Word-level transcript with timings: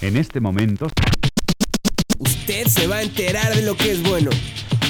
En 0.00 0.16
este 0.16 0.40
momento... 0.40 0.88
Usted 2.18 2.66
se 2.68 2.86
va 2.86 2.96
a 2.96 3.02
enterar 3.02 3.54
de 3.54 3.62
lo 3.62 3.76
que 3.76 3.92
es 3.92 4.02
bueno. 4.02 4.30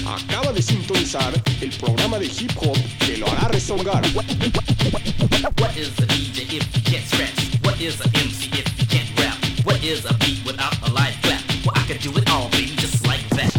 Acaba 0.06 0.52
de 0.52 0.62
sintonizar 0.62 1.32
el 1.60 1.70
programa 1.70 2.18
de 2.18 2.26
hip 2.26 2.52
hop 2.56 2.76
que 2.98 3.16
lo 3.16 3.26
hará 3.30 3.48
rezongar. 3.48 4.04
What 4.14 5.76
is 5.76 5.90
a 5.98 6.06
DJ 6.06 6.56
if 6.56 6.74
you 6.74 6.82
can't 6.82 7.06
scratch? 7.06 7.58
What 7.64 7.80
is 7.80 8.00
a 8.00 8.08
MC 8.18 8.50
if 8.52 8.66
you 8.78 8.86
can't 8.86 9.08
rap? 9.18 9.36
What 9.64 9.82
is 9.82 10.04
a 10.04 10.12
beat 10.18 10.44
without 10.44 10.76
a 10.82 10.90
live 10.92 11.16
clap? 11.22 11.40
Well, 11.64 11.74
I 11.74 11.86
could 11.86 12.00
do 12.02 12.10
it 12.18 12.28
all, 12.30 12.48
baby, 12.50 12.76
just 12.76 13.06
like 13.06 13.26
that. 13.30 13.52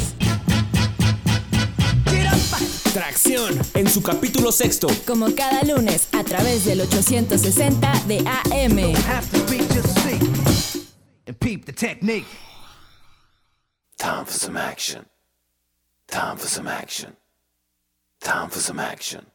Tracción, 2.94 3.60
en 3.74 3.90
su 3.90 4.02
capítulo 4.02 4.52
sexto. 4.52 4.88
Como 5.06 5.34
cada 5.36 5.64
lunes, 5.64 6.08
a 6.14 6.24
través 6.24 6.66
del 6.66 6.82
860 6.82 8.04
de 8.08 8.20
AM. 8.20 8.94
Technique. 11.76 12.28
Time 13.98 14.26
for 14.26 14.34
some 14.34 14.58
action. 14.58 15.06
Time 16.08 16.38
for 16.38 16.48
some 16.48 16.68
action. 16.68 17.16
Time 18.22 18.50
for 18.50 18.60
some 18.60 18.80
action. 18.80 19.26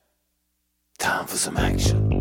Time 0.99 1.27
for 1.27 1.37
some 1.37 1.57
action. 1.57 2.20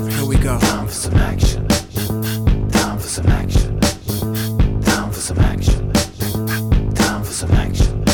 Up. 0.00 0.12
Here 0.12 0.24
we 0.24 0.36
go. 0.36 0.58
Time 0.58 0.86
for 0.86 0.92
some 0.92 1.14
action. 1.14 1.66
Time 2.70 2.98
for 2.98 3.08
some 3.08 3.26
action. 3.26 3.80
Time 3.80 5.10
for 5.10 5.20
some 5.20 5.38
action. 5.38 5.92
Time 6.94 7.22
for 7.22 7.32
some 7.32 7.50
action. 7.52 8.04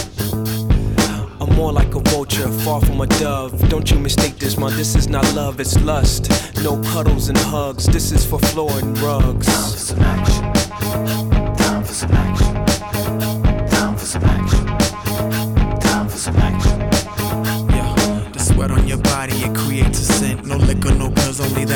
I'm 1.40 1.54
more 1.54 1.72
like 1.72 1.94
a 1.94 2.00
vulture, 2.00 2.48
far 2.64 2.80
from 2.80 3.00
a 3.00 3.06
dove. 3.06 3.68
Don't 3.68 3.90
you 3.90 3.98
mistake 3.98 4.38
this, 4.38 4.56
man. 4.58 4.76
This 4.76 4.94
is 4.96 5.08
not 5.08 5.24
love, 5.34 5.60
it's 5.60 5.80
lust. 5.80 6.30
No 6.62 6.80
cuddles 6.92 7.28
and 7.28 7.38
hugs. 7.38 7.86
This 7.86 8.12
is 8.12 8.24
for 8.24 8.38
floor 8.38 8.70
and 8.78 8.98
rugs. 8.98 9.46
Time 9.46 9.70
for 9.72 9.78
some 9.78 10.00
action. 10.00 11.45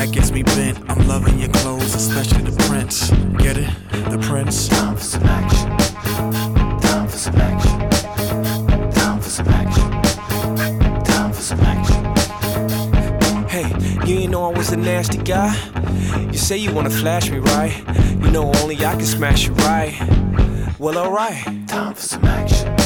That 0.01 0.11
gets 0.11 0.31
me 0.31 0.41
bent. 0.41 0.79
I'm 0.89 1.07
loving 1.07 1.37
your 1.37 1.49
clothes, 1.49 1.93
especially 1.93 2.41
the 2.41 2.57
prints. 2.63 3.11
Get 3.37 3.55
it? 3.55 3.69
The 4.09 4.17
prints. 4.17 4.67
Time 4.67 4.95
for 4.95 5.03
some 5.03 5.23
action. 5.23 5.69
Time 6.81 7.07
for 7.07 7.17
some 7.17 7.35
action. 7.35 7.79
Time 8.91 9.21
for 9.21 9.29
some 9.29 9.47
action. 9.47 9.91
Time 11.03 11.31
for 11.31 11.41
some 11.41 11.59
action. 11.59 12.03
Hey, 13.47 13.67
you 14.07 14.21
ain't 14.21 14.31
know 14.31 14.51
I 14.51 14.57
was 14.57 14.71
a 14.71 14.77
nasty 14.77 15.19
guy. 15.19 15.55
You 16.31 16.37
say 16.39 16.57
you 16.57 16.73
wanna 16.73 16.89
flash 16.89 17.29
me, 17.29 17.37
right? 17.37 17.73
You 18.23 18.31
know 18.31 18.51
only 18.61 18.77
I 18.77 18.93
can 18.93 19.05
smash 19.05 19.45
you, 19.45 19.53
right? 19.53 19.93
Well, 20.79 20.97
alright. 20.97 21.43
Time 21.67 21.93
for 21.93 22.01
some 22.01 22.25
action. 22.25 22.80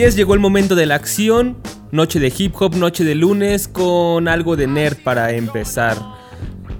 Así 0.00 0.06
es, 0.06 0.16
llegó 0.16 0.32
el 0.32 0.40
momento 0.40 0.76
de 0.76 0.86
la 0.86 0.94
acción. 0.94 1.58
Noche 1.92 2.20
de 2.20 2.32
hip 2.34 2.54
hop, 2.58 2.74
noche 2.74 3.04
de 3.04 3.14
lunes 3.14 3.68
con 3.68 4.28
algo 4.28 4.56
de 4.56 4.66
nerd 4.66 4.96
para 5.04 5.32
empezar. 5.32 5.98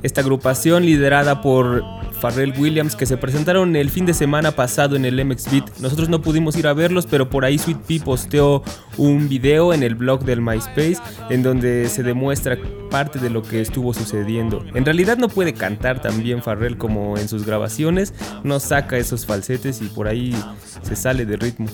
Esta 0.03 0.23
agrupación 0.23 0.87
liderada 0.87 1.43
por 1.43 1.85
Pharrell 2.19 2.59
Williams 2.59 2.97
que 2.97 3.05
se 3.05 3.19
presentaron 3.19 3.77
el 3.77 3.91
fin 3.91 4.07
de 4.07 4.15
semana 4.15 4.53
pasado 4.53 4.97
en 4.97 5.05
el 5.05 5.23
MX 5.23 5.51
Beat. 5.51 5.81
Nosotros 5.81 6.09
no 6.09 6.23
pudimos 6.23 6.57
ir 6.57 6.67
a 6.67 6.73
verlos, 6.73 7.05
pero 7.05 7.29
por 7.29 7.45
ahí 7.45 7.59
Sweet 7.59 7.81
Pea 7.81 8.03
posteó 8.03 8.63
un 8.97 9.29
video 9.29 9.75
en 9.75 9.83
el 9.83 9.97
blog 9.97 10.25
del 10.25 10.41
MySpace 10.41 10.97
en 11.29 11.43
donde 11.43 11.91
se 11.91 12.03
demuestra 12.03 12.57
parte 12.91 13.19
de 13.19 13.29
lo 13.29 13.43
que 13.43 13.61
estuvo 13.61 13.93
sucediendo. 13.93 14.65
En 14.75 14.87
realidad 14.87 15.19
no 15.19 15.29
puede 15.29 15.53
cantar 15.53 16.01
tan 16.01 16.23
bien 16.23 16.41
Pharrell 16.41 16.79
como 16.79 17.19
en 17.19 17.29
sus 17.29 17.45
grabaciones, 17.45 18.15
no 18.45 18.61
saca 18.61 18.97
esos 18.97 19.27
falsetes 19.27 19.83
y 19.83 19.89
por 19.89 20.09
ahí 20.09 20.35
se 20.81 20.97
sale 20.97 21.27
de 21.27 21.37
ritmo. 21.37 21.67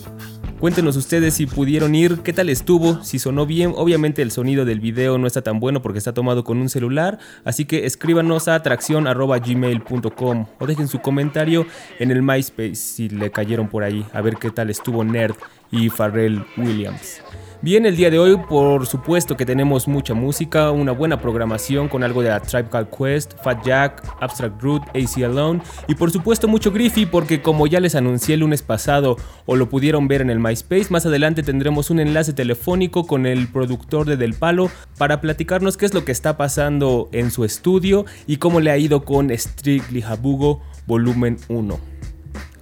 Cuéntenos 0.58 0.96
ustedes 0.96 1.34
si 1.34 1.46
pudieron 1.46 1.94
ir, 1.94 2.20
qué 2.20 2.32
tal 2.32 2.48
estuvo, 2.48 3.04
si 3.04 3.18
sonó 3.18 3.44
bien. 3.44 3.74
Obviamente 3.76 4.22
el 4.22 4.30
sonido 4.30 4.64
del 4.64 4.80
video 4.80 5.18
no 5.18 5.26
está 5.26 5.42
tan 5.42 5.60
bueno 5.60 5.82
porque 5.82 5.98
está 5.98 6.14
tomado 6.14 6.44
con 6.44 6.56
un 6.56 6.70
celular, 6.70 7.18
así 7.44 7.66
que 7.66 7.84
escríbanos 7.84 8.48
a 8.48 8.54
atracción@gmail.com 8.54 10.46
o 10.58 10.66
dejen 10.66 10.88
su 10.88 11.00
comentario 11.00 11.66
en 11.98 12.10
el 12.10 12.22
MySpace 12.22 12.74
si 12.74 13.10
le 13.10 13.30
cayeron 13.30 13.68
por 13.68 13.84
ahí, 13.84 14.06
a 14.14 14.22
ver 14.22 14.36
qué 14.36 14.50
tal 14.50 14.70
estuvo 14.70 15.04
Nerd 15.04 15.36
y 15.70 15.90
Pharrell 15.90 16.42
Williams. 16.56 17.20
Bien, 17.62 17.86
el 17.86 17.96
día 17.96 18.10
de 18.10 18.18
hoy 18.18 18.36
por 18.36 18.86
supuesto 18.86 19.34
que 19.36 19.46
tenemos 19.46 19.88
mucha 19.88 20.12
música, 20.12 20.70
una 20.70 20.92
buena 20.92 21.18
programación 21.20 21.88
con 21.88 22.04
algo 22.04 22.22
de 22.22 22.30
A 22.30 22.40
Tribe 22.40 22.68
Called 22.68 22.88
Quest, 22.88 23.32
Fat 23.42 23.64
Jack, 23.64 24.02
Abstract 24.20 24.62
Root, 24.62 24.82
AC 24.94 25.24
Alone 25.24 25.62
y 25.88 25.94
por 25.94 26.10
supuesto 26.10 26.48
mucho 26.48 26.70
Griffy 26.70 27.06
porque 27.06 27.40
como 27.40 27.66
ya 27.66 27.80
les 27.80 27.94
anuncié 27.94 28.34
el 28.34 28.40
lunes 28.40 28.60
pasado 28.60 29.16
o 29.46 29.56
lo 29.56 29.70
pudieron 29.70 30.06
ver 30.06 30.20
en 30.20 30.28
el 30.28 30.38
MySpace, 30.38 30.88
más 30.90 31.06
adelante 31.06 31.42
tendremos 31.42 31.88
un 31.90 31.98
enlace 31.98 32.34
telefónico 32.34 33.06
con 33.06 33.24
el 33.24 33.48
productor 33.48 34.06
de 34.06 34.18
Del 34.18 34.34
Palo 34.34 34.70
para 34.98 35.22
platicarnos 35.22 35.78
qué 35.78 35.86
es 35.86 35.94
lo 35.94 36.04
que 36.04 36.12
está 36.12 36.36
pasando 36.36 37.08
en 37.12 37.30
su 37.30 37.44
estudio 37.44 38.04
y 38.26 38.36
cómo 38.36 38.60
le 38.60 38.70
ha 38.70 38.76
ido 38.76 39.04
con 39.04 39.30
Strictly 39.36 40.02
Habugo 40.02 40.60
volumen 40.86 41.38
1. 41.48 41.96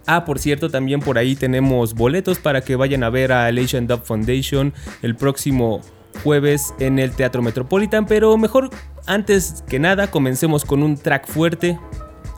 Ah, 0.06 0.24
por 0.24 0.38
cierto, 0.38 0.70
también 0.70 1.00
por 1.00 1.18
ahí 1.18 1.34
tenemos 1.34 1.94
boletos 1.94 2.38
para 2.38 2.60
que 2.60 2.76
vayan 2.76 3.02
a 3.04 3.10
ver 3.10 3.32
a 3.32 3.46
Asian 3.46 3.86
Dub 3.86 4.04
Foundation 4.04 4.74
el 5.02 5.16
próximo 5.16 5.80
jueves 6.22 6.74
en 6.78 6.98
el 6.98 7.12
Teatro 7.12 7.42
Metropolitan. 7.42 8.06
Pero 8.06 8.36
mejor, 8.36 8.70
antes 9.06 9.64
que 9.68 9.78
nada, 9.78 10.10
comencemos 10.10 10.64
con 10.64 10.82
un 10.82 10.96
track 10.96 11.26
fuerte. 11.26 11.78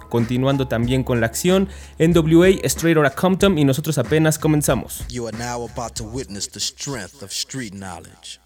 Continuando 0.09 0.69
también 0.69 1.03
con 1.03 1.21
la 1.21 1.27
acción, 1.27 1.69
NWA 1.99 2.49
Straight 2.63 2.97
Outta 2.97 3.11
Compton 3.11 3.59
y 3.59 3.65
nosotros 3.65 3.99
apenas 3.99 4.39
comenzamos. 4.39 5.05
You 5.09 5.27
are 5.27 5.37
now 5.37 5.69
about 5.69 5.95
to 5.97 6.05
witness 6.05 6.49
the 6.49 6.61
strength 6.61 7.23
of 7.23 7.33
street 7.33 7.75
knowledge. 7.75 8.39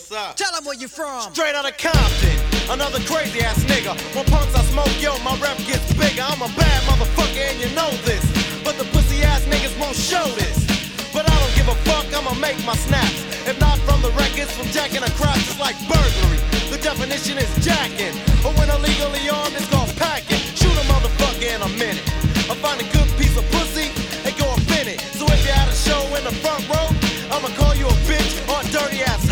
From? 0.00 1.32
Straight 1.32 1.54
out 1.54 1.68
of 1.68 1.76
Compton, 1.76 2.36
another 2.70 3.00
crazy 3.04 3.40
ass 3.40 3.58
nigga. 3.64 3.92
When 4.14 4.24
punks 4.26 4.54
I 4.54 4.62
smoke, 4.72 4.90
yo, 5.00 5.18
my 5.22 5.36
rep 5.38 5.56
gets 5.68 5.92
bigger. 5.94 6.22
I'm 6.22 6.42
a 6.42 6.50
bad 6.56 6.80
motherfucker 6.88 7.44
and 7.52 7.60
you 7.60 7.68
know 7.74 7.90
this. 8.08 8.24
But 8.64 8.78
the 8.78 8.84
pussy 8.92 9.22
ass 9.22 9.44
niggas 9.44 9.78
won't 9.78 9.96
show 9.96 10.24
this. 10.34 10.64
But 11.12 11.28
I 11.28 11.34
don't 11.34 11.54
give 11.54 11.68
a 11.68 11.76
fuck, 11.84 12.06
I'ma 12.14 12.34
make 12.40 12.58
my 12.64 12.76
snaps. 12.76 13.24
If 13.46 13.58
not 13.58 13.78
from 13.86 14.00
the 14.02 14.10
records, 14.12 14.52
from 14.52 14.66
jacking 14.68 15.02
across, 15.02 15.38
it's 15.48 15.58
like 15.58 15.76
burglary. 15.88 16.40
The 16.70 16.78
definition 16.78 17.38
is 17.38 17.50
jacking. 17.64 18.14
But 18.42 18.56
when 18.58 18.70
illegally 18.70 19.28
armed, 19.28 19.56
it's 19.56 19.68
called 19.68 19.90
packing. 19.96 20.40
Shoot 20.54 20.76
a 20.76 20.84
motherfucker 20.86 21.50
in 21.54 21.60
a 21.62 21.70
minute. 21.76 22.04
I 22.50 22.54
find 22.58 22.80
a 22.80 22.88
good 22.94 23.08
piece 23.18 23.36
of 23.36 23.44
pussy 23.50 23.90
and 24.26 24.32
go 24.38 24.46
up 24.50 24.64
in 24.80 24.88
it. 24.88 25.00
So 25.18 25.26
if 25.26 25.40
you 25.44 25.52
had 25.52 25.68
a 25.68 25.74
show 25.74 26.02
in 26.14 26.24
the 26.24 26.34
front 26.42 26.66
row, 26.68 26.88
I'ma 27.30 27.48
call 27.54 27.74
you 27.74 27.86
a 27.86 27.96
bitch 28.06 28.38
or 28.50 28.60
a 28.60 28.66
dirty 28.70 29.02
ass 29.02 29.29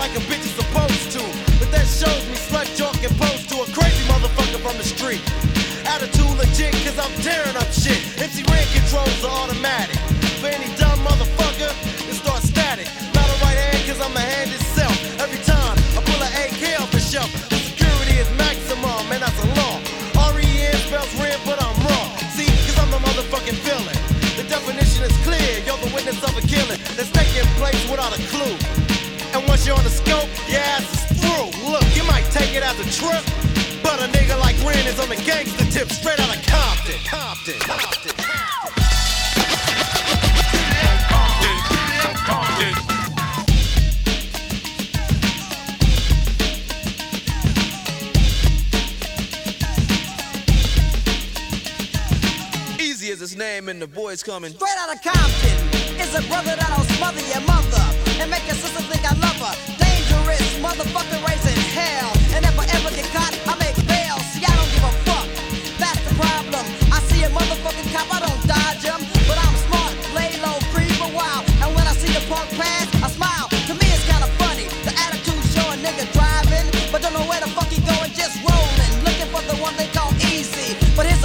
like 0.00 0.16
a 0.16 0.24
bitch 0.32 0.40
is 0.40 0.56
supposed 0.56 1.12
to. 1.12 1.20
But 1.60 1.68
that 1.76 1.84
shows 1.84 2.24
me 2.32 2.36
slut 2.48 2.64
joke 2.72 2.96
and 3.04 3.12
pose 3.20 3.44
to 3.52 3.56
a 3.60 3.68
crazy 3.68 4.00
motherfucker 4.08 4.56
from 4.64 4.80
the 4.80 4.86
street. 4.96 5.20
Attitude 5.84 6.40
legit, 6.40 6.72
cause 6.88 6.96
I'm 6.96 7.12
tearing 7.20 7.52
up 7.52 7.68
shit. 7.68 8.00
MC 8.16 8.40
Red 8.48 8.64
controls 8.72 9.20
are 9.28 9.44
automatic. 9.44 10.00
For 10.40 10.48
any 10.48 10.72
dumb 10.80 10.96
motherfucker, 11.04 11.68
it 12.08 12.16
starts 12.16 12.48
static. 12.48 12.88
Not 13.12 13.28
a 13.28 13.36
right 13.44 13.60
hand, 13.60 13.80
cause 13.84 14.00
I'm 14.00 14.14
the 14.16 14.24
hand 14.24 14.48
itself. 14.56 14.96
Every 15.20 15.40
time 15.44 15.76
I 15.92 16.00
pull 16.00 16.20
an 16.24 16.32
AK 16.48 16.80
off 16.80 16.90
the 16.96 17.02
shelf, 17.04 17.28
the 17.52 17.60
security 17.60 18.16
is 18.24 18.28
maximum, 18.40 19.04
and 19.12 19.20
that's 19.20 19.36
a 19.36 19.48
law. 19.60 19.76
R-E-N 20.32 20.80
spells 20.88 21.12
red, 21.20 21.36
but 21.44 21.60
I'm 21.60 21.76
raw. 21.84 22.04
See, 22.32 22.48
cause 22.64 22.78
I'm 22.80 22.88
the 22.88 23.04
motherfucking 23.04 23.58
villain. 23.68 24.00
The 24.40 24.48
definition 24.48 25.04
is 25.04 25.12
clear, 25.28 25.60
you're 25.68 25.76
the 25.84 25.92
witness 25.92 26.24
of 26.24 26.32
a 26.40 26.44
killing 26.48 26.80
that's 26.96 27.12
taking 27.12 27.44
place 27.60 27.84
without 27.92 28.16
a 28.16 28.20
clue. 28.32 28.56
Once 29.60 29.68
you're 29.68 29.76
on 29.76 29.84
the 29.84 29.90
scope, 29.90 30.30
your 30.48 30.58
ass 30.58 30.88
is 30.88 31.20
through. 31.20 31.70
Look, 31.70 31.84
you 31.94 32.02
might 32.04 32.24
take 32.30 32.56
it 32.56 32.62
as 32.62 32.80
a 32.80 32.84
trip, 32.96 33.22
but 33.82 34.00
a 34.00 34.08
nigga 34.08 34.40
like 34.40 34.56
Ren 34.64 34.86
is 34.86 34.98
on 34.98 35.10
the 35.10 35.16
gangster 35.16 35.66
tip, 35.66 35.90
straight 35.92 36.18
out 36.18 36.34
of 36.34 36.42
Compton. 36.46 36.96
Compton. 37.04 37.60
Compton. 37.60 38.16
Easy 52.80 53.12
as 53.12 53.20
his 53.20 53.36
name 53.36 53.68
and 53.68 53.82
the 53.82 53.86
boys 53.86 54.22
coming. 54.22 54.52
Straight 54.54 54.78
out 54.78 54.94
of 54.94 55.02
Compton 55.02 56.00
is 56.00 56.14
a 56.14 56.22
brother 56.28 56.56
that'll 56.56 56.82
smother 56.96 57.20
your 57.28 57.42
mother 57.42 57.84
and 58.20 58.30
make 58.30 58.46
your 58.46 58.56
sister 58.56 58.80
think 58.82 59.04
I 59.04 59.19
Motherfucker 60.60 61.16
raising 61.24 61.56
hell. 61.72 62.12
And 62.36 62.44
if 62.44 62.52
I 62.52 62.68
ever 62.76 62.92
get 62.92 63.08
caught, 63.16 63.32
I 63.48 63.56
make 63.56 63.76
bail. 63.88 64.20
See, 64.36 64.44
I 64.44 64.52
don't 64.52 64.68
give 64.76 64.84
a 64.84 64.92
fuck. 65.08 65.26
That's 65.80 66.00
the 66.04 66.12
problem. 66.20 66.64
I 66.92 67.00
see 67.08 67.24
a 67.24 67.30
motherfucking 67.32 67.88
cop, 67.88 68.04
I 68.12 68.20
don't 68.20 68.42
dodge 68.44 68.84
him. 68.84 69.00
But 69.24 69.40
I'm 69.40 69.56
smart, 69.64 69.96
lay 70.12 70.36
low, 70.44 70.60
creep 70.68 70.92
a 71.00 71.08
while. 71.16 71.40
And 71.64 71.72
when 71.72 71.88
I 71.88 71.96
see 71.96 72.12
a 72.12 72.20
punk 72.28 72.44
pass, 72.60 72.92
I 73.00 73.08
smile. 73.08 73.48
To 73.48 73.72
me, 73.72 73.88
it's 73.88 74.04
kinda 74.04 74.28
funny. 74.36 74.68
The 74.84 74.92
attitude 75.00 75.40
show 75.48 75.64
a 75.72 75.76
nigga 75.80 76.04
driving, 76.12 76.68
but 76.92 77.00
don't 77.00 77.16
know 77.16 77.24
where 77.24 77.40
the 77.40 77.48
fuck 77.56 77.72
he 77.72 77.80
going, 77.80 78.12
just 78.12 78.36
rolling. 78.44 78.92
Looking 79.00 79.32
for 79.32 79.40
the 79.48 79.56
one 79.64 79.72
they 79.80 79.88
call 79.96 80.12
easy. 80.28 80.76
But 80.92 81.08
here's 81.08 81.19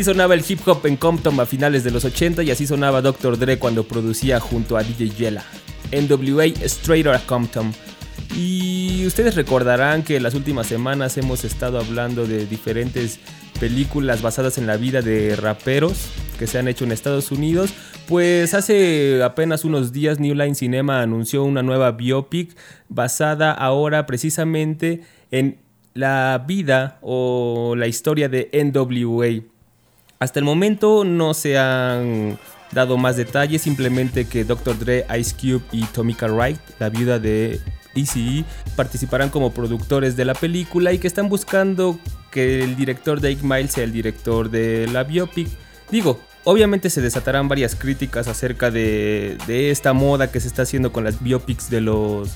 Así 0.00 0.06
sonaba 0.06 0.32
el 0.32 0.42
hip 0.48 0.66
hop 0.66 0.86
en 0.86 0.96
Compton 0.96 1.38
a 1.40 1.44
finales 1.44 1.84
de 1.84 1.90
los 1.90 2.06
80 2.06 2.42
y 2.42 2.50
así 2.50 2.66
sonaba 2.66 3.02
Dr. 3.02 3.38
Dre 3.38 3.58
cuando 3.58 3.84
producía 3.84 4.40
junto 4.40 4.78
a 4.78 4.82
DJ 4.82 5.10
Yella. 5.10 5.44
NWA 5.92 6.46
Straight 6.46 7.06
Outta 7.06 7.20
Compton. 7.26 7.70
Y 8.34 9.04
ustedes 9.06 9.34
recordarán 9.34 10.02
que 10.02 10.16
en 10.16 10.22
las 10.22 10.32
últimas 10.32 10.68
semanas 10.68 11.18
hemos 11.18 11.44
estado 11.44 11.78
hablando 11.78 12.26
de 12.26 12.46
diferentes 12.46 13.20
películas 13.60 14.22
basadas 14.22 14.56
en 14.56 14.66
la 14.66 14.78
vida 14.78 15.02
de 15.02 15.36
raperos 15.36 16.08
que 16.38 16.46
se 16.46 16.58
han 16.58 16.66
hecho 16.66 16.84
en 16.84 16.92
Estados 16.92 17.30
Unidos. 17.30 17.70
Pues 18.08 18.54
hace 18.54 19.22
apenas 19.22 19.66
unos 19.66 19.92
días 19.92 20.18
New 20.18 20.34
Line 20.34 20.54
Cinema 20.54 21.02
anunció 21.02 21.44
una 21.44 21.62
nueva 21.62 21.92
biopic 21.92 22.56
basada 22.88 23.52
ahora 23.52 24.06
precisamente 24.06 25.02
en 25.30 25.58
la 25.92 26.42
vida 26.48 26.96
o 27.02 27.74
la 27.76 27.86
historia 27.86 28.30
de 28.30 28.48
NWA. 28.54 29.59
Hasta 30.22 30.38
el 30.38 30.44
momento 30.44 31.02
no 31.02 31.32
se 31.32 31.56
han 31.56 32.38
dado 32.72 32.98
más 32.98 33.16
detalles, 33.16 33.62
simplemente 33.62 34.26
que 34.26 34.44
Dr. 34.44 34.78
Dre, 34.78 35.06
Ice 35.18 35.34
Cube 35.34 35.62
y 35.72 35.84
Tomika 35.86 36.26
Wright, 36.26 36.60
la 36.78 36.90
viuda 36.90 37.18
de 37.18 37.58
ECE, 37.94 38.44
participarán 38.76 39.30
como 39.30 39.52
productores 39.52 40.16
de 40.16 40.26
la 40.26 40.34
película 40.34 40.92
y 40.92 40.98
que 40.98 41.06
están 41.06 41.30
buscando 41.30 41.98
que 42.30 42.62
el 42.62 42.76
director 42.76 43.18
de 43.22 43.34
8 43.34 43.38
Mile 43.46 43.68
sea 43.68 43.84
el 43.84 43.92
director 43.92 44.50
de 44.50 44.86
la 44.92 45.04
biopic. 45.04 45.48
Digo, 45.90 46.20
obviamente 46.44 46.90
se 46.90 47.00
desatarán 47.00 47.48
varias 47.48 47.74
críticas 47.74 48.28
acerca 48.28 48.70
de 48.70 49.38
esta 49.70 49.94
moda 49.94 50.30
que 50.30 50.40
se 50.40 50.48
está 50.48 50.62
haciendo 50.62 50.92
con 50.92 51.02
las 51.02 51.22
biopics 51.22 51.70
de 51.70 51.80
los 51.80 52.28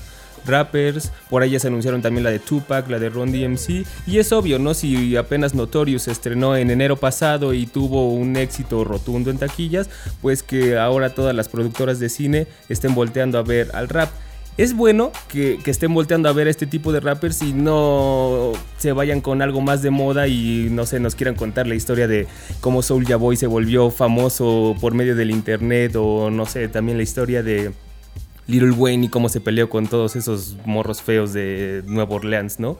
rappers. 0.45 1.11
Por 1.29 1.41
ahí 1.41 1.51
ya 1.51 1.59
se 1.59 1.67
anunciaron 1.67 2.01
también 2.01 2.23
la 2.23 2.31
de 2.31 2.39
Tupac, 2.39 2.89
la 2.89 2.99
de 2.99 3.09
Ron 3.09 3.31
DMC. 3.31 3.85
Y 4.07 4.19
es 4.19 4.31
obvio, 4.31 4.59
¿no? 4.59 4.73
Si 4.73 5.15
apenas 5.15 5.53
Notorious 5.53 6.03
se 6.03 6.11
estrenó 6.11 6.55
en 6.55 6.71
enero 6.71 6.97
pasado 6.97 7.53
y 7.53 7.65
tuvo 7.65 8.11
un 8.13 8.35
éxito 8.35 8.83
rotundo 8.83 9.29
en 9.29 9.37
taquillas, 9.37 9.89
pues 10.21 10.43
que 10.43 10.77
ahora 10.77 11.13
todas 11.13 11.35
las 11.35 11.49
productoras 11.49 11.99
de 11.99 12.09
cine 12.09 12.47
estén 12.69 12.95
volteando 12.95 13.37
a 13.37 13.43
ver 13.43 13.71
al 13.73 13.89
rap. 13.89 14.09
Es 14.57 14.73
bueno 14.73 15.11
que, 15.27 15.59
que, 15.61 15.69
estén 15.69 15.93
volteando 15.93 16.29
a 16.29 16.31
ver 16.31 16.47
este 16.47 16.65
tipo 16.65 16.93
de 16.93 17.01
rappers 17.01 17.41
y 17.41 17.51
no 17.51 18.53
se 18.77 18.93
vayan 18.93 19.19
con 19.19 19.41
algo 19.41 19.59
más 19.59 19.81
de 19.81 19.89
moda 19.89 20.29
y 20.29 20.69
no 20.71 20.85
sé, 20.85 21.01
nos 21.01 21.15
quieran 21.15 21.35
contar 21.35 21.67
la 21.67 21.75
historia 21.75 22.07
de 22.07 22.25
cómo 22.61 22.81
Soulja 22.81 23.17
Boy 23.17 23.35
se 23.35 23.47
volvió 23.47 23.91
famoso 23.91 24.73
por 24.79 24.93
medio 24.93 25.13
del 25.13 25.29
internet 25.29 25.97
o 25.97 26.29
no 26.29 26.45
sé, 26.45 26.69
también 26.69 26.95
la 26.95 27.03
historia 27.03 27.43
de 27.43 27.73
Little 28.47 28.71
Wayne 28.71 29.05
y 29.05 29.09
cómo 29.09 29.29
se 29.29 29.41
peleó 29.41 29.69
con 29.69 29.87
todos 29.87 30.15
esos 30.15 30.55
morros 30.65 31.01
feos 31.01 31.33
de 31.33 31.83
Nueva 31.85 32.15
Orleans, 32.15 32.59
¿no? 32.59 32.77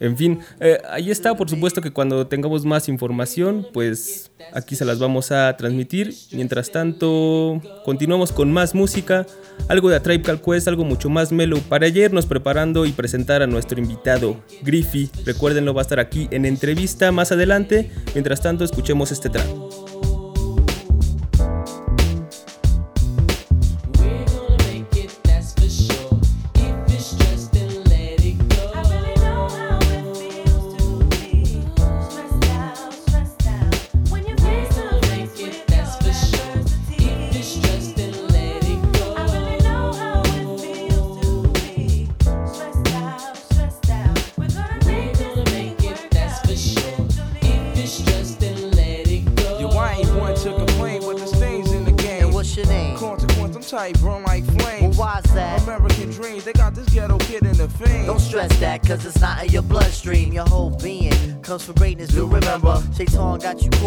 En 0.00 0.16
fin, 0.16 0.38
eh, 0.60 0.78
ahí 0.88 1.10
está, 1.10 1.36
por 1.36 1.50
supuesto 1.50 1.80
que 1.80 1.90
cuando 1.90 2.26
tengamos 2.28 2.64
más 2.64 2.88
información, 2.88 3.66
pues 3.72 4.30
aquí 4.52 4.76
se 4.76 4.84
las 4.84 5.00
vamos 5.00 5.32
a 5.32 5.56
transmitir. 5.56 6.14
Mientras 6.32 6.70
tanto, 6.70 7.60
continuamos 7.84 8.30
con 8.30 8.52
más 8.52 8.76
música, 8.76 9.26
algo 9.66 9.90
de 9.90 9.96
A 9.96 10.02
Tribe 10.02 10.38
Quest, 10.40 10.68
algo 10.68 10.84
mucho 10.84 11.08
más 11.08 11.32
mellow 11.32 11.58
para 11.62 11.88
irnos 11.88 12.26
preparando 12.26 12.86
y 12.86 12.92
presentar 12.92 13.42
a 13.42 13.48
nuestro 13.48 13.80
invitado, 13.80 14.36
Griffy. 14.62 15.10
Recuérdenlo, 15.24 15.74
va 15.74 15.80
a 15.80 15.82
estar 15.82 15.98
aquí 15.98 16.28
en 16.30 16.44
entrevista 16.44 17.10
más 17.10 17.32
adelante. 17.32 17.90
Mientras 18.14 18.40
tanto, 18.40 18.64
escuchemos 18.64 19.10
este 19.10 19.30
track. 19.30 19.67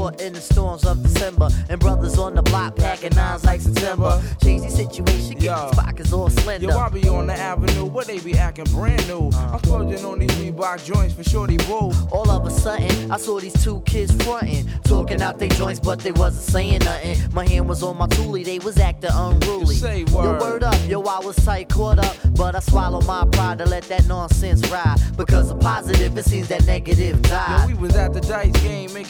Caught 0.01 0.21
in 0.21 0.33
the 0.33 0.41
storms 0.41 0.83
of 0.85 1.01
December. 1.03 1.49
And 1.69 1.79
brothers 1.79 2.17
on 2.17 2.33
the 2.35 2.41
block 2.41 2.75
packing 2.75 3.15
nines 3.15 3.45
like 3.45 3.61
September. 3.61 4.21
Change 4.43 4.63
the 4.63 4.69
situation, 4.69 5.33
get 5.33 5.43
Yo. 5.43 5.65
these 5.65 5.79
pockets 5.79 6.13
all 6.13 6.29
slender. 6.29 6.67
Yo, 6.67 6.77
I 6.77 6.89
be 6.89 7.07
on 7.07 7.27
the 7.27 7.33
avenue 7.33 7.85
where 7.85 8.05
they 8.05 8.19
be 8.19 8.37
acting 8.37 8.65
brand 8.65 9.07
new. 9.07 9.29
Uh-huh. 9.29 9.53
I'm 9.53 9.59
splurging 9.59 10.05
on 10.05 10.19
these 10.19 10.31
Reebok 10.31 10.83
joints 10.85 11.13
for 11.13 11.23
shorty 11.23 11.57
boo. 11.57 11.91
All 12.11 12.29
of 12.29 12.45
a 12.45 12.49
sudden, 12.49 13.11
I 13.11 13.17
saw 13.17 13.39
these 13.39 13.63
two 13.63 13.81
kids 13.81 14.11
frontin', 14.23 14.67
talking 14.83 15.21
out 15.21 15.37
their 15.37 15.49
joints, 15.49 15.79
but 15.79 15.99
they 15.99 16.11
wasn't 16.11 16.43
saying 16.43 16.79
nothing. 16.79 16.90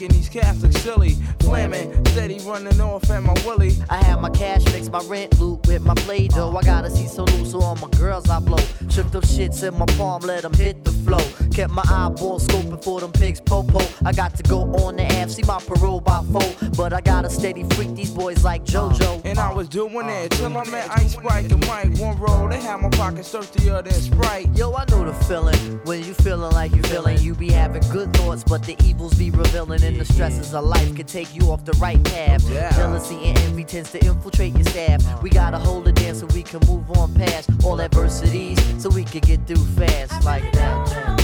Making 0.01 0.17
these 0.17 0.29
cats 0.29 0.61
look 0.63 0.71
silly. 0.73 1.15
Flamming, 1.39 2.07
steady 2.09 2.39
running 2.39 2.79
off 2.81 3.09
at 3.09 3.21
my 3.21 3.33
willy. 3.45 3.73
I 3.89 3.97
have 4.03 4.19
my 4.19 4.29
cash 4.29 4.63
fix 4.65 4.89
my 4.89 5.01
rent 5.03 5.31
with 5.39 5.50
my 5.95 6.01
play 6.03 6.27
dough. 6.27 6.55
I 6.55 6.61
gotta 6.61 6.89
see 6.89 7.07
so 7.07 7.23
loose, 7.23 7.51
so 7.51 7.61
all 7.61 7.75
my 7.75 7.89
girls 7.97 8.29
I 8.29 8.39
blow. 8.39 8.63
Shook 8.89 9.11
them 9.11 9.21
shits 9.21 9.67
in 9.67 9.77
my 9.77 9.85
palm, 9.97 10.21
let 10.21 10.43
them 10.43 10.53
hit 10.53 10.83
the 10.83 10.91
flow. 10.91 11.23
Kept 11.51 11.73
my 11.73 11.83
eyeball 11.83 12.39
scoping 12.39 12.81
for 12.83 13.01
them 13.01 13.11
pigs, 13.11 13.41
popo. 13.41 13.79
I 14.05 14.13
got 14.13 14.35
to 14.35 14.43
go 14.43 14.61
on 14.83 14.95
the 14.95 15.03
app, 15.03 15.29
see 15.29 15.43
my 15.43 15.59
parole 15.59 15.99
by 16.01 16.21
four. 16.31 16.69
But 16.77 16.93
I 16.93 17.01
got 17.01 17.23
to 17.23 17.29
steady 17.29 17.63
freak 17.75 17.93
these 17.95 18.11
boys 18.11 18.43
like 18.43 18.61
uh, 18.61 18.89
JoJo. 18.89 19.25
And 19.25 19.39
I 19.39 19.53
was 19.53 19.67
doing 19.67 20.07
it 20.07 20.31
till 20.31 20.57
I 20.57 20.63
met 20.69 20.89
Ice 20.91 21.13
Spike 21.13 21.51
and 21.51 21.65
Mike. 21.67 21.97
One 21.97 22.17
roll, 22.19 22.47
they 22.47 22.61
had 22.61 22.81
my 22.81 22.89
pockets 22.89 23.29
thirstier 23.29 23.81
than 23.81 23.93
Sprite. 23.93 24.49
Yo, 24.55 24.73
I 24.73 24.85
know 24.89 25.03
the 25.05 25.13
feeling 25.25 25.57
when 25.83 26.03
you 26.03 26.13
feeling 26.13 26.51
like 26.53 26.73
you 26.73 26.83
feeling. 26.83 27.17
You 27.19 27.35
be 27.35 27.51
having 27.51 27.83
good 27.91 28.13
thoughts, 28.13 28.43
but 28.43 28.63
the 28.63 28.75
evils 28.85 29.13
be 29.15 29.29
revealing. 29.31 29.83
And 29.83 29.99
the 29.99 30.05
stresses 30.05 30.53
of 30.53 30.63
life 30.63 30.95
can 30.95 31.05
take 31.05 31.33
you 31.35 31.51
off 31.51 31.65
the 31.65 31.73
right 31.73 32.01
path. 32.03 32.47
Jealousy 32.47 33.17
and 33.25 33.37
envy 33.39 33.63
tends 33.63 33.91
to 33.91 34.05
infiltrate 34.05 34.53
your 34.53 34.65
staff. 34.65 35.21
We 35.21 35.29
gotta 35.29 35.59
hold 35.83 35.99
it 35.99 36.15
so 36.15 36.25
we 36.27 36.43
can 36.43 36.59
move 36.67 36.89
on 36.91 37.13
past 37.15 37.49
all 37.63 37.81
adversities, 37.81 38.59
so 38.81 38.89
we 38.89 39.03
can 39.03 39.21
get 39.21 39.45
through 39.47 39.65
fast 39.75 40.23
like 40.23 40.51
that. 40.53 41.20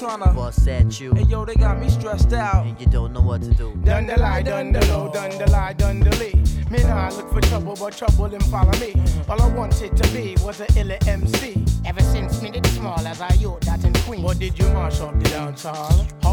Tryna. 0.00 0.34
bust 0.34 0.66
at 0.68 1.00
you, 1.00 1.14
Hey 1.14 1.22
yo, 1.24 1.44
they 1.44 1.54
got 1.54 1.78
me 1.80 1.88
stressed 1.88 2.32
out. 2.32 2.66
and 2.66 2.80
you 2.80 2.86
don't 2.86 3.12
know 3.12 3.20
what 3.20 3.42
to 3.42 3.50
do. 3.54 3.74
Done 3.84 4.06
the 4.06 4.16
lie, 4.18 4.42
done 4.42 4.72
the 4.72 4.84
low, 4.86 5.10
done 5.12 5.30
the 5.38 5.50
lie, 5.50 5.72
done 5.72 6.00
the 6.00 6.10
lee. 6.16 6.34
Me 6.70 6.82
nah 6.82 7.08
look 7.10 7.32
for 7.32 7.40
trouble, 7.42 7.76
but 7.78 7.96
trouble 7.96 8.26
him 8.26 8.40
follow 8.42 8.72
me. 8.80 8.94
All 9.28 9.40
I 9.40 9.48
wanted 9.54 9.96
to 9.96 10.12
be 10.12 10.36
was 10.44 10.60
a 10.60 10.66
illa 10.78 10.96
MC. 11.06 11.64
Ever 11.86 12.00
since 12.02 12.42
me 12.42 12.50
did 12.50 12.66
small 12.66 12.98
as 13.06 13.20
I 13.20 13.32
yo 13.34 13.58
that 13.60 13.84
in 13.84 13.92
Queen. 14.06 14.22
What 14.22 14.38
did 14.38 14.58
you 14.58 14.66
mash 14.70 15.00
up 15.00 15.16
the 15.22 15.28
dance 15.28 15.64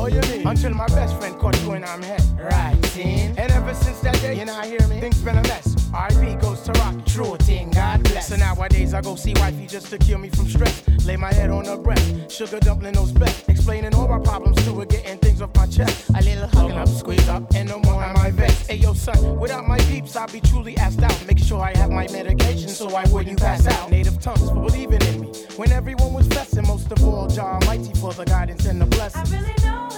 hall? 0.01 0.09
How 0.09 0.27
you 0.27 0.37
mean? 0.37 0.47
Until 0.47 0.73
my 0.73 0.87
best 0.87 1.17
friend 1.17 1.37
caught 1.39 1.61
you 1.63 1.73
in 1.73 1.83
I'm 1.83 2.01
head. 2.01 2.21
Right, 2.39 2.85
seen? 2.85 3.33
And 3.37 3.51
ever 3.51 3.73
since 3.73 3.99
that 4.01 4.15
day, 4.21 4.39
you 4.39 4.45
not 4.45 4.65
hear 4.65 4.85
me? 4.87 4.99
Things 4.99 5.21
been 5.21 5.37
a 5.37 5.43
mess. 5.43 5.75
RP 5.91 6.41
goes 6.41 6.61
to 6.61 6.71
rock, 6.73 7.05
true 7.05 7.35
thing, 7.37 7.69
God 7.71 8.03
bless. 8.03 8.27
So 8.27 8.35
nowadays 8.37 8.93
I 8.93 9.01
go 9.01 9.15
see 9.15 9.33
wifey 9.35 9.67
just 9.67 9.87
to 9.87 9.97
cure 9.97 10.17
me 10.17 10.29
from 10.29 10.47
stress. 10.47 10.83
Lay 11.05 11.17
my 11.17 11.33
head 11.33 11.49
on 11.49 11.65
her 11.65 11.77
breast, 11.77 12.31
sugar 12.31 12.59
dumpling 12.59 12.93
those 12.93 13.11
best. 13.11 13.49
Explaining 13.49 13.93
all 13.93 14.07
my 14.07 14.19
problems 14.19 14.63
to 14.65 14.79
her, 14.79 14.85
getting 14.85 15.17
things 15.17 15.41
off 15.41 15.53
my 15.55 15.67
chest. 15.67 16.09
A 16.09 16.21
little 16.21 16.47
hugging 16.47 16.77
up, 16.77 16.87
squeeze 16.87 17.27
up, 17.27 17.43
and 17.53 17.69
no 17.69 17.79
more 17.79 18.01
am 18.03 18.17
I 18.17 18.31
vexed. 18.31 18.67
Hey 18.69 18.77
yo, 18.77 18.93
son, 18.93 19.39
without 19.39 19.67
my 19.67 19.79
peeps, 19.79 20.15
I'll 20.15 20.27
be 20.27 20.39
truly 20.39 20.77
asked 20.77 21.01
out. 21.01 21.27
Make 21.27 21.39
sure 21.39 21.61
I 21.61 21.75
have 21.77 21.89
my 21.89 22.07
medication 22.07 22.69
so 22.69 22.95
I 22.95 23.05
wouldn't 23.09 23.39
pass 23.39 23.67
out. 23.67 23.91
Native 23.91 24.19
tongues 24.19 24.49
for 24.49 24.55
believing 24.55 25.01
in 25.01 25.21
me. 25.21 25.27
When 25.57 25.71
everyone 25.71 26.13
was 26.13 26.27
blessing, 26.27 26.65
most 26.67 26.91
of 26.91 27.03
all, 27.03 27.27
Jah 27.27 27.59
Almighty 27.61 27.93
for 27.99 28.13
the 28.13 28.25
guidance 28.25 28.65
and 28.65 28.79
the 28.79 28.85
blessings. 28.85 29.33
I 29.33 29.39
really 29.39 29.53
know 29.63 29.90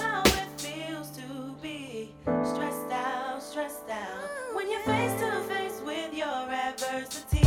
stressed 2.24 2.92
out, 2.92 3.42
stressed 3.42 3.90
out. 3.90 4.54
When 4.54 4.70
you're 4.70 4.80
face 4.80 5.20
to 5.20 5.42
face 5.48 5.80
with 5.84 6.14
your 6.14 6.28
adversity. 6.28 7.44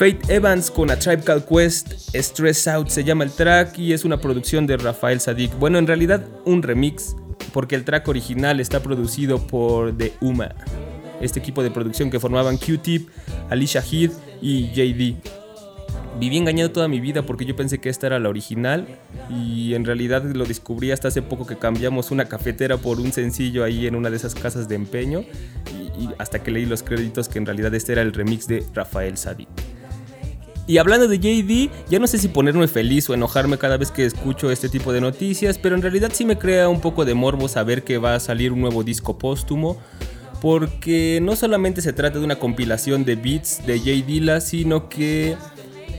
Faith 0.00 0.30
Evans 0.30 0.70
con 0.70 0.90
A 0.90 0.98
Tribe 0.98 1.22
Called 1.22 1.44
Quest, 1.44 1.92
Stress 2.14 2.66
Out 2.68 2.88
se 2.88 3.04
llama 3.04 3.22
el 3.24 3.32
track 3.32 3.78
y 3.78 3.92
es 3.92 4.06
una 4.06 4.18
producción 4.18 4.66
de 4.66 4.78
Rafael 4.78 5.20
Sadik. 5.20 5.58
Bueno, 5.58 5.76
en 5.76 5.86
realidad 5.86 6.24
un 6.46 6.62
remix, 6.62 7.14
porque 7.52 7.74
el 7.74 7.84
track 7.84 8.08
original 8.08 8.60
está 8.60 8.80
producido 8.80 9.46
por 9.46 9.94
The 9.94 10.14
Uma, 10.22 10.54
este 11.20 11.38
equipo 11.40 11.62
de 11.62 11.70
producción 11.70 12.10
que 12.10 12.20
formaban 12.20 12.56
Q-Tip, 12.56 13.08
Alicia 13.48 13.82
Heath 13.82 14.12
y 14.40 14.68
JD. 14.72 15.16
Viví 16.18 16.36
engañado 16.36 16.70
toda 16.70 16.88
mi 16.88 17.00
vida 17.00 17.22
porque 17.22 17.44
yo 17.44 17.54
pensé 17.56 17.78
que 17.78 17.88
esta 17.88 18.06
era 18.06 18.18
la 18.18 18.28
original 18.28 18.86
y 19.30 19.74
en 19.74 19.84
realidad 19.84 20.24
lo 20.24 20.44
descubrí 20.44 20.90
hasta 20.90 21.08
hace 21.08 21.22
poco 21.22 21.46
que 21.46 21.56
cambiamos 21.56 22.10
una 22.10 22.26
cafetera 22.26 22.76
por 22.76 23.00
un 23.00 23.12
sencillo 23.12 23.64
ahí 23.64 23.86
en 23.86 23.94
una 23.94 24.10
de 24.10 24.16
esas 24.16 24.34
casas 24.34 24.68
de 24.68 24.74
empeño 24.74 25.24
y, 25.72 26.04
y 26.04 26.10
hasta 26.18 26.42
que 26.42 26.50
leí 26.50 26.66
los 26.66 26.82
créditos 26.82 27.28
que 27.28 27.38
en 27.38 27.46
realidad 27.46 27.74
este 27.74 27.92
era 27.92 28.02
el 28.02 28.12
remix 28.12 28.46
de 28.48 28.64
Rafael 28.74 29.16
Sadik. 29.16 29.48
Y 30.70 30.78
hablando 30.78 31.08
de 31.08 31.18
JD, 31.18 31.90
ya 31.90 31.98
no 31.98 32.06
sé 32.06 32.16
si 32.16 32.28
ponerme 32.28 32.68
feliz 32.68 33.10
o 33.10 33.14
enojarme 33.14 33.58
cada 33.58 33.76
vez 33.76 33.90
que 33.90 34.04
escucho 34.04 34.52
este 34.52 34.68
tipo 34.68 34.92
de 34.92 35.00
noticias, 35.00 35.58
pero 35.58 35.74
en 35.74 35.82
realidad 35.82 36.12
sí 36.14 36.24
me 36.24 36.38
crea 36.38 36.68
un 36.68 36.80
poco 36.80 37.04
de 37.04 37.12
morbo 37.14 37.48
saber 37.48 37.82
que 37.82 37.98
va 37.98 38.14
a 38.14 38.20
salir 38.20 38.52
un 38.52 38.60
nuevo 38.60 38.84
disco 38.84 39.18
póstumo, 39.18 39.78
porque 40.40 41.20
no 41.22 41.36
solamente 41.36 41.82
se 41.82 41.92
trata 41.92 42.18
de 42.18 42.24
una 42.24 42.36
compilación 42.36 43.04
de 43.04 43.16
beats 43.16 43.66
de 43.66 43.78
J 43.78 44.06
Dilla, 44.06 44.40
sino 44.40 44.88
que 44.88 45.36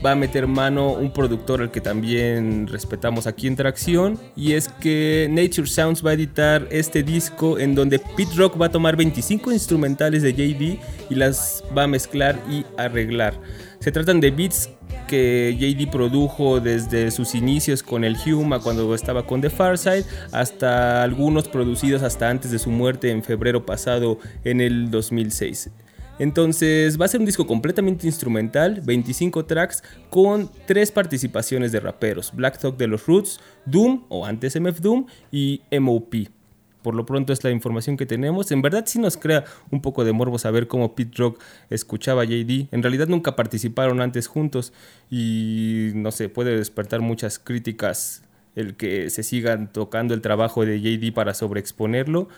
va 0.04 0.12
a 0.12 0.14
meter 0.16 0.48
mano 0.48 0.92
un 0.92 1.12
productor 1.12 1.62
al 1.62 1.70
que 1.70 1.80
también 1.80 2.66
respetamos 2.66 3.26
aquí 3.26 3.46
en 3.46 3.56
Tracción, 3.56 4.18
y 4.34 4.52
es 4.52 4.68
que 4.68 5.28
Nature 5.30 5.68
Sounds 5.68 6.04
va 6.04 6.10
a 6.10 6.14
editar 6.14 6.66
este 6.70 7.02
disco 7.02 7.58
en 7.58 7.74
donde 7.74 7.98
Pete 7.98 8.34
Rock 8.34 8.60
va 8.60 8.66
a 8.66 8.70
tomar 8.70 8.96
25 8.96 9.52
instrumentales 9.52 10.22
de 10.22 10.32
JD 10.32 10.80
y 11.10 11.14
las 11.14 11.62
va 11.76 11.84
a 11.84 11.86
mezclar 11.86 12.38
y 12.50 12.64
arreglar. 12.76 13.38
Se 13.78 13.92
tratan 13.92 14.20
de 14.20 14.30
beats 14.30 14.70
que 15.08 15.56
JD 15.58 15.90
produjo 15.90 16.60
desde 16.60 17.10
sus 17.10 17.34
inicios 17.34 17.82
con 17.82 18.04
el 18.04 18.16
Huma 18.26 18.60
cuando 18.60 18.94
estaba 18.94 19.26
con 19.26 19.40
The 19.40 19.50
Farside 19.50 20.04
hasta 20.32 21.02
algunos 21.02 21.48
producidos 21.48 22.02
hasta 22.02 22.30
antes 22.30 22.50
de 22.50 22.58
su 22.58 22.70
muerte 22.70 23.10
en 23.10 23.22
febrero 23.22 23.66
pasado 23.66 24.18
en 24.44 24.60
el 24.60 24.90
2006. 24.90 25.70
Entonces 26.18 27.00
va 27.00 27.06
a 27.06 27.08
ser 27.08 27.20
un 27.20 27.26
disco 27.26 27.46
completamente 27.46 28.06
instrumental, 28.06 28.80
25 28.84 29.44
tracks 29.46 29.82
con 30.10 30.50
tres 30.66 30.92
participaciones 30.92 31.72
de 31.72 31.80
raperos, 31.80 32.32
Black 32.34 32.58
Thought 32.58 32.78
de 32.78 32.86
los 32.86 33.06
Roots, 33.06 33.40
Doom 33.64 34.04
o 34.08 34.26
antes 34.26 34.58
MF 34.60 34.80
Doom 34.80 35.06
y 35.30 35.62
MOP. 35.80 36.41
Por 36.82 36.94
lo 36.94 37.06
pronto 37.06 37.32
es 37.32 37.42
la 37.44 37.50
información 37.50 37.96
que 37.96 38.06
tenemos. 38.06 38.50
En 38.50 38.62
verdad 38.62 38.84
sí 38.86 38.98
nos 38.98 39.16
crea 39.16 39.44
un 39.70 39.80
poco 39.80 40.04
de 40.04 40.12
morbo 40.12 40.38
saber 40.38 40.66
cómo 40.66 40.94
Pete 40.94 41.16
Rock 41.16 41.40
escuchaba 41.70 42.22
a 42.22 42.24
JD. 42.24 42.68
En 42.72 42.82
realidad 42.82 43.08
nunca 43.08 43.36
participaron 43.36 44.00
antes 44.00 44.26
juntos 44.26 44.72
y 45.10 45.92
no 45.94 46.10
sé, 46.10 46.28
puede 46.28 46.56
despertar 46.56 47.00
muchas 47.00 47.38
críticas 47.38 48.22
el 48.56 48.76
que 48.76 49.10
se 49.10 49.22
sigan 49.22 49.72
tocando 49.72 50.14
el 50.14 50.20
trabajo 50.20 50.64
de 50.64 50.80
JD 50.80 51.14
para 51.14 51.34
sobreexponerlo, 51.34 52.28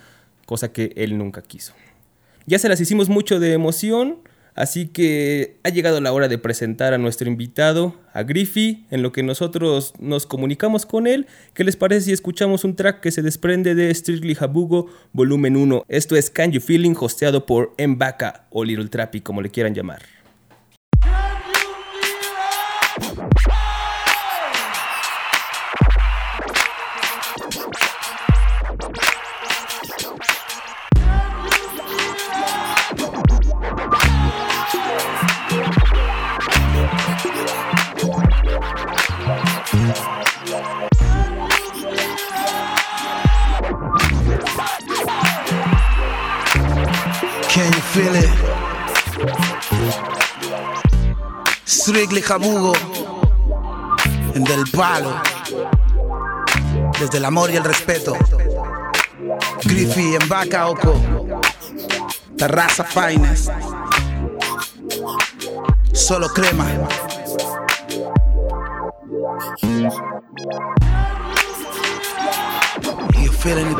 cosa 0.46 0.72
que 0.72 0.92
él 0.96 1.18
nunca 1.18 1.42
quiso. 1.42 1.74
Ya 2.46 2.58
se 2.58 2.68
las 2.68 2.80
hicimos 2.80 3.08
mucho 3.08 3.40
de 3.40 3.52
emoción, 3.52 4.18
así 4.54 4.88
que 4.88 5.58
ha 5.64 5.68
llegado 5.68 6.00
la 6.00 6.12
hora 6.12 6.28
de 6.28 6.38
presentar 6.38 6.94
a 6.94 6.98
nuestro 6.98 7.28
invitado, 7.28 7.94
a 8.12 8.22
Griffey, 8.22 8.86
en 8.90 9.02
lo 9.02 9.12
que 9.12 9.22
nosotros 9.22 9.94
nos 9.98 10.26
comunicamos 10.26 10.86
con 10.86 11.06
él. 11.06 11.26
¿Qué 11.52 11.64
les 11.64 11.76
parece 11.76 12.06
si 12.06 12.12
escuchamos 12.12 12.64
un 12.64 12.76
track 12.76 13.00
que 13.00 13.10
se 13.10 13.22
desprende 13.22 13.74
de 13.74 13.92
Strictly 13.94 14.36
Habugo 14.38 14.86
Volumen 15.12 15.56
1? 15.56 15.84
Esto 15.88 16.16
es 16.16 16.30
Can 16.30 16.52
You 16.52 16.60
Feeling, 16.60 16.94
hosteado 16.98 17.46
por 17.46 17.74
Mbaka 17.78 18.46
o 18.50 18.64
Little 18.64 18.88
Trappy, 18.88 19.20
como 19.20 19.42
le 19.42 19.50
quieran 19.50 19.74
llamar. 19.74 20.13
Strictly 52.04 52.20
Jabugo. 52.20 52.74
En 54.34 54.44
Del 54.44 54.64
Palo. 54.70 55.22
Desde 57.00 57.16
el 57.16 57.24
amor 57.24 57.50
y 57.50 57.56
el 57.56 57.64
respeto. 57.64 58.14
Griffy 59.64 60.14
en 60.14 60.28
Vaca 60.28 60.68
Oco. 60.68 61.00
Terraza 62.36 62.84
Finest. 62.84 63.48
Solo 65.94 66.28
crema. 66.28 66.66
You 73.22 73.32
feeling 73.32 73.70
it, 73.70 73.78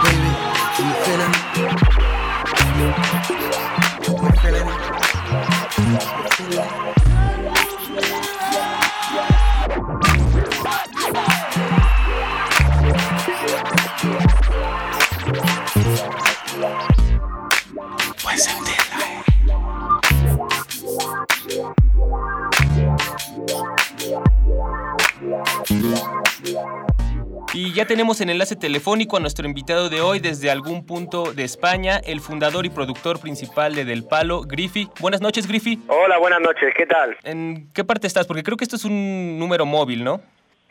tenemos 27.95 28.21
en 28.21 28.29
enlace 28.29 28.57
telefónico 28.57 29.19
a 29.19 29.21
nuestro 29.21 29.47
invitado 29.47 29.89
de 29.89 30.01
hoy 30.01 30.19
desde 30.19 30.51
algún 30.51 30.85
punto 30.85 31.33
de 31.33 31.45
España, 31.45 32.01
el 32.05 32.19
fundador 32.19 32.67
y 32.67 32.69
productor 32.69 33.21
principal 33.21 33.77
de 33.77 33.85
Del 33.85 34.03
Palo, 34.03 34.41
Griffy. 34.41 34.89
Buenas 34.99 35.21
noches, 35.21 35.47
Griffy. 35.47 35.79
Hola, 35.87 36.19
buenas 36.19 36.41
noches, 36.41 36.75
¿qué 36.77 36.87
tal? 36.87 37.17
¿En 37.23 37.71
qué 37.73 37.85
parte 37.85 38.09
estás? 38.09 38.27
Porque 38.27 38.43
creo 38.43 38.57
que 38.57 38.65
esto 38.65 38.75
es 38.75 38.85
un 38.85 39.39
número 39.39 39.65
móvil, 39.65 40.03
¿no? 40.03 40.21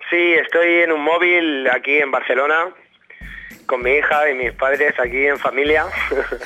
Sí, 0.10 0.34
estoy 0.34 0.82
en 0.82 0.92
un 0.92 1.02
móvil 1.02 1.70
aquí 1.70 1.98
en 1.98 2.12
Barcelona 2.12 2.74
con 3.68 3.82
mi 3.82 3.92
hija 3.92 4.30
y 4.30 4.34
mis 4.34 4.52
padres 4.52 4.94
aquí 5.00 5.26
en 5.26 5.40
familia. 5.40 5.86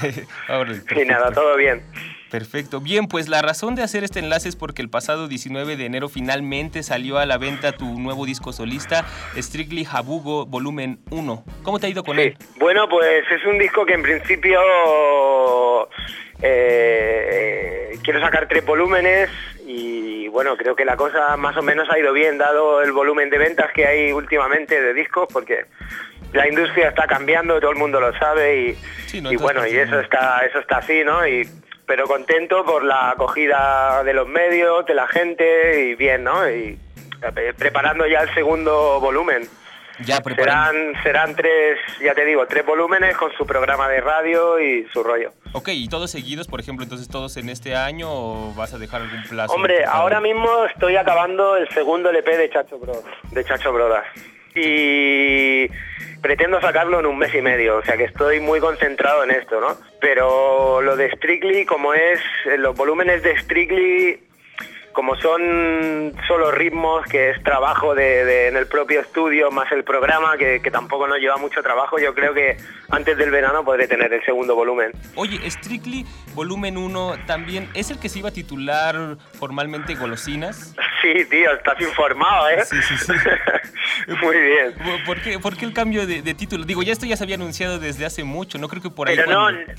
Y 0.95 1.05
nada, 1.05 1.31
todo 1.31 1.57
bien. 1.57 1.81
Perfecto. 2.29 2.81
Bien, 2.81 3.07
pues 3.07 3.29
la 3.29 3.41
razón 3.41 3.75
de 3.75 3.83
hacer 3.83 4.03
este 4.03 4.19
enlace 4.19 4.49
es 4.49 4.55
porque 4.55 4.81
el 4.81 4.89
pasado 4.89 5.27
19 5.27 5.77
de 5.77 5.85
enero 5.85 6.09
finalmente 6.09 6.83
salió 6.83 7.17
a 7.17 7.25
la 7.25 7.37
venta 7.37 7.71
tu 7.71 7.85
nuevo 7.99 8.25
disco 8.25 8.51
solista, 8.51 9.05
Strictly 9.35 9.85
Jabugo 9.85 10.45
Volumen 10.45 10.99
1. 11.09 11.43
¿Cómo 11.63 11.79
te 11.79 11.87
ha 11.87 11.89
ido 11.89 12.03
con 12.03 12.19
él? 12.19 12.37
Bueno, 12.57 12.89
pues 12.89 13.23
es 13.31 13.45
un 13.45 13.57
disco 13.57 13.85
que 13.85 13.93
en 13.93 14.03
principio 14.03 14.59
eh, 16.41 17.97
quiero 18.03 18.19
sacar 18.21 18.47
tres 18.47 18.65
volúmenes 18.65 19.29
y 19.65 20.27
bueno, 20.27 20.57
creo 20.57 20.75
que 20.75 20.85
la 20.85 20.97
cosa 20.97 21.37
más 21.37 21.55
o 21.57 21.61
menos 21.61 21.89
ha 21.89 21.97
ido 21.97 22.13
bien 22.13 22.37
dado 22.37 22.81
el 22.81 22.91
volumen 22.91 23.29
de 23.29 23.37
ventas 23.37 23.71
que 23.73 23.85
hay 23.85 24.11
últimamente 24.11 24.81
de 24.81 24.93
discos 24.93 25.27
porque 25.31 25.65
la 26.33 26.47
industria 26.47 26.89
está 26.89 27.07
cambiando, 27.07 27.59
todo 27.59 27.71
el 27.71 27.77
mundo 27.77 27.99
lo 28.01 28.17
sabe 28.19 28.57
y, 28.57 28.73
Sí, 29.07 29.21
no, 29.21 29.31
y 29.31 29.37
bueno, 29.37 29.65
y 29.65 29.77
eso 29.77 29.99
está, 30.01 30.45
eso 30.45 30.59
está 30.59 30.79
así, 30.79 31.01
¿no? 31.05 31.25
Y, 31.25 31.47
pero 31.87 32.05
contento 32.05 32.65
por 32.65 32.83
la 32.83 33.11
acogida 33.11 34.03
de 34.03 34.13
los 34.13 34.27
medios, 34.27 34.85
de 34.85 34.93
la 34.93 35.07
gente 35.07 35.85
y 35.85 35.95
bien, 35.95 36.25
¿no? 36.25 36.47
Y 36.47 36.77
eh, 37.23 37.53
preparando 37.57 38.05
ya 38.05 38.19
el 38.19 38.33
segundo 38.33 38.99
volumen. 38.99 39.47
Ya. 40.05 40.17
Serán, 40.17 40.93
serán 41.01 41.35
tres, 41.35 41.79
ya 42.03 42.13
te 42.13 42.23
digo, 42.23 42.45
tres 42.45 42.63
volúmenes 42.63 43.17
con 43.17 43.31
su 43.35 43.47
programa 43.47 43.87
de 43.87 43.99
radio 43.99 44.59
y 44.59 44.85
su 44.93 45.01
rollo. 45.01 45.31
Ok, 45.53 45.69
¿y 45.69 45.87
todos 45.87 46.11
seguidos, 46.11 46.47
por 46.47 46.59
ejemplo, 46.59 46.83
entonces 46.83 47.07
todos 47.07 47.35
en 47.37 47.49
este 47.49 47.75
año 47.75 48.07
o 48.11 48.53
vas 48.53 48.75
a 48.75 48.77
dejar 48.77 49.01
algún 49.01 49.23
plazo? 49.23 49.53
Hombre, 49.53 49.85
ahora 49.85 50.21
mismo 50.21 50.65
estoy 50.65 50.97
acabando 50.97 51.55
el 51.55 51.67
segundo 51.69 52.11
LP 52.11 52.37
de 52.37 52.49
Chacho 52.51 52.77
Bros, 52.77 53.03
de 53.31 53.43
Chacho 53.43 53.73
Brodas. 53.73 54.05
Y 54.53 55.67
pretendo 56.21 56.59
sacarlo 56.61 56.99
en 56.99 57.05
un 57.05 57.17
mes 57.17 57.33
y 57.33 57.41
medio, 57.41 57.77
o 57.77 57.83
sea 57.83 57.97
que 57.97 58.05
estoy 58.05 58.39
muy 58.39 58.59
concentrado 58.59 59.23
en 59.23 59.31
esto, 59.31 59.59
¿no? 59.59 59.77
Pero 59.99 60.81
lo 60.81 60.95
de 60.95 61.11
Strictly, 61.11 61.65
como 61.65 61.93
es, 61.93 62.19
eh, 62.45 62.57
los 62.57 62.75
volúmenes 62.75 63.23
de 63.23 63.37
Strictly, 63.37 64.19
como 64.97 65.15
son 65.17 66.11
solo 66.27 66.49
ritmos, 66.49 67.05
que 67.05 67.29
es 67.29 67.43
trabajo 67.43 67.93
de, 67.93 68.25
de- 68.25 68.47
en 68.47 68.57
el 68.57 68.65
propio 68.65 68.99
estudio, 68.99 69.51
más 69.51 69.71
el 69.71 69.83
programa, 69.83 70.35
que, 70.37 70.59
que 70.59 70.71
tampoco 70.71 71.07
nos 71.07 71.19
lleva 71.19 71.37
mucho 71.37 71.61
trabajo, 71.61 71.99
yo 71.99 72.15
creo 72.15 72.33
que 72.33 72.57
antes 72.89 73.15
del 73.15 73.29
verano 73.29 73.63
podré 73.63 73.87
tener 73.87 74.11
el 74.11 74.25
segundo 74.25 74.55
volumen. 74.55 74.91
Oye, 75.13 75.39
Strictly 75.51 76.03
Volumen 76.33 76.77
1 76.77 77.13
también 77.27 77.69
es 77.75 77.91
el 77.91 77.99
que 77.99 78.09
se 78.09 78.17
iba 78.17 78.29
a 78.29 78.33
titular 78.33 79.17
formalmente 79.39 79.93
Golosinas. 79.93 80.73
Sí, 80.99 81.13
tío, 81.29 81.53
estás 81.53 81.79
informado, 81.79 82.49
¿eh? 82.49 82.65
Sí, 82.65 82.75
sí, 82.81 82.95
sí. 82.97 83.13
Muy 84.25 84.35
bien. 84.35 84.73
¿Por- 84.83 85.03
¿Por 85.05 85.21
qué, 85.21 85.37
por 85.37 85.55
qué 85.55 85.65
el 85.65 85.73
cambio 85.73 86.07
de, 86.07 86.23
de 86.23 86.33
título? 86.33 86.65
Digo, 86.65 86.81
ya 86.81 86.91
esto 86.91 87.05
ya 87.05 87.15
se 87.15 87.23
había 87.23 87.35
anunciado 87.35 87.77
desde 87.77 88.03
hace 88.03 88.23
mucho, 88.23 88.57
no 88.57 88.67
creo 88.67 88.81
que 88.81 88.89
por 88.89 89.07
ahí... 89.07 89.15
Pero 89.15 89.27
cuando- 89.31 89.51
no 89.61 89.73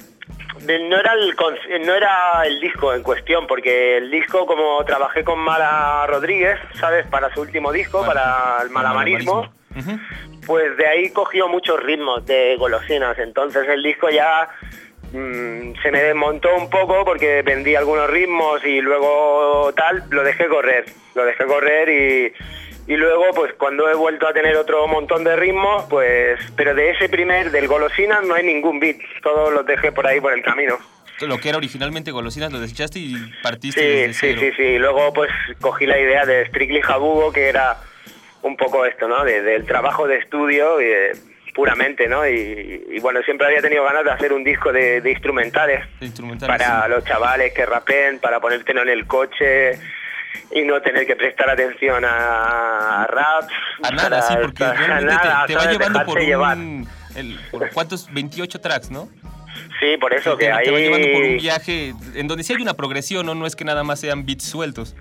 era 0.67 1.13
el 1.15 1.87
no 1.87 1.95
era 1.95 2.43
el 2.45 2.61
disco 2.61 2.93
en 2.93 3.03
cuestión, 3.03 3.47
porque 3.47 3.97
el 3.97 4.11
disco 4.11 4.47
como 4.47 4.85
trabajé 4.85 5.25
con 5.25 5.39
Mara 5.39 6.07
Rodríguez, 6.07 6.59
¿sabes? 6.75 7.07
Para 7.07 7.33
su 7.35 7.41
último 7.41 7.73
disco, 7.73 8.05
para 8.05 8.59
el 8.63 8.71
malabarismo, 8.71 9.51
Ujú. 9.77 9.99
pues 10.47 10.77
de 10.77 10.87
ahí 10.87 11.11
cogió 11.11 11.49
muchos 11.49 11.83
ritmos 11.83 12.25
de 12.27 12.57
golosinas. 12.57 13.19
Entonces 13.19 13.69
el 13.69 13.83
disco 13.83 14.09
ya 14.11 14.49
mm, 15.13 15.81
se 15.83 15.91
me 15.91 16.03
desmontó 16.03 16.55
un 16.57 16.69
poco 16.69 17.05
porque 17.05 17.43
vendí 17.43 17.75
algunos 17.75 18.11
ritmos 18.11 18.65
y 18.65 18.81
luego 18.81 19.73
tal, 19.77 20.05
lo 20.11 20.23
dejé 20.23 20.49
correr. 20.49 20.87
Lo 21.15 21.25
dejé 21.25 21.45
correr 21.47 21.89
y, 21.89 22.33
y 22.89 22.97
luego 22.97 23.27
pues 23.35 23.53
cuando 23.55 23.89
he 23.89 23.95
vuelto 23.95 24.27
a 24.27 24.33
tener 24.33 24.57
otro 24.57 24.89
montón 24.89 25.23
de 25.23 25.37
ritmos, 25.37 25.85
pues... 25.89 26.41
Pero 26.57 26.75
de 26.75 26.91
ese 26.91 27.09
primer, 27.09 27.51
del 27.53 27.69
golosinas, 27.69 28.25
no 28.25 28.35
hay 28.35 28.45
ningún 28.45 28.81
beat. 28.81 28.97
Todos 29.23 29.53
los 29.53 29.65
dejé 29.67 29.93
por 29.93 30.07
ahí 30.07 30.21
por 30.21 30.33
el 30.33 30.43
camino. 30.43 30.79
Lo 31.21 31.39
que 31.39 31.49
era 31.49 31.59
originalmente 31.59 32.13
Golosinas 32.13 32.53
lo 32.53 32.61
desechaste 32.61 32.99
y 33.01 33.17
partiste 33.43 33.81
Sí, 33.81 33.87
desde 33.87 34.13
sí, 34.15 34.19
cero. 34.21 34.41
sí, 34.41 34.53
sí. 34.57 34.79
Luego 34.79 35.13
pues 35.13 35.31
cogí 35.61 35.85
la 35.85 35.99
idea 35.99 36.25
de 36.25 36.47
Strictly 36.47 36.81
Jabugo, 36.81 37.33
que 37.33 37.49
era 37.49 37.77
un 38.43 38.57
poco 38.57 38.87
esto, 38.87 39.09
¿no? 39.09 39.25
De- 39.25 39.43
del 39.43 39.67
trabajo 39.67 40.07
de 40.07 40.17
estudio 40.19 40.81
y 40.81 40.85
de- 40.87 41.13
puramente, 41.55 42.07
¿no? 42.07 42.25
Y, 42.29 42.85
y, 42.89 43.01
bueno, 43.01 43.21
siempre 43.25 43.49
había 43.49 43.61
tenido 43.61 43.83
ganas 43.83 44.05
de 44.05 44.13
hacer 44.13 44.33
un 44.33 44.45
disco 44.45 44.73
de, 44.73 45.01
de 45.01 45.11
instrumentales 45.11 45.85
instrumentales, 46.01 46.57
para 46.57 46.85
sí. 46.85 46.91
los 46.91 47.05
chavales 47.05 47.53
que 47.53 47.67
rapen, 47.67 48.21
para 48.21 48.39
ponértelo 48.39 48.83
en 48.83 48.89
el 48.91 49.09
coche 49.09 49.73
y 50.51 50.63
no 50.63 50.81
tener 50.83 51.07
que 51.07 51.17
prestar 51.17 51.51
atención 51.51 52.05
a, 52.05 53.03
a 53.03 53.07
rap. 53.07 53.49
A 53.83 53.91
nada, 53.91 54.23
sí, 54.23 54.35
porque 54.41 54.65
realmente 54.65 55.15
nada, 55.25 55.47
te, 55.47 55.53
te 55.55 55.59
va 55.59 55.71
llevando 55.71 56.05
por 56.05 56.21
llevar. 56.21 56.57
un... 56.57 56.89
el- 57.17 57.39
por 57.51 57.69
¿Cuántos? 57.71 58.13
28 58.13 58.61
tracks, 58.61 58.91
¿no? 58.91 59.09
Sí, 59.81 59.97
por 60.01 60.13
eso 60.13 60.37
te, 60.37 60.47
que 60.47 60.51
te 60.51 60.53
ahí... 60.53 60.71
va 60.71 60.79
llevando 60.79 61.09
por 61.13 61.23
un 61.23 61.37
viaje 61.37 61.95
en 62.15 62.29
donde 62.29 62.43
sí 62.45 62.53
hay 62.55 62.63
una 62.63 62.75
progresión, 62.75 63.27
¿no? 63.27 63.35
No 63.35 63.47
es 63.47 63.55
que 63.57 63.65
nada 63.65 63.85
más 63.85 64.01
sean 64.01 64.25
beats 64.27 64.45
sueltos. 64.45 64.95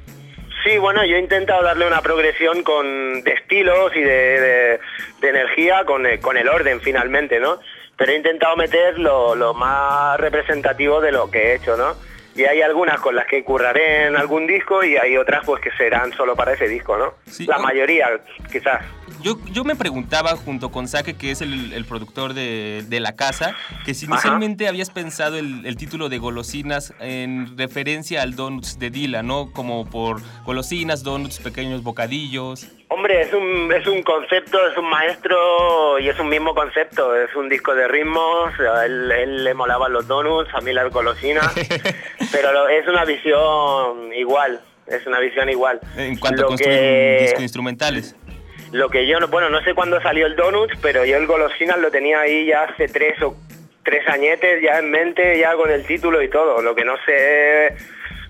Sí, 0.63 0.77
bueno, 0.79 1.05
yo 1.05 1.15
he 1.15 1.19
intentado 1.19 1.63
darle 1.63 1.87
una 1.87 2.01
progresión 2.01 2.63
con, 2.63 3.23
de 3.23 3.31
estilos 3.31 3.95
y 3.95 4.01
de, 4.01 4.39
de- 4.41 4.79
de 5.21 5.29
energía 5.29 5.85
con, 5.85 6.05
el- 6.05 6.19
con 6.19 6.37
el 6.37 6.47
orden 6.49 6.81
finalmente, 6.81 7.39
¿no? 7.39 7.59
Pero 7.95 8.11
he 8.11 8.15
intentado 8.15 8.55
meter 8.55 8.99
lo, 8.99 9.33
lo 9.35 9.53
más 9.53 10.19
representativo 10.19 11.01
de 11.01 11.11
lo 11.11 11.31
que 11.31 11.39
he 11.51 11.55
hecho, 11.55 11.75
¿no? 11.77 11.95
Y 12.38 12.45
hay 12.45 12.62
algunas 12.62 13.00
con 13.00 13.15
las 13.15 13.26
que 13.26 13.43
curraré 13.43 14.06
en 14.06 14.15
algún 14.15 14.45
disco 14.45 14.84
y 14.84 14.95
hay 14.95 15.17
otras 15.17 15.43
pues 15.43 15.60
que 15.60 15.71
serán 15.71 16.13
solo 16.13 16.36
para 16.36 16.54
ese 16.54 16.67
disco, 16.67 16.95
¿no? 16.95 17.15
La 17.47 17.58
mayoría, 17.58 18.21
quizás. 18.52 18.84
Yo, 19.23 19.37
yo 19.51 19.63
me 19.63 19.75
preguntaba 19.75 20.35
junto 20.35 20.69
con 20.69 20.87
Sake, 20.87 21.15
que 21.15 21.31
es 21.31 21.41
el, 21.41 21.73
el 21.73 21.85
productor 21.85 22.33
de, 22.33 22.83
de 22.87 22.99
la 22.99 23.15
casa, 23.15 23.55
que 23.85 23.93
si 23.93 24.05
inicialmente 24.05 24.67
habías 24.67 24.89
pensado 24.89 25.37
el, 25.37 25.65
el 25.65 25.75
título 25.77 26.07
de 26.09 26.17
Golosinas 26.17 26.93
en 26.99 27.57
referencia 27.57 28.21
al 28.21 28.35
Donuts 28.35 28.79
de 28.79 28.89
Dila, 28.89 29.23
¿no? 29.23 29.51
Como 29.51 29.89
por 29.89 30.21
golosinas, 30.45 31.03
donuts, 31.03 31.39
pequeños 31.39 31.83
bocadillos. 31.83 32.67
Hombre, 32.89 33.21
es 33.21 33.33
un, 33.33 33.71
es 33.73 33.85
un 33.87 34.01
concepto, 34.03 34.57
es 34.71 34.77
un 34.77 34.89
maestro 34.89 35.99
y 35.99 36.07
es 36.09 36.19
un 36.19 36.29
mismo 36.29 36.53
concepto. 36.55 37.15
Es 37.15 37.35
un 37.35 37.49
disco 37.49 37.73
de 37.75 37.87
ritmos, 37.87 38.51
a 38.59 38.85
él, 38.85 39.11
él 39.11 39.43
le 39.43 39.53
molaban 39.53 39.91
los 39.91 40.07
donuts, 40.07 40.53
a 40.53 40.61
mí 40.61 40.71
las 40.73 40.91
golosinas, 40.91 41.53
pero 42.31 42.67
es 42.69 42.87
una 42.87 43.03
visión 43.05 44.13
igual, 44.13 44.61
es 44.87 45.05
una 45.05 45.19
visión 45.19 45.49
igual. 45.49 45.79
En 45.97 46.17
cuanto 46.17 46.41
Lo 46.41 46.47
a 46.47 46.49
construir 46.49 46.77
que- 46.77 47.17
discos 47.23 47.41
instrumentales. 47.43 48.15
Lo 48.71 48.89
que 48.89 49.08
yo, 49.08 49.19
no 49.19 49.27
bueno, 49.27 49.49
no 49.49 49.62
sé 49.63 49.73
cuándo 49.73 50.01
salió 50.01 50.25
el 50.25 50.36
Donuts, 50.36 50.77
pero 50.82 51.06
yo 51.06 51.17
el 51.17 51.25
Golosinas 51.25 51.80
lo 51.80 51.89
tenía 51.89 52.19
ahí 52.19 52.47
ya 52.47 52.63
hace 52.63 52.88
tres 52.88 53.21
o 53.21 53.36
tres 53.84 54.08
añetes 54.10 54.62
ya 54.62 54.80
en 54.80 54.91
mente, 54.91 55.39
ya 55.39 55.56
con 55.56 55.71
el 55.71 55.86
título 55.86 56.21
y 56.21 56.30
todo. 56.30 56.62
Lo 56.62 56.75
que 56.75 56.84
no 56.84 56.95
sé, 57.06 57.75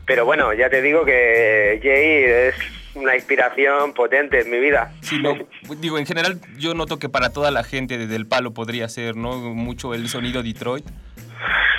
pero 0.05 0.25
bueno, 0.25 0.53
ya 0.53 0.69
te 0.69 0.81
digo 0.81 1.03
que 1.03 1.79
Jay 1.81 2.49
es 2.49 2.55
una 2.93 3.15
inspiración 3.15 3.93
potente 3.93 4.41
en 4.41 4.51
mi 4.51 4.59
vida. 4.59 4.91
Sí, 5.01 5.19
no, 5.19 5.35
digo, 5.77 5.97
en 5.97 6.05
general 6.05 6.39
yo 6.57 6.73
noto 6.73 6.99
que 6.99 7.09
para 7.09 7.31
toda 7.31 7.51
la 7.51 7.63
gente 7.63 7.97
desde 7.97 8.15
el 8.15 8.27
palo 8.27 8.53
podría 8.53 8.87
ser, 8.89 9.15
¿no? 9.15 9.33
Mucho 9.33 9.93
el 9.93 10.07
sonido 10.07 10.43
Detroit. 10.43 10.85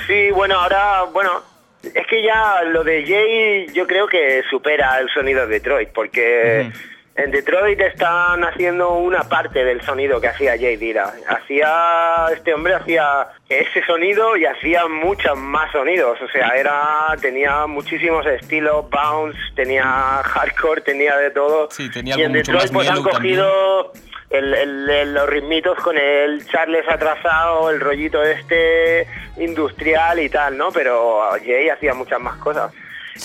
Sí, 0.07 0.31
bueno, 0.33 0.59
ahora, 0.61 1.05
bueno, 1.13 1.43
Es 1.83 2.07
que 2.09 2.23
ya 2.23 2.63
lo 2.65 2.83
de 2.83 3.07
Jay 3.07 3.67
yo 3.73 3.87
creo 3.87 4.09
que 4.09 4.43
supera 4.51 4.99
el 4.99 5.09
sonido 5.11 5.47
de 5.47 5.55
Detroit, 5.55 5.91
porque 5.91 6.73
en 7.19 7.31
Detroit 7.33 7.81
están 7.81 8.45
haciendo 8.45 8.95
una 8.95 9.23
parte 9.25 9.65
del 9.65 9.83
sonido 9.83 10.21
que 10.21 10.29
hacía 10.29 10.53
Jay 10.57 10.77
Dilla. 10.77 11.13
Hacía, 11.29 12.27
este 12.33 12.55
hombre 12.55 12.75
hacía 12.75 13.27
ese 13.49 13.85
sonido 13.85 14.37
y 14.37 14.47
hacía 14.47 14.87
muchos 14.87 15.37
más 15.37 15.71
sonidos, 15.73 16.17
o 16.23 16.29
sea, 16.29 16.49
era, 16.57 17.17
tenía 17.21 17.67
muchísimos 17.67 18.25
estilos, 18.27 18.89
bounce, 18.89 19.39
tenía 19.57 19.83
hardcore, 20.25 20.81
tenía 20.83 21.17
de 21.17 21.31
todo. 21.33 21.69
Sí, 21.73 21.91
tenía 21.91 22.17
y 22.17 22.23
en 22.23 22.33
mucho 22.33 22.53
Detroit 22.53 22.73
pues 22.73 22.89
han 22.89 23.03
cogido 23.03 23.93
el- 24.31 24.55
el- 24.55 24.89
el- 24.91 25.15
los 25.15 25.29
ritmitos 25.29 25.77
con 25.81 25.99
el 25.99 26.47
Charles 26.47 26.85
atrasado, 26.89 27.71
el 27.71 27.81
rollito 27.81 28.23
este 28.23 29.07
industrial 29.39 30.21
y 30.21 30.29
tal, 30.29 30.57
¿no? 30.57 30.71
Pero 30.71 31.21
Jay 31.45 31.69
hacía 31.69 31.95
muchas 31.95 32.21
más 32.21 32.37
cosas. 32.37 32.73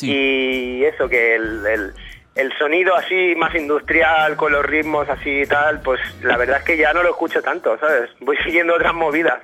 Y 0.02 0.84
eso, 0.86 1.08
que 1.08 1.36
el, 1.36 1.94
el- 2.36 2.52
sonido 2.58 2.96
así 2.96 3.34
más 3.38 3.54
industrial, 3.56 4.36
con 4.36 4.52
los 4.52 4.66
ritmos 4.66 5.08
así 5.10 5.42
y 5.42 5.46
tal, 5.46 5.82
pues 5.82 6.00
la 6.24 6.38
verdad 6.38 6.58
es 6.60 6.64
que 6.64 6.78
ya 6.78 6.94
no 6.94 7.04
lo 7.04 7.10
escucho 7.10 7.42
tanto, 7.42 7.78
¿sabes? 7.80 8.10
Voy 8.20 8.38
siguiendo 8.46 8.76
otras 8.76 8.94
movidas. 8.94 9.42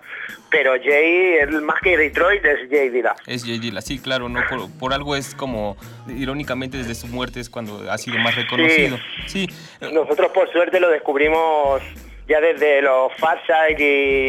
Pero 0.52 0.74
Jay, 0.84 1.38
más 1.62 1.80
que 1.82 1.96
Detroit, 1.96 2.44
es 2.44 2.68
Jay 2.72 2.90
Dilla. 2.90 3.16
Es 3.28 3.46
Jay 3.46 3.60
Dilla, 3.60 3.82
sí, 3.82 4.00
claro, 4.00 4.30
no 4.30 4.40
por, 4.50 4.72
por 4.80 4.94
algo 4.94 5.16
es 5.16 5.36
como, 5.36 5.78
irónicamente 6.08 6.78
desde 6.78 6.96
su 6.96 7.06
muerte 7.08 7.40
es 7.40 7.50
cuando 7.52 7.92
ha 7.92 7.98
sido 8.00 8.18
más 8.18 8.36
reconocido. 8.36 8.98
Sí, 9.28 9.48
Nosotros 9.94 10.32
por 10.32 10.52
suerte 10.52 10.80
lo 10.80 10.90
descubrimos 10.90 11.82
ya 12.28 12.40
desde 12.42 12.82
los 12.82 13.12
Farside 13.18 13.78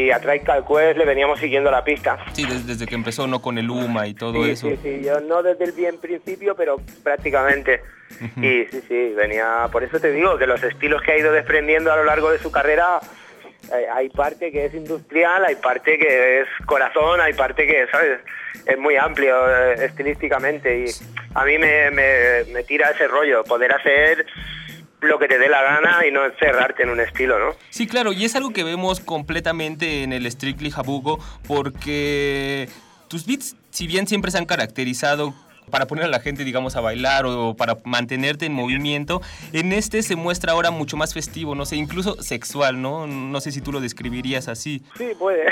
y 0.07 0.11
A 0.11 0.21
Tribe 0.21 0.41
Called 0.43 0.65
Quest 0.65 0.99
le 0.99 1.05
veníamos 1.07 1.39
siguiendo 1.39 1.71
la 1.71 1.85
pista. 1.85 2.19
sí, 2.33 2.45
des- 2.47 2.67
desde, 2.67 2.87
que 2.87 2.95
empezó, 2.95 3.27
no 3.27 3.41
con 3.41 3.57
el 3.57 3.71
UMA 3.71 4.07
y 4.07 4.13
todo 4.15 4.45
sí, 4.45 4.51
eso. 4.51 4.69
sí, 4.69 4.79
sí, 4.83 5.01
yo 5.05 5.21
no 5.21 5.43
desde 5.43 5.65
el 5.65 5.73
bien 5.73 5.99
principio, 5.99 6.55
pero 6.55 6.77
prácticamente. 7.03 7.81
Y 8.37 8.65
sí, 8.71 8.83
sí, 8.89 9.13
venía, 9.17 9.69
por 9.73 9.83
eso 9.85 9.99
te 10.01 10.13
digo 10.13 10.37
que 10.39 10.47
los 10.47 10.63
estilos 10.63 11.01
que 11.03 11.13
ha 11.13 11.19
ido 11.19 11.33
desprendiendo 11.33 11.93
a 11.93 11.97
lo 11.97 12.05
largo 12.05 12.31
de 12.31 12.39
su 12.39 12.51
carrera, 12.51 13.01
eh, 13.73 13.87
hay 13.95 14.09
parte 14.11 14.51
que 14.51 14.67
es 14.67 14.75
industrial, 14.75 15.45
hay 15.45 15.55
parte 15.57 15.97
que 15.99 16.41
es 16.41 16.49
corazón, 16.67 17.21
hay 17.21 17.33
parte 17.35 17.67
que, 17.67 17.87
¿sabes? 17.91 18.19
Es 18.67 18.79
muy 18.79 18.97
amplio 18.97 19.37
eh, 19.49 19.85
estilísticamente 19.85 20.85
y 20.87 20.91
a 21.35 21.45
mí 21.45 21.57
me, 21.59 21.91
me- 21.91 22.45
me 22.53 22.63
tira 22.65 22.91
ese 22.91 23.07
rollo, 23.07 23.45
poder 23.45 23.73
hacer 23.73 24.27
lo 25.01 25.19
que 25.19 25.29
te 25.29 25.39
dé 25.39 25.49
la 25.49 25.63
gana 25.63 26.05
y 26.07 26.11
no 26.11 26.27
encerrarte 26.27 26.83
en 26.83 26.91
un 26.91 27.01
estilo, 27.01 27.39
¿no? 27.39 27.55
Sí, 27.71 27.87
claro, 27.87 28.13
y 28.13 28.25
es 28.27 28.37
algo 28.37 28.51
que 28.51 28.65
vemos 28.65 29.01
completamente 29.01 30.03
en 30.03 30.13
el 30.13 30.31
Strictly 30.31 30.71
Jabugo, 30.71 31.19
porque 31.47 32.69
tus 33.09 33.27
beats, 33.27 33.57
si 33.71 33.87
bien 33.87 34.07
siempre 34.07 34.31
se 34.31 34.39
han 34.39 34.45
caracterizado 34.47 35.33
para 35.71 35.87
poner 35.87 36.05
a 36.05 36.09
la 36.09 36.21
gente, 36.21 36.45
digamos, 36.45 36.77
a 36.77 36.81
bailar 36.81 37.27
o 37.27 37.55
para 37.55 37.77
mantenerte 37.85 38.47
en 38.47 38.53
movimiento, 38.53 39.23
en 39.53 39.73
este 39.73 40.03
se 40.03 40.17
muestra 40.17 40.53
ahora 40.53 40.71
mucho 40.71 40.97
más 40.97 41.15
festivo, 41.15 41.55
no 41.55 41.65
sé, 41.67 41.77
incluso 41.77 42.23
sexual, 42.23 42.81
¿no? 42.81 43.07
No 43.07 43.41
sé 43.41 43.53
si 43.53 43.61
tú 43.61 43.73
lo 43.73 43.81
describirías 43.81 44.49
así. 44.49 44.83
Sí, 44.97 45.09
puede. 45.19 45.47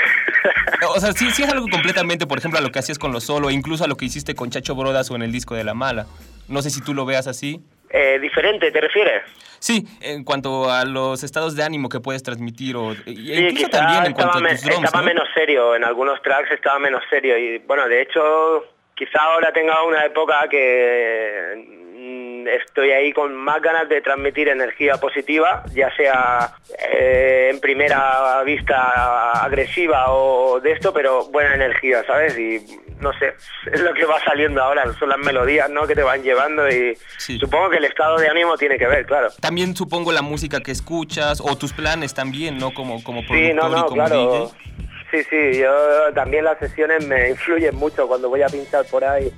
O 0.95 0.99
sea, 0.99 1.11
sí, 1.13 1.29
sí 1.31 1.43
es 1.43 1.49
algo 1.49 1.67
completamente, 1.67 2.25
por 2.27 2.37
ejemplo, 2.37 2.59
a 2.59 2.61
lo 2.61 2.71
que 2.71 2.79
hacías 2.79 2.99
con 2.99 3.11
los 3.11 3.23
solo, 3.23 3.49
incluso 3.49 3.83
a 3.83 3.87
lo 3.87 3.97
que 3.97 4.05
hiciste 4.05 4.35
con 4.35 4.49
Chacho 4.49 4.75
Brodas 4.75 5.09
o 5.11 5.15
en 5.15 5.23
el 5.23 5.31
disco 5.31 5.55
de 5.55 5.63
La 5.63 5.73
Mala. 5.73 6.05
No 6.47 6.61
sé 6.61 6.69
si 6.69 6.81
tú 6.81 6.93
lo 6.93 7.05
veas 7.05 7.27
así. 7.27 7.61
Eh, 7.89 8.19
diferente, 8.19 8.71
¿te 8.71 8.81
refieres? 8.81 9.23
Sí, 9.59 9.85
en 10.01 10.23
cuanto 10.23 10.71
a 10.71 10.85
los 10.85 11.23
estados 11.23 11.55
de 11.55 11.63
ánimo 11.63 11.89
que 11.89 11.99
puedes 11.99 12.23
transmitir 12.23 12.75
o 12.75 12.93
e 12.93 12.95
Sí, 13.03 13.33
incluso 13.33 13.69
también 13.69 14.05
en 14.05 14.11
estaba, 14.11 14.31
cuanto 14.31 14.47
a 14.47 14.49
tus 14.51 14.61
drums, 14.61 14.85
estaba 14.85 15.01
¿no? 15.01 15.07
menos 15.07 15.27
serio, 15.33 15.75
en 15.75 15.83
algunos 15.83 16.21
tracks 16.21 16.51
estaba 16.51 16.79
menos 16.79 17.03
serio 17.09 17.37
y 17.37 17.57
bueno, 17.59 17.87
de 17.87 18.01
hecho 18.01 18.63
quizá 18.99 19.21
ahora 19.21 19.53
tenga 19.53 19.81
una 19.83 20.05
época 20.05 20.45
que 20.49 21.55
mm, 21.95 22.47
estoy 22.49 22.91
ahí 22.91 23.13
con 23.13 23.33
más 23.33 23.61
ganas 23.61 23.87
de 23.87 24.01
transmitir 24.01 24.49
energía 24.49 24.97
positiva, 24.97 25.63
ya 25.73 25.89
sea 25.95 26.51
eh, 26.91 27.49
en 27.49 27.61
primera 27.61 28.43
vista 28.43 29.31
agresiva 29.41 30.11
o 30.11 30.59
de 30.59 30.73
esto, 30.73 30.93
pero 30.93 31.29
buena 31.29 31.55
energía, 31.55 32.03
¿sabes? 32.05 32.37
Y 32.37 32.59
no 32.99 33.13
sé, 33.13 33.35
es 33.71 33.79
lo 33.79 33.93
que 33.93 34.03
va 34.03 34.21
saliendo 34.25 34.61
ahora, 34.61 34.83
son 34.99 35.07
las 35.07 35.19
melodías, 35.19 35.69
¿no? 35.69 35.87
Que 35.87 35.95
te 35.95 36.03
van 36.03 36.21
llevando 36.21 36.67
y 36.67 36.97
supongo 37.39 37.69
que 37.69 37.77
el 37.77 37.85
estado 37.85 38.17
de 38.17 38.27
ánimo 38.27 38.57
tiene 38.57 38.77
que 38.77 38.87
ver, 38.87 39.05
claro. 39.05 39.29
También 39.39 39.77
supongo 39.77 40.11
la 40.11 40.21
música 40.21 40.59
que 40.59 40.71
escuchas 40.71 41.39
o 41.39 41.57
tus 41.57 41.71
planes 41.71 42.13
también, 42.13 42.57
¿no? 42.57 42.73
Como, 42.73 43.01
como 43.01 43.25
productor 43.25 43.47
Sí, 43.47 43.53
no, 43.53 43.69
y 43.69 43.71
no, 43.71 43.85
como 43.85 44.05
claro. 44.05 44.51
DJ. 44.53 44.88
Sí, 45.11 45.23
sí, 45.23 45.57
yo 45.57 46.13
también 46.13 46.43
las 46.43 46.59
sesiones 46.59 47.05
me 47.07 47.29
influyen 47.29 47.75
mucho 47.75 48.07
cuando 48.07 48.29
voy 48.29 48.43
a 48.43 48.47
pinchar 48.47 48.85
por 48.85 49.03
ahí 49.03 49.33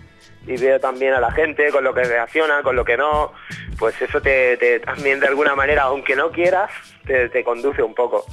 y 0.46 0.58
veo 0.58 0.80
también 0.80 1.14
a 1.14 1.20
la 1.20 1.32
gente 1.32 1.72
con 1.72 1.84
lo 1.84 1.94
que 1.94 2.04
reacciona, 2.04 2.62
con 2.62 2.76
lo 2.76 2.84
que 2.84 2.98
no, 2.98 3.32
pues 3.80 4.02
eso 4.02 4.22
te, 4.22 4.80
también 4.80 5.20
de 5.20 5.28
alguna 5.28 5.56
manera, 5.56 5.84
aunque 5.84 6.16
no 6.16 6.32
quieras, 6.32 6.72
te, 7.06 7.30
te 7.30 7.44
conduce 7.44 7.82
un 7.82 7.94
poco. 7.94 8.26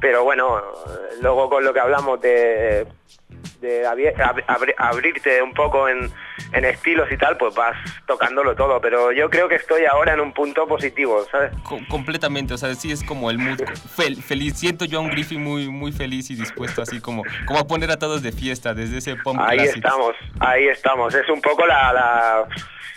Pero 0.00 0.24
bueno, 0.24 0.60
luego 1.20 1.48
con 1.48 1.64
lo 1.64 1.72
que 1.72 1.80
hablamos 1.80 2.20
de, 2.20 2.86
de 3.60 3.86
abri- 3.86 4.14
ab- 4.16 4.44
abri- 4.46 4.74
abrirte 4.76 5.40
un 5.42 5.52
poco 5.54 5.88
en, 5.88 6.10
en 6.52 6.64
estilos 6.64 7.10
y 7.10 7.16
tal, 7.16 7.36
pues 7.36 7.54
vas 7.54 7.76
tocándolo 8.06 8.54
todo. 8.54 8.80
Pero 8.80 9.12
yo 9.12 9.30
creo 9.30 9.48
que 9.48 9.54
estoy 9.56 9.84
ahora 9.84 10.14
en 10.14 10.20
un 10.20 10.32
punto 10.32 10.66
positivo, 10.66 11.24
¿sabes? 11.30 11.52
Co- 11.64 11.78
completamente, 11.88 12.54
o 12.54 12.58
sea, 12.58 12.74
sí 12.74 12.90
es 12.92 13.02
como 13.04 13.30
el 13.30 13.38
mood 13.38 13.60
fel- 13.96 14.20
feliz. 14.22 14.58
Siento 14.58 14.84
yo 14.84 14.98
a 14.98 15.02
un 15.02 15.10
Griffin 15.10 15.42
muy, 15.42 15.68
muy 15.68 15.92
feliz 15.92 16.30
y 16.30 16.34
dispuesto 16.34 16.82
así 16.82 17.00
como, 17.00 17.22
como 17.46 17.60
a 17.60 17.66
poner 17.66 17.90
a 17.90 17.98
todos 17.98 18.22
de 18.22 18.32
fiesta 18.32 18.74
desde 18.74 18.98
ese 18.98 19.16
pump 19.16 19.40
Ahí 19.40 19.58
estamos, 19.60 20.14
ahí 20.40 20.66
estamos. 20.68 21.14
Es 21.14 21.28
un 21.28 21.40
poco 21.40 21.66
la, 21.66 21.92
la- 21.92 22.44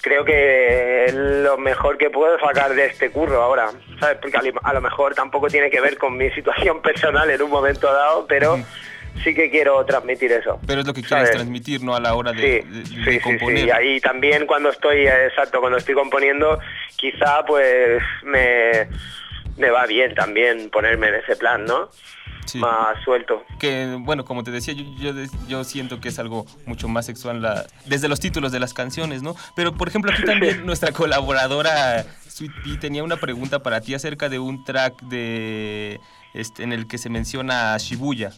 creo 0.02 0.24
que 0.26 1.12
lo 1.44 1.58
mejor 1.58 1.98
que 1.98 2.10
puedo 2.10 2.38
sacar 2.40 2.74
de 2.76 2.86
este 2.88 3.10
curro 3.10 3.42
ahora, 3.42 3.70
¿sabes? 4.00 4.18
Porque 4.22 4.38
a 4.64 4.74
lo 4.74 4.82
mejor 4.82 5.16
tampoco 5.16 5.48
tiene 5.48 5.70
que 5.70 5.82
ver 5.82 5.98
con 5.98 6.16
mi 6.18 6.30
situación 6.32 6.82
personal 6.84 7.30
en 7.30 7.42
un 7.42 7.50
momento 7.50 7.92
dado, 7.92 8.26
pero 8.28 8.60
sí 9.24 9.34
que 9.34 9.50
quiero 9.50 9.84
transmitir 9.86 10.32
eso. 10.32 10.60
Pero 10.68 10.82
es 10.82 10.88
lo 10.88 10.94
que 10.94 11.02
quieres 11.02 11.28
¿sabes? 11.28 11.32
transmitir, 11.32 11.84
¿no? 11.84 11.96
A 11.96 12.00
la 12.00 12.14
hora 12.16 12.32
de, 12.32 12.62
Sí, 12.64 12.70
de- 12.70 12.80
de 12.80 12.86
sí, 12.86 13.12
sí, 13.14 13.20
componer. 13.20 13.60
sí. 13.60 13.66
Y 13.68 13.72
ahí 13.72 14.00
también 14.00 14.46
cuando 14.46 14.70
estoy, 14.70 15.08
eh, 15.08 15.28
exacto, 15.28 15.60
cuando 15.60 15.78
estoy 15.78 15.96
componiendo, 15.96 16.60
quizá 16.96 17.46
pues 17.46 18.02
me, 18.24 18.88
me 19.58 19.70
va 19.70 19.86
bien 19.86 20.14
también 20.16 20.70
ponerme 20.70 21.08
en 21.08 21.16
ese 21.16 21.36
plan, 21.36 21.66
¿no? 21.66 21.90
Más 22.56 23.04
suelto. 23.04 23.44
Que, 23.60 23.96
bueno, 24.00 24.24
como 24.24 24.44
te 24.44 24.52
decía, 24.52 24.76
yo, 24.76 24.84
yo, 25.00 25.14
yo 25.48 25.64
siento 25.64 26.00
que 26.00 26.10
es 26.10 26.20
algo 26.20 26.46
mucho 26.68 26.88
más 26.88 27.08
sexual 27.08 27.42
la, 27.42 27.66
desde 27.88 28.08
los 28.08 28.20
títulos 28.20 28.52
de 28.52 28.60
las 28.60 28.72
canciones, 28.74 29.24
¿no? 29.24 29.36
Pero, 29.56 29.74
por 29.74 29.88
ejemplo, 29.88 30.12
aquí 30.12 30.24
también 30.26 30.64
nuestra 30.64 30.92
colaboradora 30.92 32.04
Sweet 32.28 32.52
Pea 32.64 32.80
tenía 32.80 33.04
una 33.04 33.18
pregunta 33.18 33.64
para 33.64 33.82
ti 33.82 33.96
acerca 33.96 34.30
de 34.30 34.38
un 34.38 34.64
track 34.64 35.02
de 35.04 36.00
este, 36.36 36.62
en 36.64 36.72
el 36.72 36.88
que 36.88 37.00
se 37.00 37.10
menciona 37.10 37.76
Shibuya. 37.80 38.30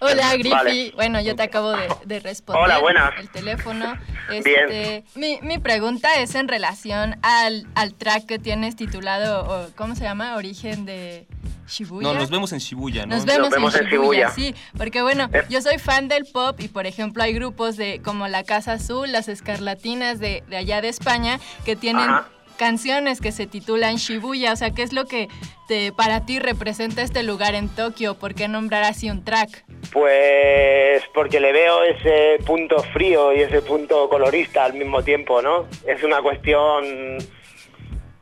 Hola, 0.00 0.32
Griffy. 0.34 0.50
Vale. 0.50 0.92
Bueno, 0.94 1.20
yo 1.20 1.34
te 1.34 1.42
acabo 1.42 1.72
de, 1.72 1.88
de 2.04 2.20
responder. 2.20 2.62
Hola, 2.62 2.78
buenas. 2.78 3.12
El 3.18 3.30
teléfono. 3.30 3.98
Bien. 4.28 4.42
Este, 4.46 5.04
Mi, 5.14 5.40
mi 5.42 5.58
pregunta 5.58 6.08
es 6.20 6.34
en 6.34 6.48
relación 6.48 7.18
al, 7.22 7.66
al 7.74 7.94
track 7.94 8.26
que 8.26 8.38
tienes 8.38 8.76
titulado, 8.76 9.44
o, 9.44 9.70
¿cómo 9.76 9.94
se 9.96 10.04
llama? 10.04 10.36
Origen 10.36 10.84
de 10.84 11.26
Shibuya. 11.66 12.06
No, 12.06 12.14
nos 12.14 12.30
vemos 12.30 12.52
en 12.52 12.58
Shibuya, 12.58 13.06
¿no? 13.06 13.16
Nos 13.16 13.26
vemos, 13.26 13.74
en, 13.74 13.86
Shibuya, 13.86 14.30
sí, 14.30 14.54
porque 14.76 15.02
bueno, 15.02 15.28
yo 15.48 15.60
soy 15.60 15.78
fan 15.78 16.08
del 16.08 16.24
pop 16.24 16.58
y 16.60 16.68
por 16.68 16.86
ejemplo 16.86 17.22
hay 17.22 17.34
grupos 17.34 17.76
de 17.76 18.00
como 18.02 18.26
la 18.28 18.42
Casa 18.44 18.72
Azul, 18.72 19.12
las 19.12 19.28
Escarlatinas 19.28 20.18
de, 20.18 20.42
de 20.48 20.56
allá 20.56 20.80
de 20.80 20.88
España 20.88 21.40
que 21.64 21.76
tienen 21.76 22.08
Ajá. 22.08 22.28
Canciones 22.58 23.20
que 23.22 23.32
se 23.32 23.46
titulan 23.46 23.96
Shibuya, 23.96 24.52
o 24.52 24.56
sea, 24.56 24.72
¿qué 24.72 24.82
es 24.82 24.92
lo 24.92 25.06
que 25.06 25.28
te, 25.66 25.92
para 25.92 26.26
ti 26.26 26.38
representa 26.38 27.00
este 27.00 27.22
lugar 27.22 27.54
en 27.54 27.68
Tokio? 27.70 28.14
¿Por 28.18 28.34
qué 28.34 28.48
nombrar 28.48 28.82
así 28.84 29.08
un 29.10 29.24
track? 29.24 29.64
Pues 29.92 31.02
porque 31.14 31.40
le 31.40 31.52
veo 31.52 31.84
ese 31.84 32.38
punto 32.44 32.82
frío 32.92 33.32
y 33.32 33.40
ese 33.40 33.62
punto 33.62 34.08
colorista 34.10 34.64
al 34.64 34.74
mismo 34.74 35.02
tiempo, 35.02 35.40
¿no? 35.40 35.66
Es 35.86 36.02
una 36.02 36.20
cuestión, 36.20 37.16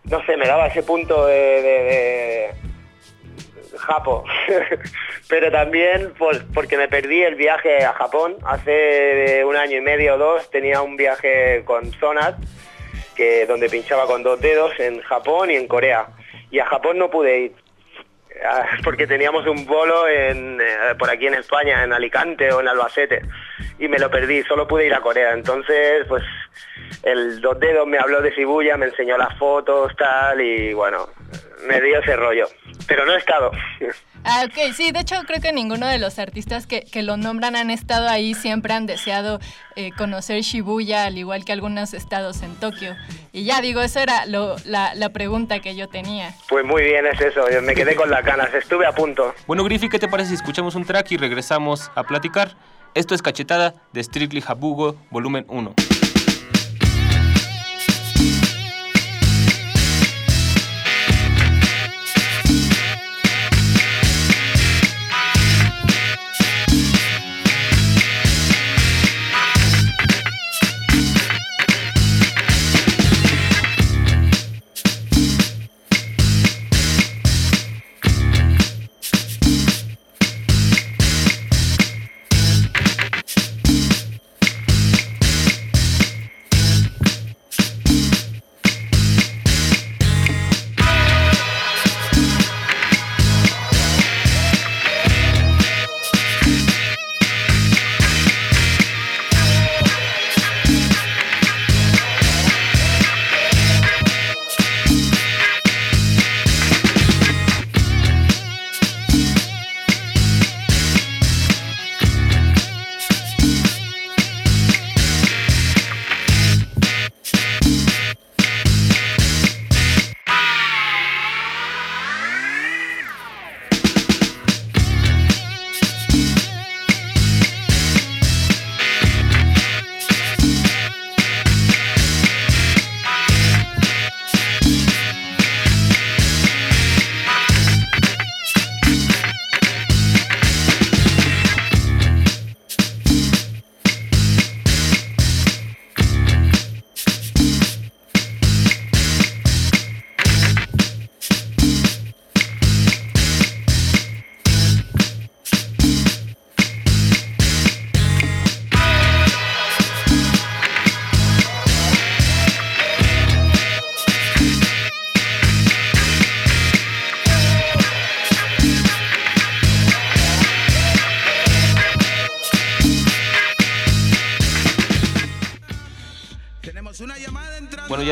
no 0.04 0.24
sé, 0.26 0.36
me 0.36 0.46
daba 0.46 0.68
ese 0.68 0.82
punto 0.84 1.26
de, 1.26 1.34
de- 1.34 2.50
Japo, 3.78 4.24
pero 5.28 5.50
también 5.50 6.12
por- 6.18 6.46
porque 6.54 6.76
me 6.78 6.88
perdí 6.88 7.22
el 7.22 7.34
viaje 7.34 7.84
a 7.84 7.92
Japón 7.92 8.36
hace 8.44 9.44
un 9.44 9.54
año 9.56 9.76
y 9.76 9.80
medio 9.82 10.14
o 10.14 10.18
dos, 10.18 10.50
tenía 10.50 10.80
un 10.80 10.96
viaje 10.96 11.62
con 11.66 11.92
Sonat, 12.00 12.36
que 13.16 13.46
donde 13.46 13.68
pinchaba 13.68 14.06
con 14.06 14.22
dos 14.22 14.40
dedos 14.40 14.72
en 14.78 15.00
Japón 15.02 15.50
y 15.50 15.56
en 15.56 15.66
Corea, 15.66 16.06
y 16.50 16.58
a 16.58 16.66
Japón 16.66 16.98
no 16.98 17.10
pude 17.10 17.38
ir 17.40 17.52
Ah, 18.44 18.66
porque 18.84 19.06
teníamos 19.06 19.46
un 19.46 19.64
bolo 19.66 20.08
en, 20.08 20.60
eh, 20.60 20.94
por 20.98 21.10
aquí 21.10 21.26
en 21.26 21.34
España, 21.34 21.84
en 21.84 21.92
Alicante 21.92 22.52
o 22.52 22.60
en 22.60 22.68
Albacete, 22.68 23.22
y 23.78 23.88
me 23.88 23.98
lo 23.98 24.10
perdí, 24.10 24.42
solo 24.42 24.66
pude 24.66 24.86
ir 24.86 24.94
a 24.94 25.00
Corea. 25.00 25.32
Entonces, 25.32 26.04
pues 26.08 26.22
el 27.02 27.40
dos 27.40 27.58
dedos 27.58 27.86
me 27.86 27.98
habló 27.98 28.20
de 28.20 28.30
Shibuya, 28.30 28.76
me 28.76 28.86
enseñó 28.86 29.16
las 29.16 29.36
fotos, 29.38 29.94
tal, 29.96 30.40
y 30.40 30.72
bueno, 30.74 31.08
me 31.68 31.80
dio 31.80 31.98
ese 32.00 32.16
rollo. 32.16 32.46
pero 32.86 33.04
no 33.06 33.14
he 33.14 33.18
estado. 33.18 33.50
Ah, 34.24 34.44
ok, 34.46 34.72
sí, 34.74 34.90
de 34.92 35.00
hecho 35.00 35.16
creo 35.26 35.40
que 35.40 35.52
ninguno 35.52 35.86
de 35.86 35.98
los 35.98 36.18
artistas 36.18 36.66
que, 36.66 36.82
que 36.82 37.02
lo 37.02 37.16
nombran 37.16 37.54
han 37.56 37.70
estado 37.70 38.08
ahí, 38.08 38.34
siempre 38.34 38.74
han 38.74 38.86
deseado 38.86 39.38
eh, 39.76 39.90
conocer 39.96 40.40
Shibuya, 40.42 41.04
al 41.04 41.16
igual 41.16 41.44
que 41.44 41.52
algunos 41.52 41.94
estados 41.94 42.42
en 42.42 42.54
Tokio. 42.56 42.96
Y 43.32 43.44
ya 43.44 43.60
digo, 43.60 43.80
eso 43.82 44.00
era 44.00 44.26
lo- 44.26 44.56
la, 44.64 44.94
la 44.96 45.10
pregunta 45.10 45.60
que 45.60 45.76
yo 45.76 45.88
tenía. 45.88 46.34
Pues 46.48 46.64
muy 46.64 46.82
bien, 46.82 47.06
es 47.06 47.20
eso, 47.20 47.48
yo 47.50 47.62
me 47.62 47.74
quedé 47.74 47.94
con 47.94 48.10
las 48.10 48.24
ganas, 48.24 48.52
estuve 48.54 48.84
a 48.86 48.92
punto. 48.92 49.32
Bueno, 49.46 49.62
Griffy, 49.64 49.88
¿qué 49.88 49.98
te 50.00 50.08
parece 50.08 50.30
si 50.30 50.34
escuchamos 50.36 50.74
un 50.74 50.84
track 50.84 51.12
y 51.12 51.16
regresamos 51.16 51.90
a 51.94 52.02
platicar? 52.04 52.56
Esto 52.94 53.14
es 53.14 53.22
Cachetada 53.22 53.74
de 53.92 54.02
Strictly 54.02 54.42
Habugo, 54.46 54.96
volumen 55.10 55.44
1. 55.48 55.74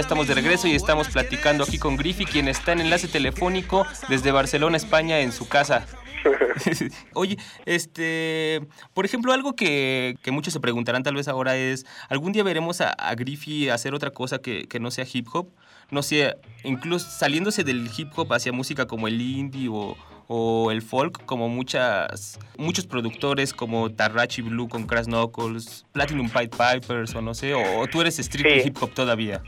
Estamos 0.05 0.29
de 0.29 0.35
regreso 0.35 0.69
y 0.69 0.75
estamos 0.75 1.09
platicando 1.09 1.65
aquí 1.65 1.79
con 1.79 1.97
Griffy, 1.97 2.27
quien 2.27 2.47
está 2.47 2.73
en 2.73 2.81
enlace 2.83 3.09
telefónico 3.09 3.87
desde 4.09 4.31
Barcelona, 4.33 4.77
España, 4.77 5.21
en 5.21 5.33
su 5.33 5.49
casa. 5.49 5.87
Oye, 7.15 7.39
este, 7.65 8.61
por 8.93 9.05
ejemplo, 9.07 9.33
algo 9.33 9.55
que, 9.57 10.17
que 10.23 10.31
muchos 10.31 10.53
se 10.53 10.61
preguntarán 10.61 11.03
tal 11.03 11.15
vez 11.15 11.27
ahora 11.27 11.57
es, 11.57 11.87
¿algún 12.09 12.33
día 12.33 12.43
veremos 12.43 12.81
a, 12.83 12.91
a 12.91 13.15
Griffy 13.15 13.71
hacer 13.71 13.95
otra 13.95 14.11
cosa 14.11 14.39
que, 14.39 14.67
que 14.69 14.79
no 14.79 14.91
sea 14.91 15.07
hip 15.11 15.27
hop? 15.33 15.49
No 15.91 16.03
sé, 16.03 16.37
incluso 16.65 17.09
saliéndose 17.11 17.65
del 17.65 17.89
hip 17.97 18.11
hop 18.17 18.33
hacia 18.33 18.53
música 18.53 18.87
como 18.87 19.09
el 19.09 19.21
indie 19.21 19.69
o, 19.71 19.97
o 20.29 20.71
el 20.71 20.83
folk, 20.83 21.25
como 21.25 21.49
muchas, 21.49 22.39
muchos 22.59 22.87
productores 22.87 23.53
como 23.53 23.91
Tarrachi 23.91 24.43
Blue 24.43 24.69
con 24.69 24.87
Crash 24.87 25.07
Knuckles, 25.07 25.87
Platinum 25.93 26.29
Pied 26.31 26.51
Pipers 26.51 27.15
o 27.15 27.21
no 27.23 27.35
sé, 27.35 27.55
o, 27.55 27.81
o 27.81 27.87
tú 27.87 28.01
eres 28.03 28.17
strictly 28.17 28.61
Sí. 28.61 28.69
hip 28.69 28.77
hop 28.83 28.93
todavía. 28.95 29.43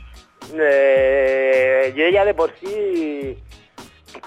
Eh, 0.53 1.93
yo 1.95 2.07
ya 2.09 2.25
de 2.25 2.33
por 2.33 2.53
sí, 2.59 3.37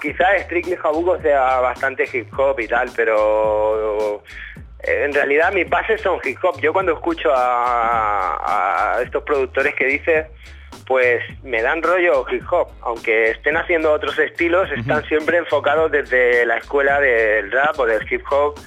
quizás 0.01 0.41
Strictly 0.43 0.75
Jabugo 0.75 1.19
sea 1.21 1.59
bastante 1.59 2.07
hip 2.11 2.31
hop 2.37 2.59
y 2.59 2.67
tal, 2.67 2.89
pero 2.95 4.23
eh, 4.83 5.03
en 5.05 5.13
realidad 5.13 5.51
mis 5.51 5.69
bases 5.69 6.01
son 6.01 6.19
hip 6.23 6.37
hop. 6.43 6.59
Yo 6.61 6.73
cuando 6.73 6.93
escucho 6.93 7.31
a, 7.33 8.97
a 8.97 9.01
estos 9.01 9.23
productores 9.23 9.73
que 9.75 9.85
dices, 9.85 10.27
pues 10.85 11.23
me 11.43 11.61
dan 11.61 11.81
rollo 11.81 12.25
hip 12.29 12.43
hop, 12.51 12.67
aunque 12.81 13.31
estén 13.31 13.57
haciendo 13.57 13.91
otros 13.91 14.17
estilos, 14.19 14.69
están 14.71 15.03
siempre 15.05 15.37
enfocados 15.37 15.91
desde 15.91 16.45
la 16.45 16.57
escuela 16.57 16.99
del 16.99 17.51
rap 17.51 17.79
o 17.79 17.85
del 17.85 18.05
hip 18.11 18.23
hop, 18.29 18.59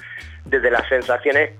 desde 0.45 0.71
las 0.71 0.87
sensaciones 0.87 1.51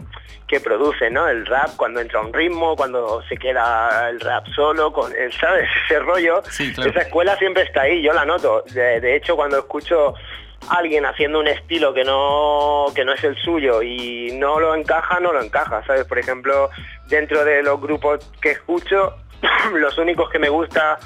que 0.48 0.60
produce, 0.60 1.10
¿no? 1.10 1.28
El 1.28 1.46
rap 1.46 1.76
cuando 1.76 2.00
entra 2.00 2.22
un 2.22 2.32
ritmo, 2.32 2.76
cuando 2.76 3.24
se 3.28 3.38
queda 3.38 4.10
el 4.10 4.20
rap 4.20 4.46
solo, 4.56 4.92
con 4.92 5.12
el, 5.16 5.32
¿sabes? 5.34 5.68
Ese 5.86 6.00
rollo. 6.00 6.42
Sí, 6.50 6.74
claro. 6.74 6.92
Esa 6.92 7.02
escuela 7.02 7.36
siempre 7.38 7.64
está 7.64 7.82
ahí, 7.82 8.02
yo 8.02 8.14
la 8.14 8.26
noto. 8.26 8.64
De, 8.72 9.00
de 9.02 9.16
hecho, 9.16 9.36
cuando 9.36 9.58
escucho 9.58 10.14
a 10.70 10.76
alguien 10.76 11.06
haciendo 11.06 11.40
un 11.40 11.48
estilo 11.48 11.94
que 11.94 12.04
no, 12.04 12.86
que 12.96 13.06
no 13.06 13.14
es 13.14 13.24
el 13.24 13.36
suyo 13.38 13.82
y 13.82 14.32
no 14.34 14.60
lo 14.60 14.76
encaja, 14.76 15.20
no 15.20 15.34
lo 15.34 15.42
encaja, 15.42 15.84
¿sabes? 15.86 16.06
Por 16.06 16.20
ejemplo, 16.20 16.70
dentro 17.08 17.44
de 17.44 17.64
los 17.64 17.82
grupos 17.82 18.32
que 18.42 18.52
escucho, 18.52 19.16
los 19.74 19.98
únicos 19.98 20.30
que 20.30 20.40
me 20.40 20.50
gusta 20.50 21.00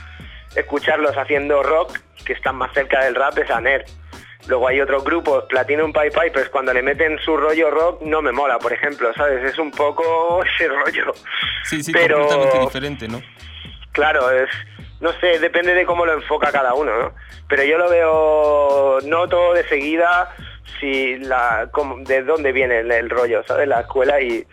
escucharlos 0.55 1.15
haciendo 1.17 1.63
rock, 1.63 1.97
que 2.25 2.33
están 2.33 2.55
más 2.55 2.73
cerca 2.73 3.03
del 3.03 3.15
rap, 3.15 3.37
es 3.37 3.49
Aner. 3.49 3.85
Luego 4.47 4.67
hay 4.67 4.79
otros 4.81 5.03
grupos, 5.03 5.43
Platinum 5.49 5.91
Pipe 5.91 6.11
Pipers, 6.11 6.49
cuando 6.49 6.73
le 6.73 6.81
meten 6.81 7.19
su 7.19 7.35
rollo 7.37 7.69
rock 7.69 8.01
no 8.01 8.21
me 8.21 8.31
mola, 8.31 8.57
por 8.57 8.71
ejemplo, 8.73 9.11
¿sabes? 9.13 9.43
Es 9.43 9.57
un 9.59 9.69
poco 9.71 10.41
ese 10.55 10.67
rollo. 10.67 11.13
Sí, 11.65 11.83
sí, 11.83 11.91
Pero- 11.91 12.19
completamente 12.27 12.59
diferente, 12.59 13.07
¿no? 13.07 13.21
Claro, 13.91 14.29
es, 14.31 14.49
no 15.01 15.11
sé, 15.19 15.39
depende 15.39 15.73
de 15.73 15.85
cómo 15.85 16.05
lo 16.05 16.13
enfoca 16.13 16.51
cada 16.51 16.73
uno, 16.73 16.95
¿no? 16.97 17.13
Pero 17.47 17.63
yo 17.63 17.77
lo 17.77 17.89
veo, 17.89 18.99
noto 19.03 19.53
de 19.53 19.67
seguida 19.67 20.33
si 20.79 21.17
la, 21.19 21.69
cómo- 21.71 21.97
de 22.03 22.23
dónde 22.23 22.51
viene 22.51 22.79
el, 22.79 22.91
el 22.91 23.09
rollo, 23.09 23.43
¿sabes? 23.47 23.67
La 23.67 23.81
escuela 23.81 24.19
y 24.21 24.45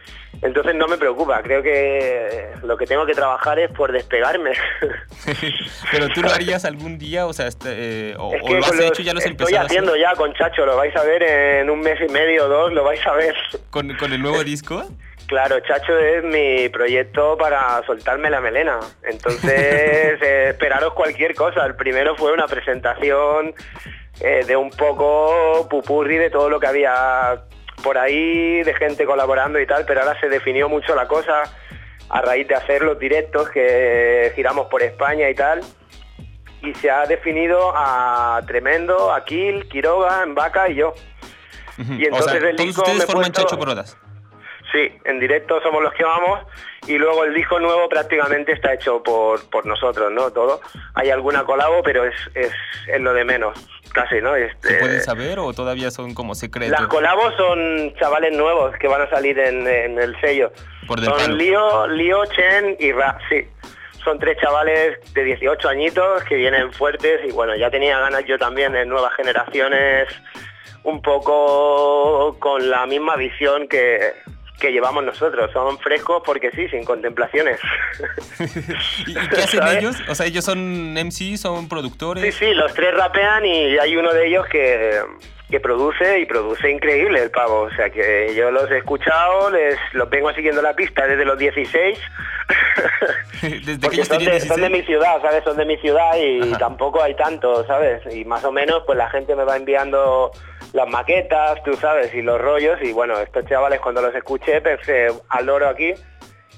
entonces 0.43 0.75
no 0.75 0.87
me 0.87 0.99
preocupa, 0.99 1.43
creo 1.43 1.63
que 1.63 2.49
lo 2.63 2.77
que 2.77 2.87
tengo 2.87 3.07
que 3.07 3.15
trabajar 3.15 3.59
es 3.59 3.71
por 3.71 3.91
despegarme. 3.91 4.53
Pero 5.91 6.09
tú 6.11 6.23
lo 6.23 6.31
harías 6.31 6.65
algún 6.65 6.99
día, 6.99 7.27
o 7.27 7.33
sea, 7.33 7.47
este, 7.47 8.11
eh, 8.11 8.15
o, 8.19 8.35
Es 8.35 8.43
o 8.43 8.47
que 8.47 8.53
lo 8.55 8.59
has 8.65 8.77
los- 8.77 8.85
hecho, 8.85 9.03
ya 9.03 9.13
lo 9.15 9.19
has 9.19 9.25
estoy 9.27 9.31
empezado 9.33 9.57
a 9.57 9.67
hacer 9.67 9.79
haciendo 9.79 9.97
ya 9.97 10.15
con 10.15 10.33
Chacho, 10.35 10.67
lo 10.67 10.77
vais 10.77 10.95
a 10.97 11.03
ver 11.05 11.23
en 11.23 11.71
un 11.71 11.81
mes 11.81 11.99
y 12.07 12.13
medio 12.13 12.45
o 12.45 12.49
dos, 12.49 12.73
lo 12.73 12.85
vais 12.85 13.05
a 13.07 13.13
ver. 13.15 13.35
con, 13.71 13.95
con 13.97 14.13
el 14.13 14.21
nuevo 14.21 14.43
disco. 14.45 14.85
Claro, 15.27 15.59
Chacho 15.61 15.99
es 15.99 16.23
mi 16.23 16.69
proyecto 16.69 17.37
para 17.37 17.83
soltarme 17.85 18.31
la 18.31 18.41
melena. 18.41 18.79
Entonces, 19.03 19.51
eh, 20.23 20.51
esperaros 20.51 20.93
cualquier 20.93 21.35
cosa. 21.35 21.65
El 21.67 21.75
primero 21.75 22.15
fue 22.15 22.33
una 22.33 22.47
presentación 22.47 23.53
eh, 24.21 24.45
de 24.47 24.57
un 24.57 24.71
poco 24.71 25.67
pupurri 25.69 26.17
de 26.17 26.31
todo 26.31 26.49
lo 26.49 26.59
que 26.59 26.67
había 26.67 27.43
por 27.83 27.99
ahí, 27.99 28.63
de 28.63 28.75
gente 28.75 29.05
colaborando 29.05 29.61
y 29.61 29.67
tal, 29.67 29.85
pero 29.87 30.01
ahora 30.01 30.19
se 30.21 30.29
definió 30.29 30.69
mucho 30.69 30.95
la 30.95 31.07
cosa 31.07 31.43
a 32.09 32.23
raíz 32.23 32.49
de 32.49 32.55
hacer 32.55 32.83
los 32.83 32.99
directos 32.99 33.51
que 33.51 34.33
giramos 34.35 34.67
por 34.67 34.83
España 34.83 35.29
y 35.29 35.35
tal. 35.35 35.61
Y 36.63 36.75
se 36.75 36.91
ha 36.91 37.05
definido 37.07 37.73
a 37.77 38.41
Tremendo, 38.47 39.13
a 39.13 39.25
Kill, 39.25 39.69
Quiroga, 39.69 40.25
Vaca 40.29 40.69
y 40.69 40.77
yo. 40.77 40.95
Y 41.79 42.07
entonces 42.07 42.27
o 42.27 42.39
sea, 42.39 42.49
el 42.51 42.57
todos 42.57 42.67
disco 42.67 42.83
ustedes 42.83 42.99
me 43.01 43.07
forman 43.07 43.33
puesto-. 43.33 43.97
Sí, 44.73 44.93
en 45.05 45.21
directo 45.21 45.61
somos 45.63 45.83
los 45.83 45.93
que 45.93 46.05
vamos 46.05 46.41
y 46.87 46.99
luego 46.99 47.25
el 47.25 47.35
disco 47.35 47.61
nuevo 47.61 47.89
prácticamente 47.89 48.53
está 48.53 48.75
hecho 48.75 49.03
por, 49.03 49.49
por 49.49 49.65
nosotros, 49.65 50.11
¿no? 50.11 50.31
Todo. 50.33 50.61
Hay 50.95 51.11
alguna 51.11 51.45
colabo, 51.45 51.83
pero 51.83 52.05
es, 52.05 52.15
es, 52.35 52.53
es 52.89 53.01
lo 53.01 53.13
de 53.13 53.25
menos. 53.25 53.57
Casi, 53.92 54.20
¿no? 54.20 54.35
Este, 54.37 54.68
¿Se 54.68 54.75
puede 54.77 55.01
saber 55.01 55.38
o 55.38 55.53
todavía 55.53 55.90
son 55.90 56.14
como 56.14 56.35
secretos? 56.35 56.79
Las 56.79 56.88
colabos 56.88 57.35
son 57.37 57.94
chavales 57.94 58.37
nuevos 58.37 58.77
que 58.79 58.88
van 58.88 59.03
a 59.03 59.11
salir 59.11 59.38
en, 59.38 59.66
en 59.66 59.99
el 59.99 60.18
sello. 60.20 60.53
Por 60.87 61.05
son 61.05 61.37
Leo, 61.37 61.87
Leo, 61.88 62.25
Chen 62.27 62.77
y 62.79 62.92
Rap, 62.92 63.20
sí. 63.29 63.46
Son 64.05 64.18
tres 64.18 64.38
chavales 64.40 64.99
de 65.14 65.25
18 65.25 65.68
añitos 65.68 66.22
que 66.25 66.37
vienen 66.37 66.72
fuertes 66.72 67.20
y 67.29 67.33
bueno, 67.33 67.57
ya 67.57 67.70
tenía 67.70 67.99
ganas 67.99 68.25
yo 68.25 68.38
también 68.38 68.72
de 68.72 68.87
nuevas 68.87 69.12
generaciones 69.14 70.07
un 70.85 71.03
poco 71.03 72.37
con 72.38 72.70
la 72.70 72.87
misma 72.87 73.16
visión 73.16 73.66
que, 73.66 74.12
que 74.59 74.73
llevamos 74.73 75.05
nosotros. 75.05 75.51
Son 75.53 75.79
frescos 75.79 76.23
porque 76.25 76.51
sí, 76.53 76.69
sin 76.69 76.85
contemplaciones. 76.85 77.61
¿Y 79.07 79.14
qué 79.14 79.42
hacen 79.42 79.66
ellos? 79.79 79.97
O 80.09 80.14
sea, 80.14 80.27
ellos 80.27 80.45
son 80.45 80.95
MC, 80.95 81.37
son 81.37 81.69
productores. 81.69 82.35
Sí, 82.35 82.47
sí, 82.47 82.55
los 82.55 82.73
tres 82.75 82.95
rapean 82.95 83.45
y 83.45 83.79
hay 83.79 83.97
uno 83.97 84.12
de 84.12 84.27
ellos 84.27 84.47
que, 84.47 85.01
que 85.51 85.61
produce 85.61 86.21
y 86.21 86.27
produce 86.27 86.71
increíble 86.71 87.23
el 87.23 87.31
pavo. 87.31 87.62
O 87.62 87.71
sea 87.71 87.90
que 87.90 88.35
yo 88.35 88.51
los 88.51 88.71
he 88.71 88.79
escuchado, 88.79 89.51
les 89.51 89.79
los 89.92 90.09
vengo 90.09 90.33
siguiendo 90.33 90.62
la 90.62 90.75
pista 90.75 91.07
desde 91.07 91.25
los 91.25 91.38
16. 91.38 91.99
Desde 93.42 93.75
que 93.75 93.79
Porque 93.81 93.97
ellos 93.97 94.09
son 94.09 94.19
de, 94.25 94.40
son 94.40 94.61
de 94.61 94.69
16. 94.69 94.71
mi 94.71 94.83
ciudad, 94.87 95.21
¿sabes? 95.21 95.45
Son 95.45 95.57
de 95.57 95.64
mi 95.64 95.77
ciudad 95.79 96.16
y 96.16 96.40
Ajá. 96.42 96.59
tampoco 96.59 97.03
hay 97.03 97.14
tanto, 97.14 97.66
¿sabes? 97.66 98.03
Y 98.14 98.25
más 98.25 98.45
o 98.45 98.53
menos 98.53 98.83
pues 98.87 98.97
la 98.97 99.11
gente 99.11 99.35
me 99.37 99.45
va 99.45 99.57
enviando 99.57 100.31
las 100.77 100.89
maquetas, 100.89 101.62
tú 101.65 101.73
sabes, 101.75 102.15
y 102.15 102.21
los 102.21 102.39
rollos 102.39 102.79
y 102.83 102.93
bueno, 102.93 103.19
estos 103.19 103.47
chavales 103.47 103.81
cuando 103.81 104.03
los 104.03 104.15
escuché 104.15 104.61
pensé 104.61 105.09
al 105.31 105.47
loro 105.47 105.69
aquí 105.69 105.95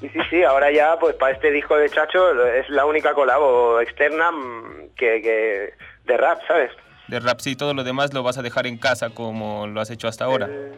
y 0.00 0.08
sí, 0.08 0.18
sí, 0.28 0.42
ahora 0.42 0.72
ya 0.72 0.98
pues 0.98 1.14
para 1.14 1.34
este 1.34 1.52
disco 1.52 1.76
de 1.76 1.88
Chacho 1.88 2.44
es 2.46 2.68
la 2.68 2.84
única 2.84 3.14
colabo 3.14 3.80
externa 3.80 4.32
mm, 4.32 4.90
que, 4.96 5.22
que 5.22 5.74
de 6.04 6.16
rap, 6.16 6.40
¿sabes? 6.48 6.72
De 7.06 7.20
rap, 7.20 7.38
sí, 7.38 7.54
todo 7.54 7.74
lo 7.74 7.84
demás 7.84 8.12
lo 8.12 8.24
vas 8.24 8.38
a 8.38 8.42
dejar 8.42 8.66
en 8.66 8.76
casa 8.76 9.10
como 9.10 9.68
lo 9.68 9.80
has 9.80 9.90
hecho 9.90 10.08
hasta 10.08 10.24
ahora. 10.24 10.48
Eh, 10.50 10.72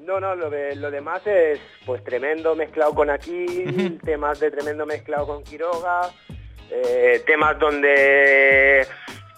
No, 0.00 0.18
no, 0.18 0.34
lo, 0.34 0.48
de, 0.48 0.74
lo 0.76 0.90
demás 0.90 1.26
es 1.26 1.60
pues 1.84 2.02
tremendo 2.02 2.56
mezclado 2.56 2.94
con 2.94 3.10
aquí, 3.10 3.46
temas 4.04 4.40
de 4.40 4.50
tremendo 4.50 4.86
mezclado 4.86 5.26
con 5.26 5.44
Quiroga, 5.44 6.10
eh, 6.70 7.22
temas 7.26 7.58
donde 7.58 8.86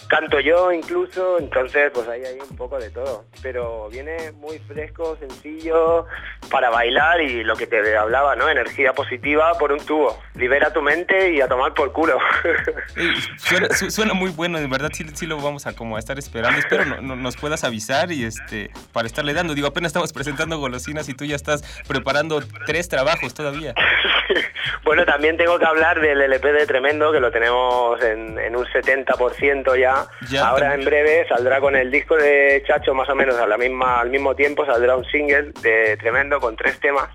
canto 0.09 0.41
yo 0.41 0.71
incluso, 0.73 1.39
entonces 1.39 1.91
pues 1.93 2.07
ahí 2.09 2.23
hay 2.25 2.39
un 2.39 2.57
poco 2.57 2.79
de 2.79 2.91
todo. 2.91 3.25
Pero 3.43 3.89
viene 3.91 4.33
muy 4.33 4.59
fresco, 4.61 5.17
sencillo, 5.19 6.07
para 6.51 6.71
bailar 6.71 7.21
y 7.21 7.43
lo 7.45 7.57
que 7.57 7.67
te 7.67 7.97
hablaba, 7.97 8.37
¿no? 8.37 8.49
Energía 8.49 8.93
positiva 8.93 9.57
por 9.59 9.73
un 9.73 9.81
tubo. 9.85 10.19
Libera 10.35 10.73
tu 10.73 10.83
mente 10.83 11.33
y 11.35 11.41
a 11.41 11.49
tomar 11.49 11.75
por 11.75 11.93
culo. 11.93 12.19
Suena, 13.39 13.69
su- 13.75 13.91
suena 13.91 14.15
muy 14.15 14.31
bueno, 14.31 14.59
de 14.59 14.67
verdad 14.67 14.91
sí, 14.93 15.05
sí 15.15 15.27
lo 15.27 15.37
vamos 15.41 15.67
a 15.67 15.75
como 15.75 15.97
a 15.97 15.99
estar 15.99 16.19
esperando. 16.19 16.59
Espero 16.59 16.85
no, 16.85 17.01
no- 17.01 17.17
nos 17.17 17.37
puedas 17.37 17.65
avisar 17.65 18.11
y 18.13 18.25
este 18.25 18.71
para 18.93 19.07
estarle 19.07 19.33
dando. 19.35 19.55
Digo, 19.55 19.67
apenas 19.69 19.91
estamos 19.91 20.13
presentando 20.13 20.59
golosinas 20.59 21.09
y 21.09 21.15
tú 21.15 21.25
ya 21.25 21.37
estás 21.37 21.63
preparando 21.87 22.43
tres 22.67 22.89
trabajos 22.89 23.35
todavía. 23.35 23.75
Bueno, 24.85 25.05
también 25.05 25.37
tengo 25.37 25.59
que 25.59 25.65
hablar 25.65 26.01
del 26.01 26.21
LP 26.21 26.53
de 26.53 26.67
Tremendo, 26.67 27.11
que 27.13 27.21
lo 27.21 27.31
tenemos 27.31 28.03
en, 28.03 28.39
en 28.39 28.55
un 28.57 28.65
70% 28.67 29.79
ya. 29.79 30.07
Ya, 30.29 30.49
Ahora 30.49 30.71
también. 30.71 30.81
en 30.81 30.85
breve 30.87 31.29
saldrá 31.29 31.61
con 31.61 31.75
el 31.75 31.91
disco 31.91 32.17
de 32.17 32.63
Chacho 32.67 32.95
más 32.95 33.09
o 33.09 33.15
menos 33.15 33.37
a 33.37 33.47
la 33.47 33.57
misma, 33.57 34.01
al 34.01 34.11
mismo 34.11 34.35
tiempo, 34.35 34.67
saldrá 34.67 34.97
un 34.97 35.05
single 35.07 35.53
de 35.63 35.97
Tremendo 35.97 36.39
con 36.41 36.57
tres 36.57 36.79
temas. 36.81 37.09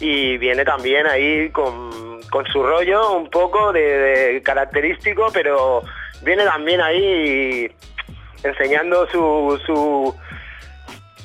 Y 0.00 0.38
viene 0.38 0.64
también 0.64 1.06
ahí 1.06 1.50
con, 1.50 2.20
con 2.30 2.46
su 2.46 2.62
rollo 2.62 3.12
un 3.12 3.28
poco 3.30 3.72
de, 3.72 3.80
de 3.98 4.42
característico, 4.42 5.28
pero 5.32 5.82
viene 6.22 6.44
también 6.44 6.80
ahí 6.80 7.70
enseñando 8.42 9.06
su, 9.08 9.60
su, 9.66 10.14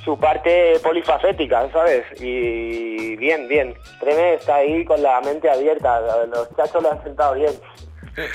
su 0.07 0.17
parte 0.17 0.79
polifacética, 0.81 1.69
¿sabes? 1.73 2.05
Y 2.21 3.17
bien, 3.17 3.45
bien. 3.49 3.73
Treme 3.99 4.35
está 4.35 4.55
ahí 4.55 4.85
con 4.85 5.03
la 5.03 5.19
mente 5.19 5.49
abierta. 5.49 5.99
Los 6.27 6.47
chachos 6.55 6.81
lo 6.81 6.93
han 6.93 7.03
sentado 7.03 7.33
bien. 7.35 7.51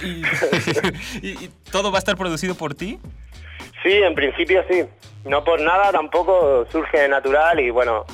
Y, 0.02 0.22
y- 1.26 1.44
y 1.46 1.50
todo 1.70 1.90
va 1.90 1.96
a 1.96 2.00
estar 2.00 2.14
producido 2.18 2.54
por 2.54 2.74
ti. 2.74 3.00
Sí, 3.82 3.90
en 3.90 4.14
principio 4.14 4.62
sí. 4.68 4.84
No 5.24 5.42
por 5.44 5.62
nada 5.62 5.90
tampoco 5.92 6.66
surge 6.70 7.08
natural 7.08 7.58
y 7.58 7.70
bueno, 7.70 8.04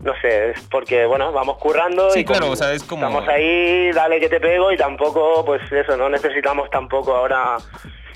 no 0.00 0.12
sé, 0.20 0.50
es 0.50 0.60
porque 0.70 1.06
bueno, 1.06 1.32
vamos 1.32 1.58
currando 1.58 2.10
Sí, 2.10 2.20
y 2.20 2.24
como 2.24 2.38
claro, 2.38 2.52
o 2.52 2.56
sea, 2.56 2.72
es 2.72 2.82
como- 2.84 3.06
estamos 3.06 3.28
ahí, 3.28 3.90
dale 3.92 4.20
que 4.20 4.28
te 4.28 4.40
pego 4.40 4.70
y 4.72 4.76
tampoco, 4.76 5.44
pues 5.44 5.60
eso, 5.72 5.96
no 5.96 6.08
necesitamos 6.08 6.70
tampoco 6.70 7.14
ahora 7.14 7.56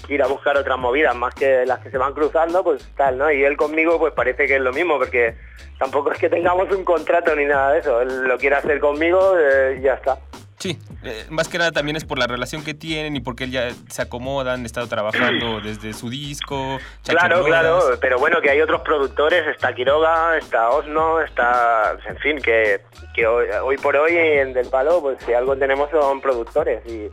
ir 0.09 0.23
a 0.23 0.27
buscar 0.27 0.57
otras 0.57 0.79
movidas, 0.79 1.15
más 1.15 1.35
que 1.35 1.65
las 1.65 1.79
que 1.81 1.91
se 1.91 1.99
van 1.99 2.13
cruzando, 2.13 2.63
pues 2.65 2.89
tal, 2.97 3.19
¿no? 3.19 3.31
Y 3.31 3.45
él 3.45 3.57
conmigo 3.57 3.99
pues 3.99 4.13
parece 4.13 4.47
que 4.47 4.57
es 4.57 4.61
lo 4.61 4.73
mismo, 4.73 4.99
porque 4.99 5.35
tampoco 5.79 6.13
es 6.13 6.19
que 6.19 6.29
tengamos 6.29 6.71
un 6.73 6.85
contrato 6.85 7.35
ni 7.37 7.45
nada 7.45 7.73
de 7.73 7.79
eso, 7.81 8.01
él 8.01 8.25
lo 8.25 8.37
quiere 8.39 8.57
hacer 8.57 8.79
conmigo 8.81 9.35
eh, 9.39 9.77
y 9.79 9.83
ya 9.83 9.95
está. 9.95 10.19
Sí, 10.63 10.79
eh, 11.03 11.27
más 11.29 11.49
que 11.49 11.59
nada 11.59 11.73
también 11.73 11.97
es 11.97 12.05
por 12.05 12.21
la 12.21 12.29
relación 12.29 12.63
que 12.63 12.73
tienen 12.73 13.17
y 13.17 13.21
porque 13.21 13.51
ya 13.51 13.71
se 13.91 14.01
acomodan, 14.01 14.61
han 14.61 14.65
estado 14.65 14.87
trabajando 14.87 15.61
desde 15.61 15.93
su 15.93 16.09
disco. 16.09 16.79
Claro, 17.05 17.43
claro, 17.43 17.81
pero 18.01 18.21
bueno, 18.21 18.41
que 18.41 18.49
hay 18.49 18.61
otros 18.61 18.83
productores, 18.83 19.45
está 19.49 19.75
Quiroga, 19.75 20.39
está 20.39 20.71
Osno, 20.71 21.21
está, 21.21 21.97
en 22.09 22.17
fin, 22.19 22.39
que, 22.39 22.81
que 23.13 23.27
hoy, 23.27 23.49
hoy 23.61 23.77
por 23.77 23.97
hoy 23.97 24.13
en 24.15 24.53
Del 24.53 24.69
Palo, 24.69 25.03
pues 25.03 25.19
si 25.27 25.33
algo 25.33 25.57
tenemos 25.57 25.91
son 25.91 26.21
productores 26.21 26.81
y, 26.87 27.11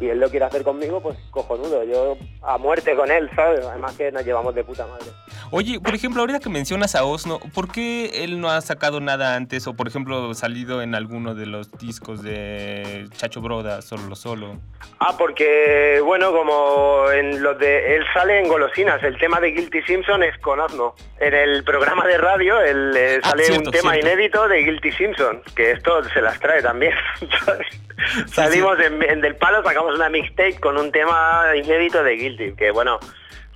y 0.00 0.08
él 0.08 0.18
lo 0.20 0.28
quiere 0.30 0.46
hacer 0.46 0.62
conmigo, 0.62 1.00
pues 1.02 1.18
cojonudo, 1.30 1.82
yo 1.84 2.16
a 2.42 2.56
muerte 2.58 2.94
con 2.94 3.10
él, 3.10 3.28
¿sabes? 3.34 3.64
Además 3.66 3.96
que 3.96 4.10
nos 4.12 4.24
llevamos 4.24 4.54
de 4.54 4.64
puta 4.64 4.86
madre. 4.86 5.06
Oye, 5.50 5.80
por 5.80 5.94
ejemplo, 5.94 6.20
ahorita 6.20 6.40
que 6.40 6.48
mencionas 6.50 6.94
a 6.94 7.04
Osno, 7.04 7.40
¿por 7.54 7.72
qué 7.72 8.24
él 8.24 8.40
no 8.40 8.50
ha 8.50 8.60
sacado 8.60 9.00
nada 9.00 9.34
antes 9.34 9.66
o, 9.66 9.74
por 9.74 9.88
ejemplo, 9.88 10.34
salido 10.34 10.82
en 10.82 10.94
alguno 10.94 11.34
de 11.34 11.46
los 11.46 11.72
discos 11.78 12.22
de 12.22 13.06
Chacho 13.16 13.40
Broda, 13.40 13.80
solo 13.82 14.14
solo? 14.14 14.58
Ah, 15.00 15.14
porque, 15.18 16.00
bueno, 16.04 16.32
como 16.32 17.10
en 17.10 17.42
los 17.42 17.58
de... 17.58 17.96
Él 17.96 18.04
sale 18.12 18.40
en 18.40 18.48
Golosinas, 18.48 19.02
el 19.02 19.16
tema 19.18 19.40
de 19.40 19.52
Guilty 19.52 19.82
Simpson 19.82 20.22
es 20.22 20.36
con 20.38 20.60
Osno. 20.60 20.94
En 21.18 21.34
el 21.34 21.64
programa 21.64 22.06
de 22.06 22.18
radio 22.18 22.60
él, 22.60 22.92
eh, 22.96 23.20
Ah, 23.22 23.30
sale 23.30 23.44
cierto, 23.44 23.70
un 23.70 23.72
tema 23.72 23.92
cierto. 23.92 24.08
inédito 24.08 24.48
de 24.48 24.58
Guilty 24.62 24.92
Simpson, 24.92 25.42
que 25.56 25.72
esto 25.72 26.04
se 26.04 26.20
las 26.20 26.38
trae 26.40 26.62
también. 26.62 26.92
Salimos 28.32 28.78
En, 28.80 29.02
en 29.02 29.20
Del 29.20 29.36
Palo, 29.36 29.62
sacamos 29.64 29.87
una 29.94 30.08
mixtape 30.08 30.60
con 30.60 30.76
un 30.78 30.90
tema 30.92 31.44
inédito 31.56 32.02
de 32.02 32.12
Guilty, 32.12 32.52
que 32.52 32.70
bueno, 32.70 32.98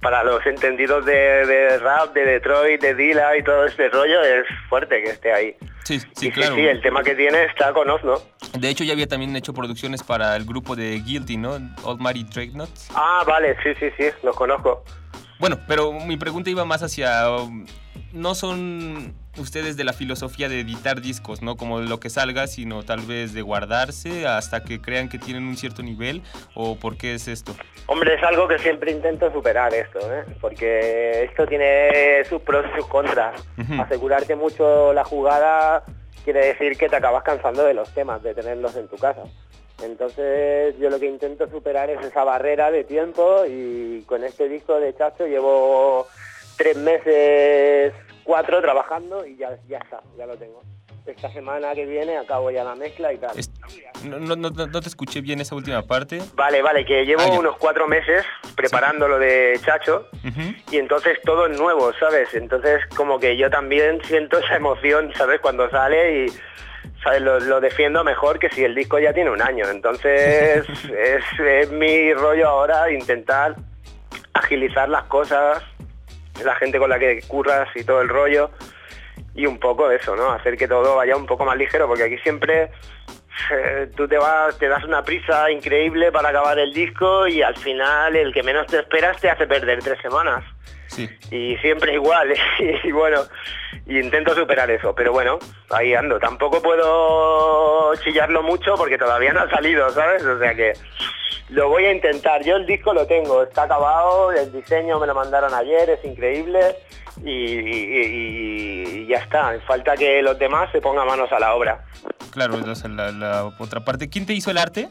para 0.01 0.25
los 0.25 0.45
entendidos 0.47 1.05
de, 1.07 1.13
de 1.47 1.79
rap, 1.79 2.13
de 2.13 2.25
Detroit, 2.25 2.81
de 2.81 2.95
Dilla 2.95 3.37
y 3.37 3.43
todo 3.45 3.67
este 3.67 3.89
rollo, 3.89 4.23
es 4.23 4.45
fuerte 4.69 5.03
que 5.03 5.11
esté 5.11 5.33
ahí. 5.33 5.57
Sí, 5.85 6.01
sí, 6.15 6.29
Y 6.29 6.31
claro. 6.33 6.55
sí, 6.55 6.61
el 6.61 6.81
tema 6.81 7.03
que 7.03 7.15
tiene 7.15 7.45
está 7.45 7.73
con 7.73 7.89
Osno. 7.91 8.15
De 8.59 8.69
hecho, 8.69 8.85
ya 8.85 8.93
había 8.93 9.07
también 9.07 9.35
hecho 9.37 9.53
producciones 9.53 10.03
para 10.03 10.37
el 10.37 10.45
grupo 10.45 10.77
de 10.77 11.01
Guilty, 11.01 11.37
¿no? 11.37 11.59
Old 11.85 12.01
Mary 12.01 12.25
Dreadnoughts. 12.25 12.89
Ah, 12.95 13.25
vale, 13.27 13.57
sí, 13.63 13.71
sí, 13.81 13.91
sí, 13.97 14.11
los 14.23 14.37
conozco. 14.37 14.85
Bueno, 15.39 15.59
pero 15.67 15.93
mi 15.93 16.17
pregunta 16.17 16.51
iba 16.51 16.65
más 16.65 16.83
hacia... 16.83 17.31
um, 17.31 17.67
no 18.13 18.35
son 18.35 19.15
ustedes 19.39 19.77
de 19.77 19.85
la 19.85 19.93
filosofía 19.93 20.49
de 20.49 20.61
editar 20.61 21.01
discos, 21.01 21.43
¿no? 21.43 21.57
Como 21.57 21.81
de 21.81 21.89
lo 21.89 22.01
que 22.01 22.11
salga, 22.11 22.47
sino 22.47 22.83
tal 22.83 23.01
vez 23.01 23.33
de 23.33 23.43
guardarse 23.43 24.27
hasta 24.27 24.63
que 24.63 24.81
crean 24.81 25.09
que 25.09 25.19
tienen 25.19 25.45
un 25.45 25.57
cierto 25.57 25.83
nivel, 25.83 26.23
o 26.55 26.77
por 26.77 26.97
qué 26.97 27.15
es 27.15 27.29
esto. 27.29 27.55
Hombre, 27.87 28.15
es 28.15 28.23
algo 28.23 28.47
que 28.49 28.59
siempre 28.59 28.93
intento 28.93 29.33
superar 29.33 29.73
esto, 29.75 29.99
¿eh? 30.13 30.25
porque 30.41 31.25
esto 31.25 31.47
tiene 31.47 32.25
sus 32.29 32.43
pros 32.43 32.65
y 32.73 32.77
sus 32.77 32.87
contras. 32.87 33.43
Asegurarte 33.79 34.37
mucho 34.37 34.93
la 34.93 35.05
jugada 35.05 35.85
quiere 36.25 36.47
decir 36.47 36.77
que 36.77 36.89
te 36.89 36.97
acabas 36.97 37.23
cansando 37.23 37.65
de 37.65 37.75
los 37.75 37.93
temas, 37.95 38.23
de 38.23 38.35
tenerlos 38.35 38.77
en 38.77 38.89
tu 38.89 38.97
casa. 38.97 39.23
Entonces 39.83 40.79
yo 40.79 40.91
lo 40.91 41.01
que 41.01 41.07
intento 41.07 41.49
superar 41.49 41.91
es 41.91 42.05
esa 42.05 42.23
barrera 42.23 42.71
de 42.71 42.85
tiempo 42.85 43.45
y 43.47 44.03
con 44.07 44.23
este 44.23 44.49
disco 44.49 44.79
de 44.79 44.95
Chacho 44.95 45.27
llevo 45.27 46.07
tres 46.57 46.77
meses, 46.77 47.93
cuatro 48.25 48.61
trabajando 48.61 49.27
y 49.27 49.37
ya, 49.37 49.51
ya 49.69 49.79
está, 49.79 50.01
ya 50.17 50.27
lo 50.27 50.37
tengo. 50.37 50.63
Esta 51.05 51.33
semana 51.33 51.75
que 51.75 51.85
viene 51.85 52.17
acabo 52.17 52.49
ya 52.53 52.63
la 52.63 52.77
mezcla 52.77 53.13
y 53.13 53.19
tal. 53.19 53.35
No, 54.05 54.19
no, 54.21 54.37
no, 54.37 54.51
no 54.51 54.81
te 54.81 54.89
escuché 54.89 55.21
bien 55.21 55.41
esa 55.41 55.57
última 55.57 55.83
parte. 55.83 56.21
Vale, 56.35 56.63
vale, 56.63 56.85
que 56.85 57.05
llevo 57.05 57.23
Ah, 57.23 57.39
unos 57.39 57.57
cuatro 57.57 57.89
meses 57.89 58.25
preparando 58.55 59.09
lo 59.09 59.19
de 59.19 59.59
Chacho 59.65 60.07
y 60.71 60.77
entonces 60.77 61.19
todo 61.25 61.47
es 61.49 61.59
nuevo, 61.59 61.93
¿sabes? 61.99 62.33
Entonces 62.35 62.83
como 62.95 63.19
que 63.19 63.37
yo 63.37 63.51
también 63.51 64.01
siento 64.05 64.39
esa 64.39 64.55
emoción, 64.55 65.13
¿sabes? 65.17 65.41
Cuando 65.41 65.69
sale 65.71 66.27
y 66.27 66.29
¿sabes? 67.03 67.21
Lo, 67.23 67.41
lo 67.41 67.61
defiendo 67.61 68.05
mejor 68.05 68.39
que 68.39 68.49
si 68.51 68.63
el 68.63 68.77
disco 68.77 69.01
ya 69.01 69.13
tiene 69.13 69.31
un 69.31 69.43
año. 69.43 69.69
Entonces 69.69 70.65
es, 70.97 71.25
es 71.41 71.71
mi 71.73 72.15
rollo 72.15 72.47
ahora 72.49 72.93
intentar 72.93 73.57
agilizar 74.35 74.89
las 74.89 75.03
cosas, 75.05 75.63
la 76.45 76.55
gente 76.57 76.79
con 76.79 76.91
la 76.91 76.99
que 76.99 77.23
curras 77.23 77.69
y 77.75 77.85
todo 77.85 78.01
el 78.01 78.09
rollo 78.09 78.51
y 79.35 79.47
un 79.47 79.59
poco 79.59 79.91
eso, 79.91 80.15
¿no? 80.17 80.31
Hacer 80.33 80.57
que 80.57 80.69
todo 80.69 80.97
vaya 80.97 81.17
un 81.17 81.27
poco 81.27 81.45
más 81.45 81.57
ligero 81.57 81.87
porque 81.87 82.05
aquí 82.05 82.19
siempre 82.19 82.71
eh, 83.51 83.91
tú 83.97 84.07
te 84.07 84.19
vas, 84.19 84.59
te 84.59 84.69
das 84.69 84.85
una 84.85 85.03
prisa 85.03 85.51
increíble 85.51 86.13
para 86.13 86.31
acabar 86.31 86.59
el 86.59 86.73
disco 86.73 87.27
y 87.27 87.43
al 87.43 87.57
final 87.57 88.15
el 88.17 88.33
que 88.33 88.43
menos 88.43 88.67
te 88.67 88.79
esperas 88.79 89.21
te 89.21 89.31
hace 89.31 89.47
perder 89.47 89.83
tres 89.83 89.99
semanas. 90.01 90.45
Sí. 90.87 91.09
Y 91.31 91.57
siempre 91.59 91.95
igual, 91.95 92.35
y 92.85 92.93
bueno, 92.93 93.23
y 93.87 93.99
intento 93.99 94.35
superar 94.35 94.71
eso, 94.71 94.95
pero 94.95 95.13
bueno, 95.13 95.39
ahí 95.71 95.95
ando. 95.95 96.19
Tampoco 96.19 96.61
puedo 96.61 97.95
chillarlo 97.97 98.43
mucho 98.43 98.75
porque 98.77 98.99
todavía 98.99 99.33
no 99.33 99.41
ha 99.41 99.51
salido, 99.51 99.89
¿sabes? 99.91 100.23
O 100.25 100.39
sea 100.39 100.55
que 100.55 100.75
lo 101.53 101.69
voy 101.69 101.85
a 101.87 101.93
intentar. 101.93 102.43
Yo 102.45 102.57
el 102.57 102.67
disco 102.67 102.93
lo 102.93 103.07
tengo, 103.07 103.43
está 103.43 103.65
acabado, 103.65 104.33
el 104.33 104.53
diseño 104.53 104.99
me 104.99 105.07
lo 105.07 105.15
mandaron 105.15 105.53
ayer, 105.55 105.91
es 105.91 106.05
increíble 106.05 106.77
y, 107.25 107.31
y- 107.31 108.83
y 109.03 109.07
ya 109.07 109.19
está. 109.19 109.59
Falta 109.67 109.97
que 109.97 110.23
los 110.23 110.39
demás 110.39 110.71
se 110.73 110.81
pongan 110.81 111.07
manos 111.07 111.31
a 111.33 111.39
la 111.39 111.55
obra. 111.55 111.85
Claro, 112.31 112.55
la, 112.57 113.13
la 113.13 113.45
otra 113.59 113.81
parte. 113.85 114.09
¿Quién 114.09 114.27
te 114.27 114.33
hizo 114.33 114.51
el 114.51 114.59
arte? 114.59 114.89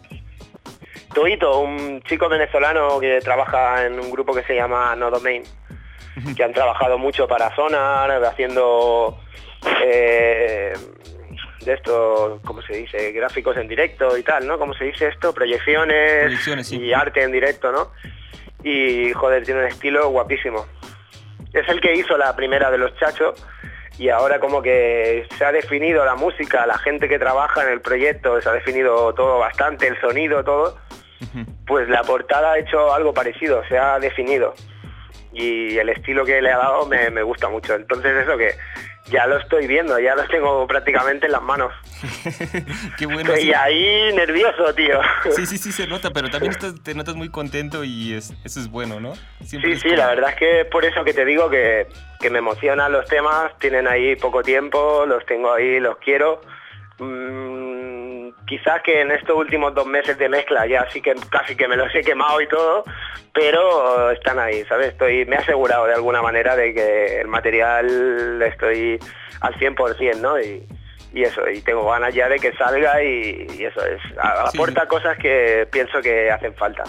Tuito, 1.13 1.59
un 1.59 2.01
chico 2.03 2.29
venezolano 2.29 2.99
que 2.99 3.19
trabaja 3.21 3.85
en 3.85 3.99
un 3.99 4.11
grupo 4.11 4.33
que 4.33 4.43
se 4.43 4.55
llama 4.55 4.95
No 4.95 5.09
Domain, 5.11 5.43
que 6.37 6.43
han 6.43 6.53
trabajado 6.53 6.97
mucho 6.97 7.27
para 7.27 7.53
Sonar, 7.55 8.23
haciendo 8.23 9.19
eh, 9.83 10.71
de 11.65 11.73
esto, 11.73 12.39
¿cómo 12.45 12.61
se 12.61 12.75
dice? 12.75 13.11
Gráficos 13.11 13.57
en 13.57 13.67
directo 13.67 14.17
y 14.17 14.23
tal, 14.23 14.47
¿no? 14.47 14.57
¿Cómo 14.57 14.73
se 14.73 14.85
dice 14.85 15.07
esto? 15.07 15.33
Proyecciones, 15.33 16.23
Proyecciones, 16.23 16.67
sí. 16.67 16.79
y 16.79 16.93
arte 16.93 17.23
en 17.23 17.31
directo, 17.31 17.71
¿no? 17.71 17.91
Y 18.63 19.11
joder, 19.13 19.43
tiene 19.43 19.61
un 19.61 19.67
estilo 19.67 20.09
guapísimo. 20.09 20.65
Es 21.53 21.67
el 21.67 21.81
que 21.81 21.93
hizo 21.93 22.17
la 22.17 22.35
primera 22.35 22.71
de 22.71 22.77
los 22.77 22.95
chachos 22.97 23.43
y 23.97 24.09
ahora 24.09 24.39
como 24.39 24.61
que 24.61 25.27
se 25.37 25.45
ha 25.45 25.51
definido 25.51 26.03
la 26.05 26.15
música, 26.15 26.65
la 26.65 26.77
gente 26.77 27.07
que 27.07 27.19
trabaja 27.19 27.63
en 27.63 27.69
el 27.73 27.81
proyecto, 27.81 28.41
se 28.41 28.49
ha 28.49 28.53
definido 28.53 29.13
todo 29.13 29.37
bastante, 29.39 29.87
el 29.87 29.99
sonido, 29.99 30.43
todo. 30.43 30.77
Pues 31.67 31.87
la 31.87 32.01
portada 32.03 32.53
ha 32.53 32.59
hecho 32.59 32.93
algo 32.93 33.13
parecido, 33.13 33.63
se 33.67 33.77
ha 33.77 33.99
definido. 33.99 34.55
Y 35.31 35.77
el 35.77 35.89
estilo 35.89 36.25
que 36.25 36.41
le 36.41 36.51
ha 36.51 36.57
dado 36.57 36.87
me, 36.87 37.09
me 37.09 37.21
gusta 37.21 37.47
mucho. 37.47 37.75
Entonces 37.75 38.11
eso 38.23 38.37
que 38.37 38.55
ya 39.07 39.25
lo 39.27 39.37
estoy 39.37 39.67
viendo, 39.67 39.99
ya 39.99 40.15
lo 40.15 40.23
tengo 40.27 40.65
prácticamente 40.67 41.25
en 41.25 41.31
las 41.33 41.41
manos. 41.41 41.73
Qué 42.97 43.05
bueno. 43.05 43.21
Estoy 43.21 43.41
sí. 43.43 43.53
ahí 43.53 44.13
nervioso, 44.13 44.73
tío. 44.73 44.99
Sí, 45.35 45.45
sí, 45.45 45.57
sí, 45.57 45.71
se 45.71 45.87
nota, 45.87 46.11
pero 46.11 46.29
también 46.29 46.51
estás- 46.53 46.81
te 46.81 46.93
notas 46.93 47.15
muy 47.15 47.29
contento 47.29 47.83
y 47.83 48.13
es- 48.13 48.33
eso 48.43 48.59
es 48.59 48.69
bueno, 48.69 48.99
¿no? 48.99 49.13
Siempre 49.43 49.73
Sí, 49.75 49.81
sí, 49.81 49.87
como- 49.89 49.97
la 50.01 50.07
verdad 50.07 50.29
es 50.31 50.35
que 50.37 50.61
es 50.61 50.67
por 50.67 50.85
eso 50.85 51.03
que 51.03 51.13
te 51.13 51.25
digo 51.25 51.49
que, 51.49 51.87
que 52.19 52.29
me 52.29 52.39
emocionan 52.39 52.91
los 52.91 53.05
temas, 53.07 53.57
tienen 53.59 53.87
ahí 53.87 54.15
poco 54.15 54.43
tiempo, 54.43 55.05
los 55.07 55.25
tengo 55.25 55.51
ahí, 55.53 55.79
los 55.79 55.97
quiero. 55.97 56.41
Mm, 56.99 57.70
quizás 58.51 58.81
que 58.83 58.99
en 58.99 59.11
estos 59.11 59.33
últimos 59.33 59.73
dos 59.73 59.85
meses 59.85 60.17
de 60.17 60.27
mezcla 60.27 60.67
ya 60.67 60.85
sí 60.91 61.01
que 61.01 61.15
casi 61.29 61.55
que 61.55 61.69
me 61.69 61.77
los 61.77 61.87
he 61.95 62.01
quemado 62.01 62.41
y 62.41 62.47
todo, 62.49 62.83
pero 63.33 64.11
están 64.11 64.39
ahí, 64.39 64.65
¿sabes? 64.65 64.89
Estoy, 64.89 65.23
me 65.23 65.37
he 65.37 65.39
asegurado 65.39 65.85
de 65.85 65.93
alguna 65.93 66.21
manera 66.21 66.57
de 66.57 66.73
que 66.73 67.21
el 67.21 67.29
material 67.29 68.41
estoy 68.41 68.99
al 69.39 69.53
100%, 69.53 70.17
¿no? 70.17 70.37
Y, 70.37 70.67
y 71.13 71.23
eso, 71.23 71.49
y 71.49 71.61
tengo 71.61 71.89
ganas 71.89 72.13
ya 72.13 72.27
de 72.27 72.39
que 72.39 72.51
salga 72.57 73.01
y, 73.01 73.47
y 73.57 73.63
eso 73.63 73.85
es. 73.85 74.01
Aporta 74.19 74.85
cosas 74.85 75.17
que 75.17 75.65
pienso 75.71 76.01
que 76.01 76.29
hacen 76.29 76.53
falta. 76.55 76.83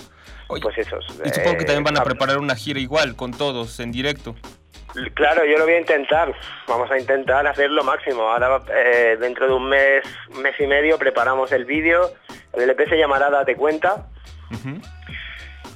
pues 0.49 0.79
eso. 0.79 0.99
Y 1.25 1.29
supongo 1.29 1.59
que 1.59 1.65
también 1.65 1.85
van 1.85 1.97
a 1.97 2.01
eh, 2.01 2.05
preparar 2.05 2.39
una 2.39 2.57
gira 2.57 2.81
igual, 2.81 3.15
con 3.15 3.31
todos, 3.31 3.79
en 3.79 3.93
directo. 3.93 4.35
Claro, 5.15 5.45
yo 5.45 5.59
lo 5.59 5.65
voy 5.65 5.75
a 5.75 5.81
intentar. 5.81 6.35
Vamos 6.67 6.91
a 6.91 6.99
intentar 6.99 7.47
hacer 7.47 7.71
lo 7.71 7.83
máximo. 7.85 8.23
Ahora, 8.23 8.61
eh, 8.75 9.17
dentro 9.19 9.47
de 9.47 9.55
un 9.55 9.69
mes, 9.69 10.05
un 10.35 10.43
mes 10.43 10.55
y 10.59 10.67
medio, 10.67 10.99
preparamos 10.99 11.53
el 11.53 11.65
vídeo. 11.65 12.13
El 12.53 12.63
LP 12.63 12.89
se 12.89 12.99
llamará 12.99 13.31
Date 13.31 13.57
Cuenta. 13.57 14.07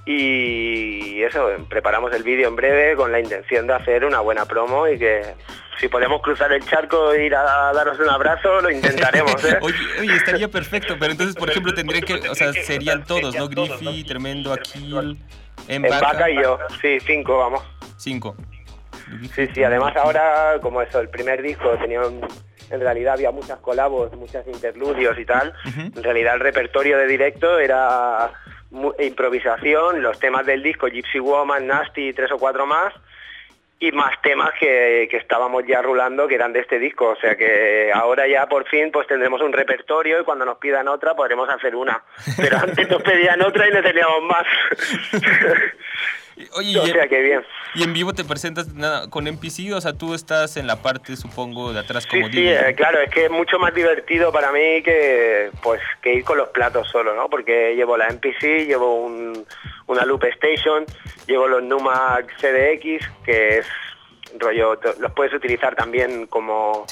Y 0.05 1.23
eso, 1.23 1.49
preparamos 1.69 2.15
el 2.15 2.23
vídeo 2.23 2.47
en 2.49 2.55
breve 2.55 2.95
con 2.95 3.11
la 3.11 3.19
intención 3.19 3.67
de 3.67 3.75
hacer 3.75 4.05
una 4.05 4.21
buena 4.21 4.45
promo 4.45 4.87
y 4.87 4.99
que 4.99 5.35
si 5.81 5.89
podemos 5.89 6.23
cruzar 6.23 6.53
el 6.53 6.65
charco 6.65 7.13
e 7.13 7.27
ir 7.27 7.35
a 7.35 7.73
daros 7.73 7.99
un 7.99 8.09
abrazo, 8.09 8.61
lo 8.61 8.71
intentaremos. 8.71 9.45
¿eh? 9.45 9.59
Oye, 9.63 9.77
oye, 10.01 10.15
estaría 10.15 10.49
perfecto, 10.49 10.97
pero 10.99 11.13
entonces, 11.13 11.35
por 11.35 11.51
ejemplo, 11.51 11.75
tendría 11.75 12.01
que, 12.03 12.15
o 12.15 12.35
sea, 12.35 12.53
serían 12.53 13.05
todos, 13.05 13.35
¿no? 13.35 13.49
Griffy, 13.49 14.05
Tremendo, 14.05 14.53
Aquil, 14.53 15.19
En 15.69 15.83
Vaca 15.83 16.31
y 16.31 16.37
yo, 16.37 16.59
sí, 16.81 16.99
cinco, 17.01 17.39
vamos. 17.39 17.63
Cinco. 17.97 18.37
Sí, 19.35 19.47
sí, 19.55 19.63
además 19.65 19.95
ahora, 19.97 20.59
como 20.61 20.83
eso, 20.83 21.01
el 21.01 21.09
primer 21.09 21.41
disco 21.43 21.71
tenía 21.79 22.01
un- 22.01 22.27
en 22.71 22.81
realidad 22.81 23.15
había 23.15 23.31
muchas 23.31 23.59
colabos, 23.61 24.13
muchas 24.17 24.47
interludios 24.49 25.17
y 25.19 25.25
tal. 25.25 25.55
En 25.77 26.03
realidad 26.03 26.35
el 26.35 26.41
repertorio 26.41 26.99
de 26.99 27.07
directo 27.07 27.59
era 27.61 28.33
improvisación, 28.99 30.03
los 30.03 30.19
temas 30.19 30.45
del 30.45 30.63
disco 30.63 30.89
Gypsy 30.89 31.21
Woman, 31.21 31.67
Nasty 31.67 32.13
tres 32.13 32.33
o 32.33 32.39
cuatro 32.39 32.67
más, 32.67 32.93
y 33.79 33.93
más 33.93 34.21
temas 34.23 34.51
que, 34.59 35.07
que 35.11 35.19
estábamos 35.19 35.63
ya 35.67 35.83
rulando 35.83 36.27
que 36.27 36.35
eran 36.35 36.53
de 36.53 36.61
este 36.61 36.79
disco. 36.79 37.11
O 37.11 37.17
sea 37.17 37.37
que 37.37 37.91
ahora 37.95 38.27
ya 38.27 38.47
por 38.49 38.67
fin 38.67 38.91
pues 38.91 39.07
tendremos 39.07 39.41
un 39.43 39.53
repertorio 39.53 40.21
y 40.21 40.25
cuando 40.25 40.45
nos 40.45 40.59
pidan 40.59 40.89
otra 40.89 41.15
podremos 41.15 41.49
hacer 41.49 41.77
una. 41.77 42.03
Pero 42.39 42.57
antes 42.57 42.89
nos 42.91 43.03
pedían 43.03 43.41
otra 43.43 43.69
y 43.69 43.73
no 43.73 43.83
teníamos 43.83 44.23
más. 44.23 44.47
Oye, 46.55 46.79
o 46.79 46.87
y, 46.87 46.93
que 47.09 47.21
bien. 47.23 47.43
y 47.75 47.83
en 47.83 47.93
vivo 47.95 48.13
te 48.13 48.23
presentas 48.23 48.69
nada, 48.75 49.09
con 49.09 49.27
NPC, 49.27 49.73
o 49.75 49.81
sea, 49.81 49.95
tú 49.95 50.13
estás 50.13 50.57
en 50.59 50.67
la 50.67 50.77
parte, 50.83 51.17
supongo, 51.17 51.73
de 51.73 51.81
atrás 51.81 52.03
Sí, 52.05 52.09
como 52.11 52.27
sí, 52.29 52.37
DJ. 52.43 52.69
eh, 52.71 52.75
claro, 52.75 53.01
es 53.01 53.11
que 53.11 53.25
es 53.25 53.31
mucho 53.31 53.59
más 53.59 53.75
divertido 53.75 54.31
para 54.33 54.53
mí 54.53 54.83
que 54.83 55.51
pues 55.63 55.81
que 56.03 56.13
ir 56.15 56.25
con 56.25 56.37
los 56.37 56.51
platos 56.51 56.89
solo, 56.91 57.15
¿no? 57.15 57.31
Porque 57.31 57.75
llevo 57.75 57.97
la 57.97 58.09
MPC, 58.09 58.67
llevo 58.67 58.97
un- 59.03 59.47
una 59.87 60.05
Loop 60.05 60.25
Station, 60.25 60.85
llevo 61.27 61.49
los 61.49 61.63
Numax 61.63 62.27
CDX, 62.41 63.09
que 63.25 63.59
es 63.59 63.67
rollo, 64.39 64.79
los 64.99 65.13
puedes 65.13 65.33
utilizar 65.33 65.75
también 65.75 66.27
como, 66.27 66.85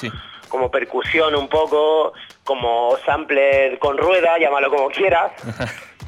como 0.49 0.71
percusión 0.71 1.35
un 1.35 1.49
poco, 1.49 2.13
como 2.43 2.97
sampler 3.05 3.77
con 3.77 3.97
rueda, 3.97 4.39
llámalo 4.39 4.69
como 4.71 4.87
quieras, 4.89 5.31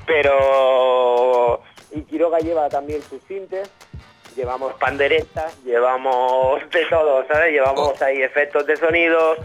pero 0.08 1.62
y 1.98 2.04
Quiroga 2.04 2.39
lleva 2.39 2.70
también 2.70 3.02
sus 3.02 3.22
sintes, 3.24 3.70
llevamos 4.36 4.74
panderetas, 4.76 5.58
llevamos 5.64 6.62
de 6.70 6.86
todo, 6.86 7.26
¿sabes? 7.28 7.52
Llevamos 7.52 8.00
ahí 8.02 8.22
efectos 8.22 8.66
de 8.68 8.76
sonido, 8.78 9.36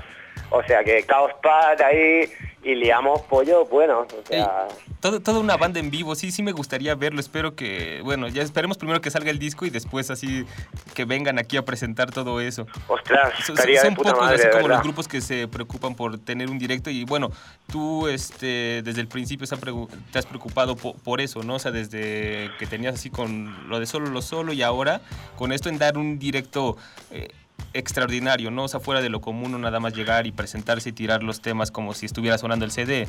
o 0.52 0.62
sea 0.64 0.84
que 0.84 1.04
Chaos 1.04 1.32
Pad 1.42 1.80
ahí 1.82 2.30
y 2.64 2.76
liamos 2.76 3.22
pollo, 3.22 3.64
bueno, 3.66 4.00
o 4.00 4.26
sea... 4.26 4.68
Todo, 5.00 5.18
toda 5.18 5.40
una 5.40 5.56
banda 5.56 5.80
en 5.80 5.90
vivo, 5.90 6.14
sí, 6.14 6.30
sí 6.30 6.44
me 6.44 6.52
gustaría 6.52 6.94
verlo. 6.94 7.18
Espero 7.18 7.56
que, 7.56 8.00
bueno, 8.04 8.28
ya 8.28 8.40
esperemos 8.42 8.78
primero 8.78 9.00
que 9.00 9.10
salga 9.10 9.32
el 9.32 9.40
disco 9.40 9.66
y 9.66 9.70
después 9.70 10.12
así 10.12 10.46
que 10.94 11.04
vengan 11.04 11.40
aquí 11.40 11.56
a 11.56 11.64
presentar 11.64 12.12
todo 12.12 12.40
eso. 12.40 12.68
Ostras, 12.86 13.32
Son, 13.44 13.56
de 13.56 13.78
son 13.78 13.94
puta 13.96 14.12
pocos 14.12 14.26
madre, 14.26 14.40
así 14.40 14.56
como 14.56 14.68
los 14.68 14.80
grupos 14.84 15.08
que 15.08 15.20
se 15.20 15.48
preocupan 15.48 15.96
por 15.96 16.20
tener 16.20 16.48
un 16.48 16.58
directo 16.60 16.88
y 16.88 17.02
bueno, 17.02 17.32
tú 17.66 18.06
este, 18.06 18.82
desde 18.84 19.00
el 19.00 19.08
principio 19.08 19.44
te 20.12 20.18
has 20.20 20.26
preocupado 20.26 20.76
po- 20.76 20.94
por 20.94 21.20
eso, 21.20 21.42
¿no? 21.42 21.56
O 21.56 21.58
sea, 21.58 21.72
desde 21.72 22.48
que 22.60 22.66
tenías 22.66 22.94
así 22.94 23.10
con 23.10 23.68
lo 23.68 23.80
de 23.80 23.86
solo 23.86 24.06
lo 24.06 24.22
solo 24.22 24.52
y 24.52 24.62
ahora 24.62 25.00
con 25.36 25.50
esto 25.50 25.68
en 25.68 25.78
dar 25.78 25.98
un 25.98 26.20
directo 26.20 26.76
eh, 27.10 27.28
extraordinario, 27.72 28.50
¿no? 28.50 28.64
O 28.64 28.68
sea, 28.68 28.80
fuera 28.80 29.00
de 29.00 29.08
lo 29.08 29.20
común, 29.20 29.60
nada 29.60 29.80
más 29.80 29.94
llegar 29.94 30.26
y 30.26 30.32
presentarse 30.32 30.90
y 30.90 30.92
tirar 30.92 31.22
los 31.22 31.40
temas 31.40 31.70
como 31.70 31.94
si 31.94 32.06
estuviera 32.06 32.38
sonando 32.38 32.64
el 32.64 32.70
CD. 32.70 33.08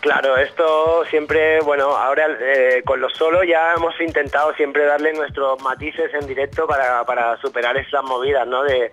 Claro, 0.00 0.36
esto 0.38 1.04
siempre, 1.10 1.60
bueno, 1.60 1.94
ahora 1.94 2.26
eh, 2.40 2.82
con 2.86 3.00
lo 3.00 3.10
solo 3.10 3.44
ya 3.44 3.74
hemos 3.74 4.00
intentado 4.00 4.54
siempre 4.54 4.86
darle 4.86 5.12
nuestros 5.12 5.60
matices 5.62 6.14
en 6.14 6.26
directo 6.26 6.66
para, 6.66 7.04
para 7.04 7.36
superar 7.36 7.76
esas 7.76 8.02
movidas, 8.04 8.46
¿no? 8.46 8.62
De, 8.62 8.92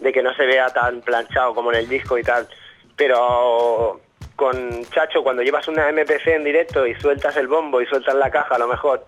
de 0.00 0.12
que 0.12 0.22
no 0.22 0.34
se 0.34 0.46
vea 0.46 0.68
tan 0.70 1.00
planchado 1.02 1.54
como 1.54 1.72
en 1.72 1.78
el 1.78 1.88
disco 1.88 2.18
y 2.18 2.24
tal. 2.24 2.48
Pero 2.96 4.00
con 4.34 4.84
Chacho, 4.90 5.22
cuando 5.22 5.42
llevas 5.42 5.68
una 5.68 5.90
MPC 5.92 6.26
en 6.28 6.44
directo 6.44 6.86
y 6.86 6.94
sueltas 6.96 7.36
el 7.36 7.46
bombo 7.46 7.80
y 7.80 7.86
sueltas 7.86 8.14
la 8.16 8.30
caja, 8.30 8.56
a 8.56 8.58
lo 8.58 8.68
mejor 8.68 9.06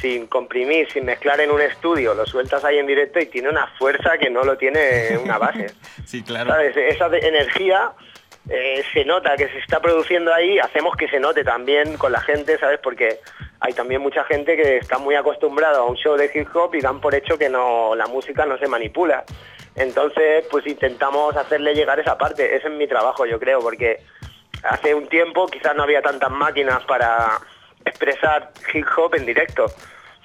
sin 0.00 0.26
comprimir, 0.26 0.90
sin 0.90 1.04
mezclar 1.04 1.40
en 1.40 1.50
un 1.50 1.60
estudio, 1.60 2.14
lo 2.14 2.26
sueltas 2.26 2.64
ahí 2.64 2.78
en 2.78 2.86
directo 2.86 3.20
y 3.20 3.26
tiene 3.26 3.48
una 3.48 3.66
fuerza 3.78 4.18
que 4.18 4.30
no 4.30 4.42
lo 4.42 4.56
tiene 4.56 5.18
una 5.22 5.38
base. 5.38 5.66
Sí, 6.04 6.24
claro. 6.24 6.50
¿sabes? 6.50 6.76
Esa 6.76 7.06
energía 7.06 7.92
eh, 8.48 8.82
se 8.92 9.04
nota 9.04 9.36
que 9.36 9.48
se 9.48 9.58
está 9.58 9.80
produciendo 9.80 10.34
ahí, 10.34 10.58
hacemos 10.58 10.96
que 10.96 11.06
se 11.08 11.20
note 11.20 11.44
también 11.44 11.96
con 11.98 12.10
la 12.10 12.20
gente, 12.20 12.58
¿sabes? 12.58 12.80
Porque 12.82 13.20
hay 13.60 13.72
también 13.74 14.00
mucha 14.00 14.24
gente 14.24 14.56
que 14.56 14.78
está 14.78 14.98
muy 14.98 15.14
acostumbrada 15.14 15.78
a 15.78 15.84
un 15.84 15.96
show 15.96 16.16
de 16.16 16.30
hip 16.34 16.48
hop 16.54 16.74
y 16.74 16.80
dan 16.80 17.00
por 17.00 17.14
hecho 17.14 17.38
que 17.38 17.48
no 17.48 17.94
la 17.94 18.06
música 18.06 18.46
no 18.46 18.58
se 18.58 18.66
manipula. 18.66 19.24
Entonces, 19.76 20.44
pues 20.50 20.66
intentamos 20.66 21.36
hacerle 21.36 21.74
llegar 21.74 22.00
esa 22.00 22.18
parte. 22.18 22.56
Ese 22.56 22.68
es 22.68 22.74
mi 22.74 22.88
trabajo, 22.88 23.24
yo 23.24 23.38
creo, 23.38 23.60
porque 23.60 24.00
hace 24.64 24.94
un 24.94 25.06
tiempo 25.06 25.46
quizás 25.46 25.76
no 25.76 25.84
había 25.84 26.02
tantas 26.02 26.30
máquinas 26.30 26.82
para 26.84 27.38
expresar 27.84 28.50
hip 28.72 28.86
hop 28.96 29.14
en 29.14 29.26
directo, 29.26 29.66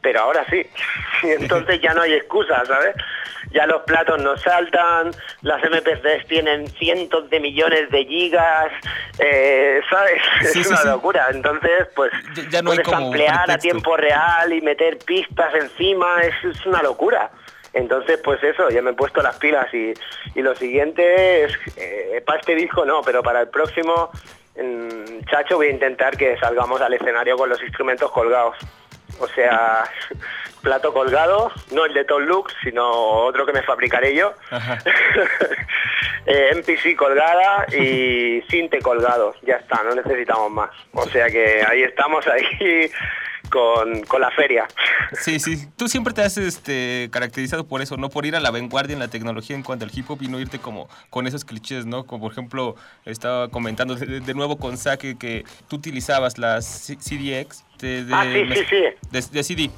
pero 0.02 0.22
ahora 0.22 0.46
sí. 0.50 0.66
Y 1.24 1.32
entonces 1.32 1.82
ya 1.82 1.94
no 1.94 2.02
hay 2.02 2.14
excusa, 2.14 2.64
¿sabes? 2.66 2.96
ya 3.56 3.66
los 3.68 3.84
platos 3.84 4.22
no 4.22 4.38
saltan, 4.38 5.12
las 5.42 5.62
MP3 5.64 6.28
tienen 6.28 6.68
cientos 6.72 7.30
de 7.30 7.40
millones 7.40 7.90
de 7.90 8.06
gigas, 8.06 8.72
eh, 9.20 9.82
¿sabes? 9.90 10.22
Sí, 10.42 10.60
es 10.60 10.68
sí, 10.68 10.68
una 10.68 10.78
sí. 10.78 10.88
locura. 10.88 11.28
Entonces, 11.32 11.88
pues 11.96 12.12
ya 12.50 12.62
no 12.62 12.72
puedes 12.72 12.88
ampliar 12.88 13.50
a 13.50 13.58
tiempo 13.58 13.96
real 13.96 14.52
y 14.52 14.62
meter 14.62 14.98
pistas 15.00 15.54
encima, 15.56 16.22
es, 16.22 16.56
es 16.56 16.66
una 16.66 16.82
locura. 16.84 17.32
Entonces, 17.74 18.20
pues 18.24 18.42
eso, 18.44 18.70
ya 18.70 18.82
me 18.82 18.92
he 18.92 18.94
puesto 18.94 19.22
las 19.22 19.38
pilas 19.38 19.74
y, 19.74 19.94
y 20.34 20.42
lo 20.42 20.56
siguiente 20.56 21.44
es, 21.44 21.54
eh, 21.78 22.24
para 22.26 22.40
este 22.40 22.56
disco 22.56 22.86
no, 22.86 23.02
pero 23.02 23.22
para 23.22 23.42
el 23.42 23.50
próximo, 23.50 24.12
Chacho, 25.30 25.58
voy 25.58 25.68
a 25.68 25.72
intentar 25.72 26.16
que 26.16 26.38
salgamos 26.38 26.80
al 26.82 26.94
escenario 26.94 27.36
con 27.36 27.50
los 27.50 27.62
instrumentos 27.62 28.12
colgados. 28.12 28.56
O 29.20 29.28
sea, 29.28 29.84
plato 30.62 30.94
colgado, 30.94 31.52
no 31.72 31.86
el 31.86 31.94
de 31.94 32.06
Tom 32.06 32.24
Lux, 32.24 32.54
sino 32.64 32.90
otro 32.90 33.46
que 33.46 33.54
me 33.54 33.64
fabricaré 33.64 34.16
yo. 34.16 34.34
Eh, 36.28 36.56
MPC 36.56 36.96
colgada 36.96 37.68
y 37.72 38.42
Sinte 38.50 38.80
colgado. 38.80 39.36
Ya 39.44 39.58
está, 39.58 39.84
no 39.84 39.94
necesitamos 39.94 40.50
más. 40.50 40.72
O 40.94 41.06
sea 41.06 41.30
que 41.30 41.64
ahí 41.64 41.84
estamos, 41.84 42.26
ahí 42.26 42.90
con, 43.50 44.02
con 44.04 44.22
la 44.22 44.32
feria. 44.32 44.68
Sí, 45.22 45.40
sí. 45.40 45.68
Tú 45.78 45.88
siempre 45.88 46.14
te 46.14 46.22
has 46.22 46.38
este, 46.38 47.10
caracterizado 47.12 47.66
por 47.68 47.82
eso, 47.82 47.98
¿no? 47.98 48.10
Por 48.10 48.26
ir 48.26 48.36
a 48.36 48.40
la 48.40 48.52
vanguardia 48.52 48.94
en 48.94 49.00
la 49.00 49.08
tecnología 49.08 49.56
en 49.56 49.64
cuanto 49.64 49.86
al 49.86 49.92
hip 49.94 50.10
hop 50.10 50.22
y 50.22 50.28
no 50.28 50.40
irte 50.40 50.60
como 50.60 50.90
con 51.10 51.28
esos 51.28 51.46
clichés, 51.46 51.86
¿no? 51.86 52.06
Como 52.06 52.24
por 52.24 52.32
ejemplo, 52.32 52.76
estaba 53.06 53.48
comentando 53.50 53.96
de, 53.96 54.20
de 54.20 54.34
nuevo 54.34 54.58
con 54.58 54.78
Sake 54.78 55.18
que 55.18 55.44
tú 55.68 55.78
utilizabas 55.78 56.38
las 56.38 56.66
C- 56.66 56.98
CDX 56.98 57.64
de, 57.80 58.04
de, 58.06 58.14
Ah, 58.14 58.24
sí, 58.32 58.46
sí, 58.54 58.66
sí. 58.70 58.76
de- 59.12 59.22
de 59.32 59.44
CD. 59.44 59.72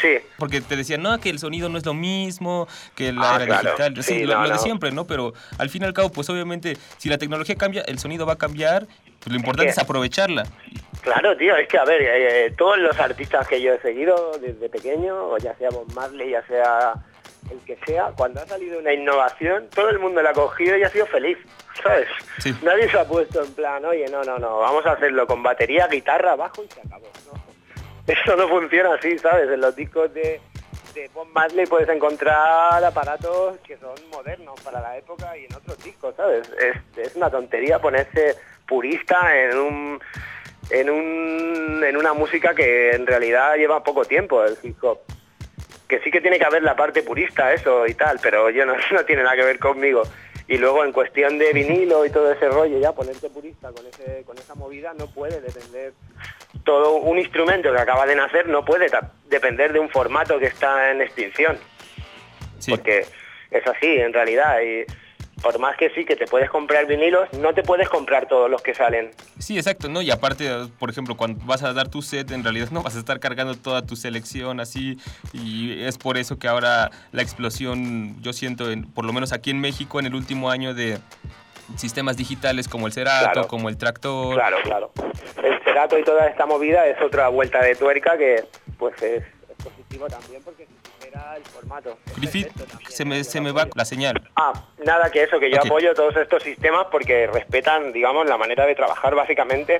Sí. 0.00 0.08
Porque 0.38 0.60
te 0.60 0.76
decían, 0.76 1.02
no, 1.02 1.18
que 1.20 1.30
el 1.30 1.38
sonido 1.38 1.68
no 1.68 1.78
es 1.78 1.86
lo 1.86 1.94
mismo, 1.94 2.68
que 2.94 3.12
la 3.12 3.32
Ah, 3.32 3.36
era 3.36 3.46
claro. 3.46 3.62
digital. 3.70 3.94
Sí, 4.04 4.14
Sí, 4.20 4.24
lo, 4.26 4.34
no, 4.34 4.42
lo 4.42 4.48
de 4.48 4.54
no. 4.54 4.60
siempre, 4.60 4.92
¿no? 4.92 5.06
Pero 5.06 5.32
al 5.58 5.70
fin 5.70 5.82
y 5.82 5.86
al 5.86 5.94
cabo, 5.94 6.10
pues 6.10 6.28
obviamente, 6.28 6.76
si 6.98 7.08
la 7.08 7.16
tecnología 7.18 7.54
cambia, 7.56 7.82
el 7.82 7.98
sonido 7.98 8.26
va 8.26 8.34
a 8.34 8.38
cambiar. 8.38 8.86
Lo 9.26 9.36
importante 9.36 9.64
que- 9.66 9.70
es 9.70 9.78
aprovecharla. 9.78 10.44
Claro, 11.02 11.34
tío, 11.36 11.56
es 11.56 11.66
que 11.66 11.78
a 11.78 11.84
ver, 11.84 12.02
eh, 12.02 12.54
todos 12.58 12.76
los 12.78 12.98
artistas 13.00 13.48
que 13.48 13.60
yo 13.60 13.72
he 13.72 13.80
seguido 13.80 14.32
desde 14.38 14.68
pequeño, 14.68 15.28
o 15.30 15.38
ya 15.38 15.54
sea 15.56 15.70
Bob 15.70 15.90
Marley, 15.94 16.30
ya 16.30 16.46
sea 16.46 16.92
el 17.50 17.58
que 17.64 17.78
sea, 17.86 18.12
cuando 18.16 18.40
ha 18.40 18.46
salido 18.46 18.78
una 18.78 18.92
innovación, 18.92 19.68
todo 19.74 19.88
el 19.88 19.98
mundo 19.98 20.20
la 20.20 20.30
ha 20.30 20.34
cogido 20.34 20.76
y 20.76 20.82
ha 20.82 20.90
sido 20.90 21.06
feliz, 21.06 21.38
¿sabes? 21.82 22.06
Sí. 22.38 22.54
Nadie 22.62 22.88
se 22.90 22.98
ha 22.98 23.04
puesto 23.06 23.42
en 23.42 23.52
plan, 23.54 23.82
oye, 23.86 24.06
no, 24.10 24.22
no, 24.24 24.38
no, 24.38 24.58
vamos 24.58 24.84
a 24.84 24.92
hacerlo 24.92 25.26
con 25.26 25.42
batería, 25.42 25.86
guitarra, 25.88 26.36
bajo 26.36 26.62
y 26.62 26.68
se 26.68 26.80
acabó. 26.80 27.06
¿no? 27.32 27.40
Eso 28.06 28.36
no 28.36 28.46
funciona 28.48 28.94
así, 28.94 29.18
¿sabes? 29.18 29.48
En 29.50 29.60
los 29.62 29.74
discos 29.74 30.12
de, 30.12 30.38
de 30.94 31.08
Bob 31.14 31.28
Marley 31.32 31.64
puedes 31.66 31.88
encontrar 31.88 32.84
aparatos 32.84 33.56
que 33.60 33.78
son 33.78 33.94
modernos 34.10 34.60
para 34.60 34.80
la 34.82 34.98
época 34.98 35.34
y 35.38 35.46
en 35.46 35.54
otros 35.54 35.82
discos, 35.82 36.14
¿sabes? 36.14 36.46
Es, 36.60 36.98
es 36.98 37.16
una 37.16 37.30
tontería 37.30 37.78
ponerse 37.78 38.36
purista 38.70 39.36
en 39.36 39.58
un 39.58 40.00
en 40.70 40.88
un 40.88 41.82
en 41.84 41.96
una 41.96 42.12
música 42.14 42.54
que 42.54 42.92
en 42.92 43.04
realidad 43.04 43.56
lleva 43.56 43.82
poco 43.82 44.04
tiempo 44.04 44.44
el 44.44 44.56
hip 44.62 44.82
hop. 44.84 45.00
Que 45.88 45.98
sí 46.00 46.10
que 46.12 46.20
tiene 46.20 46.38
que 46.38 46.44
haber 46.44 46.62
la 46.62 46.76
parte 46.76 47.02
purista, 47.02 47.52
eso 47.52 47.84
y 47.84 47.94
tal, 47.94 48.20
pero 48.22 48.48
yo 48.48 48.64
no, 48.64 48.74
no 48.92 49.04
tiene 49.04 49.24
nada 49.24 49.34
que 49.34 49.44
ver 49.44 49.58
conmigo. 49.58 50.02
Y 50.46 50.56
luego 50.58 50.84
en 50.84 50.92
cuestión 50.92 51.38
de 51.38 51.52
vinilo 51.52 52.06
y 52.06 52.10
todo 52.10 52.32
ese 52.32 52.48
rollo, 52.48 52.78
ya 52.78 52.92
ponerte 52.92 53.28
purista 53.28 53.70
con 53.72 53.84
ese 53.86 54.22
con 54.24 54.38
esa 54.38 54.54
movida 54.54 54.94
no 54.94 55.08
puede 55.08 55.40
depender 55.40 55.92
todo 56.64 56.96
un 56.96 57.18
instrumento 57.18 57.72
que 57.72 57.78
acaba 57.80 58.06
de 58.06 58.14
nacer 58.14 58.48
no 58.48 58.64
puede 58.64 58.86
depender 59.28 59.72
de 59.72 59.80
un 59.80 59.88
formato 59.88 60.38
que 60.38 60.46
está 60.46 60.92
en 60.92 61.00
extinción. 61.00 61.58
Porque 62.68 63.06
es 63.50 63.66
así, 63.66 63.98
en 63.98 64.12
realidad. 64.12 64.60
Y 64.60 64.84
por 65.42 65.58
más 65.58 65.76
que 65.76 65.90
sí 65.90 66.04
que 66.04 66.16
te 66.16 66.26
puedes 66.26 66.50
comprar 66.50 66.86
vinilos, 66.86 67.32
no 67.34 67.54
te 67.54 67.62
puedes 67.62 67.88
comprar 67.88 68.26
todos 68.28 68.50
los 68.50 68.60
que 68.62 68.74
salen. 68.74 69.10
Sí, 69.38 69.56
exacto, 69.56 69.88
¿no? 69.88 70.02
Y 70.02 70.10
aparte, 70.10 70.50
por 70.78 70.90
ejemplo, 70.90 71.16
cuando 71.16 71.44
vas 71.46 71.62
a 71.62 71.72
dar 71.72 71.88
tu 71.88 72.02
set, 72.02 72.30
en 72.30 72.42
realidad 72.44 72.68
no 72.70 72.82
vas 72.82 72.96
a 72.96 72.98
estar 72.98 73.20
cargando 73.20 73.54
toda 73.54 73.86
tu 73.86 73.96
selección 73.96 74.60
así. 74.60 74.98
Y 75.32 75.82
es 75.82 75.96
por 75.98 76.16
eso 76.18 76.38
que 76.38 76.48
ahora 76.48 76.90
la 77.12 77.22
explosión, 77.22 78.20
yo 78.22 78.32
siento, 78.32 78.70
en- 78.70 78.84
por 78.90 79.04
lo 79.04 79.12
menos 79.12 79.32
aquí 79.32 79.50
en 79.50 79.60
México, 79.60 79.98
en 79.98 80.06
el 80.06 80.14
último 80.14 80.50
año 80.50 80.74
de 80.74 80.98
sistemas 81.76 82.16
digitales 82.16 82.68
como 82.68 82.86
el 82.86 82.92
Cerato, 82.92 83.30
Claro. 83.32 83.48
como 83.48 83.68
el 83.68 83.76
Tractor. 83.76 84.34
Claro, 84.34 84.56
claro. 84.62 84.92
El 85.42 85.62
cerato 85.62 85.98
y 85.98 86.02
toda 86.04 86.26
esta 86.26 86.44
movida 86.44 86.86
es 86.86 87.00
otra 87.00 87.28
vuelta 87.28 87.62
de 87.62 87.76
tuerca 87.76 88.18
que 88.18 88.44
pues 88.78 88.94
es, 89.02 89.22
es 89.22 89.64
positivo 89.64 90.06
también 90.08 90.42
porque 90.44 90.66
el 91.36 91.42
formato. 91.44 91.98
Griffith, 92.16 92.48
se 92.88 93.04
me, 93.04 93.22
se 93.24 93.40
me 93.40 93.52
va 93.52 93.66
la 93.74 93.84
señal. 93.84 94.20
Ah, 94.36 94.52
nada 94.84 95.10
que 95.10 95.22
eso, 95.22 95.38
que 95.38 95.50
yo 95.50 95.58
apoyo 95.60 95.94
todos 95.94 96.16
estos 96.16 96.42
sistemas 96.42 96.86
porque 96.90 97.26
respetan, 97.26 97.92
digamos, 97.92 98.26
la 98.26 98.36
manera 98.36 98.66
de 98.66 98.74
trabajar 98.74 99.14
básicamente 99.14 99.78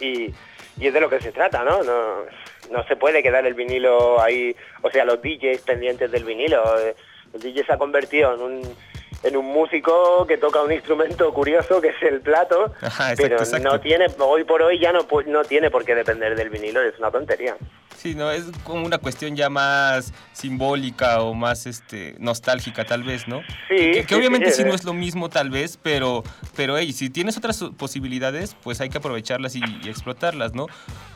y, 0.00 0.34
y 0.78 0.86
es 0.86 0.92
de 0.94 1.00
lo 1.00 1.08
que 1.10 1.20
se 1.20 1.32
trata, 1.32 1.62
¿no? 1.64 1.82
¿no? 1.82 2.22
No 2.70 2.84
se 2.88 2.96
puede 2.96 3.22
quedar 3.22 3.46
el 3.46 3.54
vinilo 3.54 4.20
ahí, 4.20 4.56
o 4.82 4.90
sea, 4.90 5.04
los 5.04 5.20
DJs 5.22 5.60
pendientes 5.62 6.10
del 6.10 6.24
vinilo. 6.24 6.78
eh, 6.80 6.94
El 7.34 7.40
DJ 7.40 7.64
se 7.66 7.72
ha 7.72 7.78
convertido 7.78 8.34
en 8.34 8.40
un, 8.40 8.76
en 9.22 9.36
un 9.36 9.46
músico 9.46 10.26
que 10.26 10.38
toca 10.38 10.62
un 10.62 10.72
instrumento 10.72 11.32
curioso 11.34 11.80
que 11.80 11.88
es 11.88 12.02
el 12.02 12.20
plato, 12.22 12.72
Ajá, 12.80 13.12
exacto, 13.12 13.22
pero 13.22 13.36
exacto. 13.38 13.68
no 13.70 13.80
tiene, 13.80 14.06
hoy 14.18 14.44
por 14.44 14.62
hoy 14.62 14.78
ya 14.78 14.92
no, 14.92 15.06
no 15.26 15.44
tiene 15.44 15.70
por 15.70 15.84
qué 15.84 15.94
depender 15.94 16.34
del 16.36 16.48
vinilo, 16.50 16.80
es 16.82 16.98
una 16.98 17.10
tontería. 17.10 17.56
Sí, 17.96 18.14
no, 18.14 18.30
es 18.30 18.44
como 18.64 18.84
una 18.84 18.98
cuestión 18.98 19.34
ya 19.34 19.48
más 19.48 20.12
simbólica 20.32 21.20
o 21.22 21.32
más 21.34 21.66
este 21.66 22.14
nostálgica 22.18 22.84
tal 22.84 23.02
vez, 23.02 23.26
¿no? 23.26 23.40
Sí, 23.68 24.04
que, 24.06 24.14
obviamente 24.14 24.50
sí, 24.50 24.56
sí, 24.56 24.62
eh. 24.62 24.64
no 24.66 24.74
es 24.74 24.84
lo 24.84 24.92
mismo 24.92 25.28
tal 25.30 25.48
vez, 25.50 25.78
pero 25.82 26.22
pero 26.54 26.76
hey, 26.76 26.92
si 26.92 27.08
tienes 27.10 27.36
otras 27.38 27.64
posibilidades, 27.78 28.54
pues 28.62 28.80
hay 28.80 28.88
que 28.90 28.98
aprovecharlas 28.98 29.56
y, 29.56 29.60
y 29.82 29.88
explotarlas, 29.88 30.54
¿no? 30.54 30.66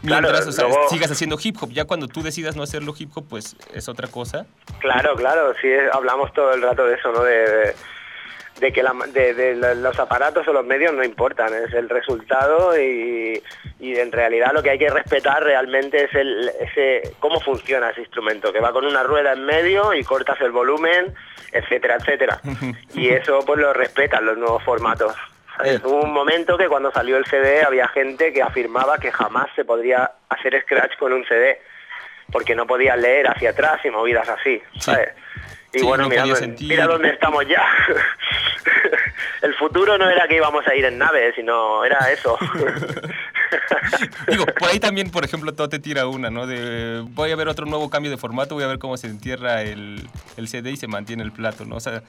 Claro, 0.03 0.29
Mientras 0.29 0.47
o 0.47 0.53
sea, 0.53 0.65
luego- 0.69 0.89
sigas 0.89 1.11
haciendo 1.11 1.39
hip 1.43 1.57
hop, 1.61 1.71
ya 1.73 1.85
cuando 1.85 2.09
tú 2.09 2.23
decidas 2.23 2.57
no 2.57 2.63
hacerlo 2.63 2.95
hip 2.99 3.11
hop, 3.15 3.27
pues 3.29 3.57
es 3.75 3.89
otra 3.89 4.09
cosa. 4.09 4.47
Claro, 4.81 5.15
claro, 5.17 5.53
sí, 5.61 5.69
es- 5.69 5.93
hablamos 5.93 6.33
todo 6.33 6.53
el 6.55 6.63
rato 6.63 6.85
de 6.87 6.95
eso, 6.95 7.13
¿no? 7.13 7.23
De, 7.23 7.33
de- 7.33 7.75
de 8.61 8.73
que 8.73 8.83
la- 8.83 8.95
de, 9.13 9.35
de 9.35 9.55
la- 9.57 9.75
los 9.75 9.99
aparatos 9.99 10.47
o 10.49 10.53
los 10.53 10.65
medios 10.65 10.93
no 10.93 11.05
importan, 11.05 11.53
es 11.55 11.73
el 11.75 11.89
resultado 11.89 12.79
y, 12.79 13.43
y 13.81 13.97
en 13.97 14.11
realidad 14.13 14.53
lo 14.53 14.63
que 14.63 14.71
hay 14.71 14.79
que 14.79 14.91
respetar 14.91 15.43
realmente 15.43 16.05
es 16.05 16.15
el, 16.15 16.51
ese 16.61 17.15
cómo 17.21 17.41
funciona 17.41 17.91
ese 17.91 18.01
instrumento, 18.03 18.53
que 18.53 18.61
va 18.61 18.73
con 18.73 18.85
una 18.85 19.03
rueda 19.03 19.33
en 19.33 19.45
medio 19.45 19.93
y 19.95 20.03
cortas 20.05 20.41
el 20.41 20.51
volumen, 20.51 21.15
etcétera, 21.53 21.97
etcétera. 21.97 22.41
Y 22.95 23.09
eso 23.11 23.41
pues 23.47 23.61
lo 23.61 23.73
respetan 23.73 24.27
los 24.27 24.37
nuevos 24.37 24.63
formatos. 24.65 25.15
¿sabes? 25.57 25.81
Hubo 25.85 26.03
un 26.03 26.13
momento 26.13 26.57
que 26.57 26.69
cuando 26.69 26.91
salió 26.93 27.17
el 27.17 27.25
CD 27.27 27.63
había 27.63 27.87
gente 27.89 28.33
que 28.33 28.43
afirmaba 28.43 28.99
que 28.99 29.11
jamás 29.13 29.49
se 29.57 29.65
podría 29.65 30.11
hacer 30.29 30.61
scratch 30.63 30.97
con 30.99 31.13
un 31.13 31.25
CD 31.27 31.61
porque 32.31 32.55
no 32.55 32.67
podías 32.67 32.99
leer 32.99 33.27
hacia 33.29 33.51
atrás 33.51 33.81
y 33.85 33.91
movidas 33.91 34.29
así, 34.29 34.61
¿sabes? 34.79 35.09
Y 35.73 35.81
Sí, 35.81 35.85
bueno, 35.85 36.05
no 36.05 36.09
mira, 36.09 36.25
mira 36.61 36.87
dónde 36.87 37.11
estamos 37.11 37.47
ya. 37.47 37.63
el 39.43 39.55
futuro 39.55 39.99
no 39.99 40.09
era 40.09 40.27
que 40.27 40.37
íbamos 40.37 40.67
a 40.67 40.75
ir 40.75 40.85
en 40.85 40.99
nave, 40.99 41.33
sino 41.35 41.85
era 41.85 41.99
eso. 42.11 42.39
Digo, 44.29 44.45
por 44.47 44.69
ahí 44.69 44.79
también, 44.81 45.11
por 45.11 45.25
ejemplo, 45.25 45.53
todo 45.55 45.69
te 45.69 45.79
tira 45.79 46.07
una, 46.07 46.31
¿no? 46.31 46.47
De 46.47 47.03
voy 47.11 47.31
a 47.31 47.37
ver 47.37 47.49
otro 47.49 47.67
nuevo 47.67 47.89
cambio 47.89 48.11
de 48.11 48.17
formato, 48.19 48.55
voy 48.55 48.65
a 48.65 48.67
ver 48.67 48.79
cómo 48.79 48.97
se 48.97 49.07
entierra 49.07 49.63
el, 49.63 50.07
el 50.37 50.49
CD 50.49 50.71
y 50.73 50.77
se 50.77 50.87
mantiene 50.87 51.23
el 51.23 51.33
plato, 51.33 51.65
¿no? 51.65 51.77
O 51.77 51.81
sea, 51.81 52.03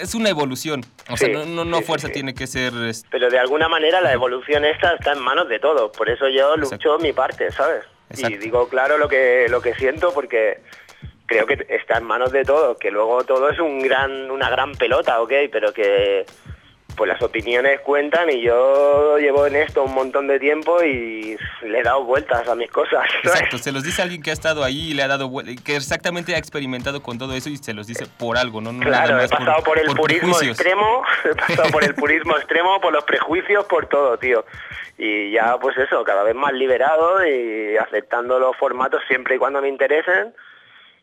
es 0.00 0.14
una 0.14 0.28
evolución. 0.28 0.84
O 1.08 1.16
sea, 1.16 1.28
Sí, 1.28 1.32
no, 1.32 1.44
no, 1.46 1.64
no 1.64 1.78
sí, 1.78 1.84
fuerza 1.84 2.08
sí. 2.08 2.14
tiene 2.14 2.34
que 2.34 2.46
ser 2.46 2.72
este, 2.86 3.08
Pero 3.10 3.30
de 3.30 3.38
alguna 3.38 3.68
manera 3.68 4.00
la 4.00 4.12
evolución 4.12 4.64
esta 4.64 4.94
está 4.94 5.12
en 5.12 5.20
manos 5.20 5.48
de 5.48 5.58
todos, 5.58 5.96
por 5.96 6.08
eso 6.10 6.28
yo 6.28 6.56
lucho 6.56 6.98
mi 6.98 7.12
parte, 7.12 7.50
¿sabes? 7.52 7.84
Y 8.10 8.14
Exacto. 8.14 8.38
digo 8.40 8.68
claro 8.68 8.98
lo 8.98 9.08
que 9.08 9.46
lo 9.48 9.62
que 9.62 9.72
siento 9.74 10.12
porque 10.12 10.60
creo 11.32 11.46
que 11.46 11.66
está 11.68 11.98
en 11.98 12.04
manos 12.04 12.32
de 12.32 12.44
todos, 12.44 12.78
que 12.78 12.90
luego 12.90 13.24
todo 13.24 13.48
es 13.50 13.58
un 13.58 13.80
gran 13.80 14.30
una 14.30 14.50
gran 14.50 14.72
pelota, 14.72 15.20
¿ok? 15.20 15.32
Pero 15.50 15.72
que 15.72 16.24
pues 16.96 17.08
las 17.08 17.22
opiniones 17.22 17.80
cuentan 17.80 18.30
y 18.30 18.42
yo 18.42 19.16
llevo 19.18 19.46
en 19.46 19.56
esto 19.56 19.82
un 19.82 19.94
montón 19.94 20.26
de 20.26 20.38
tiempo 20.38 20.82
y 20.82 21.36
le 21.62 21.78
he 21.78 21.82
dado 21.82 22.04
vueltas 22.04 22.46
a 22.48 22.54
mis 22.54 22.70
cosas. 22.70 23.04
¿sabes? 23.22 23.40
Exacto, 23.40 23.58
se 23.58 23.72
los 23.72 23.82
dice 23.82 24.02
alguien 24.02 24.22
que 24.22 24.30
ha 24.30 24.34
estado 24.34 24.62
ahí 24.62 24.90
y 24.90 24.94
le 24.94 25.02
ha 25.02 25.08
dado 25.08 25.30
que 25.64 25.76
exactamente 25.76 26.34
ha 26.34 26.38
experimentado 26.38 27.02
con 27.02 27.18
todo 27.18 27.34
eso 27.34 27.48
y 27.48 27.56
se 27.56 27.72
los 27.72 27.86
dice 27.86 28.06
por 28.18 28.36
algo, 28.36 28.60
¿no? 28.60 28.72
No 28.72 28.84
Claro, 28.84 29.20
he 29.20 29.28
pasado 29.28 29.62
por, 29.62 29.78
el 29.78 29.86
purismo 29.86 30.04
prejuicios. 30.04 30.58
extremo, 30.58 31.02
he 31.24 31.34
pasado 31.34 31.70
por 31.70 31.84
el 31.84 31.94
purismo 31.94 32.36
extremo, 32.36 32.80
por 32.80 32.92
los 32.92 33.04
prejuicios, 33.04 33.64
por 33.64 33.86
todo, 33.86 34.18
tío. 34.18 34.44
Y 34.98 35.32
ya, 35.32 35.58
pues 35.58 35.76
eso, 35.78 36.04
cada 36.04 36.22
vez 36.22 36.34
más 36.34 36.52
liberado 36.52 37.26
y 37.26 37.76
aceptando 37.76 38.38
los 38.38 38.56
formatos 38.56 39.02
siempre 39.08 39.36
y 39.36 39.38
cuando 39.38 39.62
me 39.62 39.68
interesen 39.68 40.34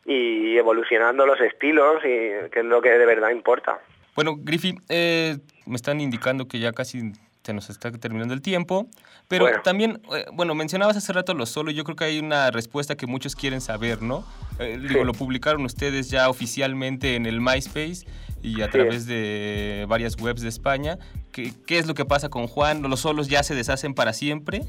y 0.06 0.56
evolucionando 0.56 1.26
los 1.26 1.40
estilos, 1.40 1.96
y 2.04 2.48
que 2.50 2.60
es 2.60 2.64
lo 2.64 2.80
que 2.82 2.90
de 2.90 3.06
verdad 3.06 3.30
importa. 3.30 3.78
Bueno, 4.14 4.34
Griffy, 4.38 4.74
eh, 4.88 5.38
me 5.66 5.76
están 5.76 6.00
indicando 6.00 6.46
que 6.48 6.58
ya 6.58 6.72
casi 6.72 7.12
se 7.42 7.54
nos 7.54 7.70
está 7.70 7.90
terminando 7.92 8.34
el 8.34 8.42
tiempo. 8.42 8.86
Pero 9.28 9.44
Bueno. 9.46 9.62
también, 9.62 10.02
eh, 10.14 10.26
bueno, 10.32 10.54
mencionabas 10.54 10.96
hace 10.96 11.12
rato 11.12 11.32
lo 11.32 11.46
solo. 11.46 11.70
Yo 11.70 11.84
creo 11.84 11.96
que 11.96 12.04
hay 12.04 12.18
una 12.18 12.50
respuesta 12.50 12.96
que 12.96 13.06
muchos 13.06 13.34
quieren 13.34 13.60
saber, 13.60 14.02
¿no? 14.02 14.24
Eh, 14.58 14.78
digo, 14.80 15.04
lo 15.04 15.12
publicaron 15.14 15.64
ustedes 15.64 16.10
ya 16.10 16.28
oficialmente 16.28 17.14
en 17.14 17.24
el 17.26 17.40
MySpace 17.40 18.06
y 18.42 18.60
a 18.60 18.66
Sí. 18.66 18.70
través 18.72 19.06
de 19.06 19.86
varias 19.88 20.20
webs 20.20 20.42
de 20.42 20.48
España. 20.48 20.98
¿Qué, 21.32 21.52
¿Qué 21.66 21.78
es 21.78 21.86
lo 21.86 21.94
que 21.94 22.04
pasa 22.04 22.28
con 22.28 22.46
Juan? 22.46 22.82
¿Los 22.82 23.00
solos 23.00 23.28
ya 23.28 23.42
se 23.42 23.54
deshacen 23.54 23.94
para 23.94 24.12
siempre? 24.12 24.62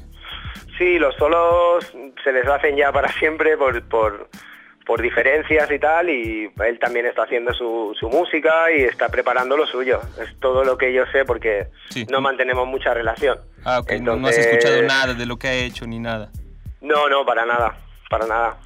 Sí, 0.78 0.98
los 0.98 1.14
solos 1.16 1.84
se 2.24 2.32
les 2.32 2.46
hacen 2.46 2.76
ya 2.76 2.90
para 2.92 3.08
siempre 3.18 3.56
por, 3.58 3.82
por, 3.88 4.30
por 4.86 5.00
diferencias 5.00 5.70
y 5.70 5.78
tal, 5.78 6.10
y 6.10 6.50
él 6.64 6.78
también 6.78 7.06
está 7.06 7.22
haciendo 7.22 7.52
su, 7.54 7.94
su 7.98 8.08
música 8.08 8.70
y 8.72 8.82
está 8.82 9.08
preparando 9.08 9.56
lo 9.56 9.66
suyo. 9.66 10.00
Es 10.20 10.38
todo 10.40 10.64
lo 10.64 10.76
que 10.76 10.92
yo 10.92 11.04
sé 11.12 11.24
porque 11.24 11.68
no 12.10 12.20
mantenemos 12.20 12.66
mucha 12.66 12.92
relación. 12.92 13.38
Ah, 13.64 13.78
ok, 13.80 13.92
no- 14.00 14.16
no 14.16 14.26
has 14.28 14.36
Entonces- 14.36 14.46
escuchado 14.46 14.82
nada 14.82 15.14
de 15.14 15.26
lo 15.26 15.36
que 15.38 15.48
ha 15.48 15.54
hecho 15.54 15.86
ni 15.86 15.98
nada. 16.00 16.30
No, 16.80 17.08
no, 17.08 17.24
para 17.24 17.46
nada, 17.46 17.76
para 18.10 18.26
nada. 18.26 18.56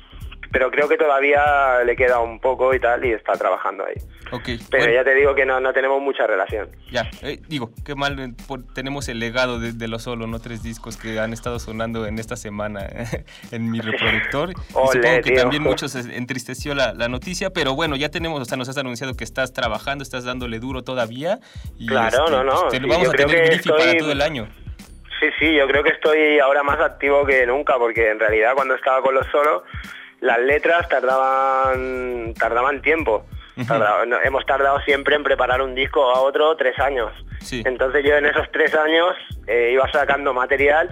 Pero 0.52 0.70
creo 0.70 0.88
que 0.88 0.96
todavía 0.96 1.80
le 1.84 1.96
queda 1.96 2.20
un 2.20 2.40
poco 2.40 2.72
y 2.72 2.80
tal, 2.80 3.04
y 3.04 3.12
está 3.12 3.34
trabajando 3.34 3.84
ahí. 3.84 3.94
Ok, 4.32 4.42
Pero 4.70 4.82
bueno, 4.84 4.92
ya 4.92 5.04
te 5.04 5.14
digo 5.14 5.34
que 5.36 5.46
no, 5.46 5.60
no 5.60 5.72
tenemos 5.72 6.02
mucha 6.02 6.26
relación. 6.26 6.68
ya, 6.90 7.08
eh, 7.22 7.40
digo, 7.48 7.70
qué 7.84 7.94
mal, 7.94 8.18
eh, 8.18 8.32
por- 8.48 8.66
tenemos 8.74 9.08
el 9.08 9.20
legado 9.20 9.60
de, 9.60 9.72
de 9.72 9.86
los 9.88 10.02
solo, 10.02 10.26
¿no? 10.26 10.40
Tres 10.40 10.64
discos 10.64 10.96
que 10.96 11.20
han 11.20 11.32
estado 11.32 11.60
sonando 11.60 12.06
en 12.06 12.18
esta 12.18 12.34
semana 12.36 12.80
en 13.52 13.70
mi 13.70 13.80
reproductor. 13.80 14.50
Y 14.50 14.54
Ole, 14.74 14.92
supongo 14.92 15.16
que 15.22 15.30
tío. 15.30 15.40
también 15.40 15.62
muchos 15.62 15.94
entristeció 16.10 16.74
la, 16.74 16.92
la 16.92 17.08
noticia, 17.08 17.50
pero 17.50 17.74
bueno, 17.76 17.94
ya 17.94 18.08
tenemos, 18.08 18.40
o 18.40 18.44
sea, 18.44 18.56
nos 18.56 18.68
has 18.68 18.78
anunciado 18.78 19.14
que 19.14 19.22
estás 19.24 19.52
trabajando, 19.52 20.02
estás 20.02 20.24
dándole 20.24 20.58
duro 20.58 20.82
todavía. 20.82 21.38
Y 21.78 21.86
Claro, 21.86 22.24
este, 22.24 22.30
no, 22.32 22.42
no, 22.42 22.60
pues, 22.62 22.72
te- 22.72 22.78
sí, 22.80 22.86
vamos 22.88 23.08
a 23.08 23.12
tener 23.12 23.46
Griffy 23.46 23.68
para 23.68 23.84
estoy- 23.84 23.98
todo 23.98 24.10
el 24.12 24.22
año. 24.22 24.48
Sí, 25.20 25.26
sí, 25.38 25.54
yo 25.54 25.66
creo 25.68 25.82
que 25.84 25.90
estoy 25.90 26.40
ahora 26.40 26.62
más 26.64 26.78
activo 26.80 27.24
que 27.24 27.46
nunca, 27.46 27.78
porque 27.78 28.10
en 28.10 28.18
realidad 28.18 28.52
cuando 28.54 28.74
estaba 28.74 29.00
con 29.02 29.14
los 29.14 29.26
solos, 29.28 29.62
las 30.20 30.38
letras 30.40 30.88
tardaban, 30.88 32.34
tardaban 32.34 32.82
tiempo. 32.82 33.24
No, 33.56 34.20
hemos 34.22 34.44
tardado 34.44 34.80
siempre 34.80 35.16
en 35.16 35.22
preparar 35.22 35.62
un 35.62 35.74
disco 35.74 36.10
a 36.10 36.20
otro 36.20 36.54
tres 36.56 36.78
años. 36.78 37.12
Entonces 37.50 38.04
yo 38.04 38.16
en 38.16 38.26
esos 38.26 38.50
tres 38.52 38.74
años 38.74 39.14
eh, 39.46 39.70
iba 39.72 39.90
sacando 39.90 40.34
material 40.34 40.90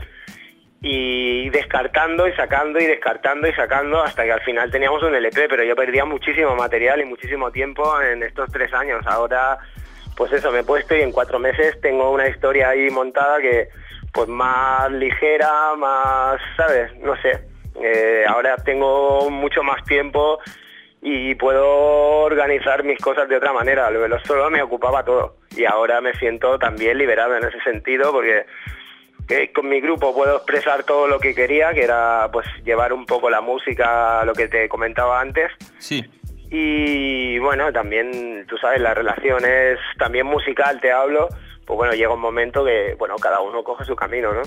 y 0.80 1.50
descartando 1.50 2.28
y 2.28 2.32
sacando 2.32 2.78
y 2.78 2.86
descartando 2.86 3.48
y 3.48 3.52
sacando 3.52 4.02
hasta 4.02 4.24
que 4.24 4.32
al 4.32 4.42
final 4.42 4.70
teníamos 4.70 5.02
un 5.02 5.14
LP, 5.14 5.48
pero 5.48 5.64
yo 5.64 5.74
perdía 5.74 6.04
muchísimo 6.04 6.54
material 6.54 7.00
y 7.00 7.04
muchísimo 7.04 7.50
tiempo 7.50 8.00
en 8.00 8.22
estos 8.22 8.50
tres 8.50 8.72
años. 8.72 9.04
Ahora, 9.06 9.58
pues 10.16 10.32
eso, 10.32 10.50
me 10.50 10.60
he 10.60 10.64
puesto 10.64 10.94
y 10.94 11.02
en 11.02 11.12
cuatro 11.12 11.38
meses 11.38 11.80
tengo 11.80 12.10
una 12.10 12.28
historia 12.28 12.70
ahí 12.70 12.88
montada 12.90 13.40
que 13.40 13.68
pues 14.12 14.28
más 14.28 14.90
ligera, 14.92 15.74
más, 15.76 16.40
¿sabes? 16.56 16.94
No 17.00 17.14
sé. 17.20 17.40
Eh, 17.82 18.24
ahora 18.28 18.56
tengo 18.56 19.28
mucho 19.30 19.62
más 19.62 19.82
tiempo 19.84 20.38
y 21.00 21.34
puedo 21.34 22.13
organizar 22.34 22.84
mis 22.84 22.98
cosas 22.98 23.28
de 23.28 23.36
otra 23.36 23.52
manera. 23.52 23.90
Lo 23.90 24.18
solo 24.20 24.50
me 24.50 24.62
ocupaba 24.62 25.04
todo 25.04 25.36
y 25.56 25.64
ahora 25.64 26.00
me 26.00 26.14
siento 26.14 26.58
también 26.58 26.98
liberado 26.98 27.36
en 27.36 27.44
ese 27.44 27.60
sentido 27.60 28.12
porque 28.12 28.46
que 29.26 29.52
con 29.52 29.68
mi 29.68 29.80
grupo 29.80 30.14
puedo 30.14 30.36
expresar 30.36 30.84
todo 30.84 31.08
lo 31.08 31.18
que 31.18 31.34
quería, 31.34 31.72
que 31.72 31.82
era 31.82 32.28
pues 32.32 32.46
llevar 32.64 32.92
un 32.92 33.06
poco 33.06 33.30
la 33.30 33.40
música, 33.40 34.24
lo 34.24 34.34
que 34.34 34.48
te 34.48 34.68
comentaba 34.68 35.20
antes. 35.20 35.50
Sí. 35.78 36.04
Y 36.50 37.38
bueno, 37.38 37.72
también, 37.72 38.44
tú 38.46 38.58
sabes, 38.58 38.80
las 38.80 38.94
relaciones, 38.94 39.78
también 39.98 40.26
musical 40.26 40.80
te 40.80 40.92
hablo, 40.92 41.28
pues 41.64 41.76
bueno, 41.76 41.94
llega 41.94 42.12
un 42.12 42.20
momento 42.20 42.64
que, 42.64 42.94
bueno, 42.98 43.16
cada 43.16 43.40
uno 43.40 43.64
coge 43.64 43.84
su 43.84 43.96
camino, 43.96 44.32
¿no? 44.32 44.42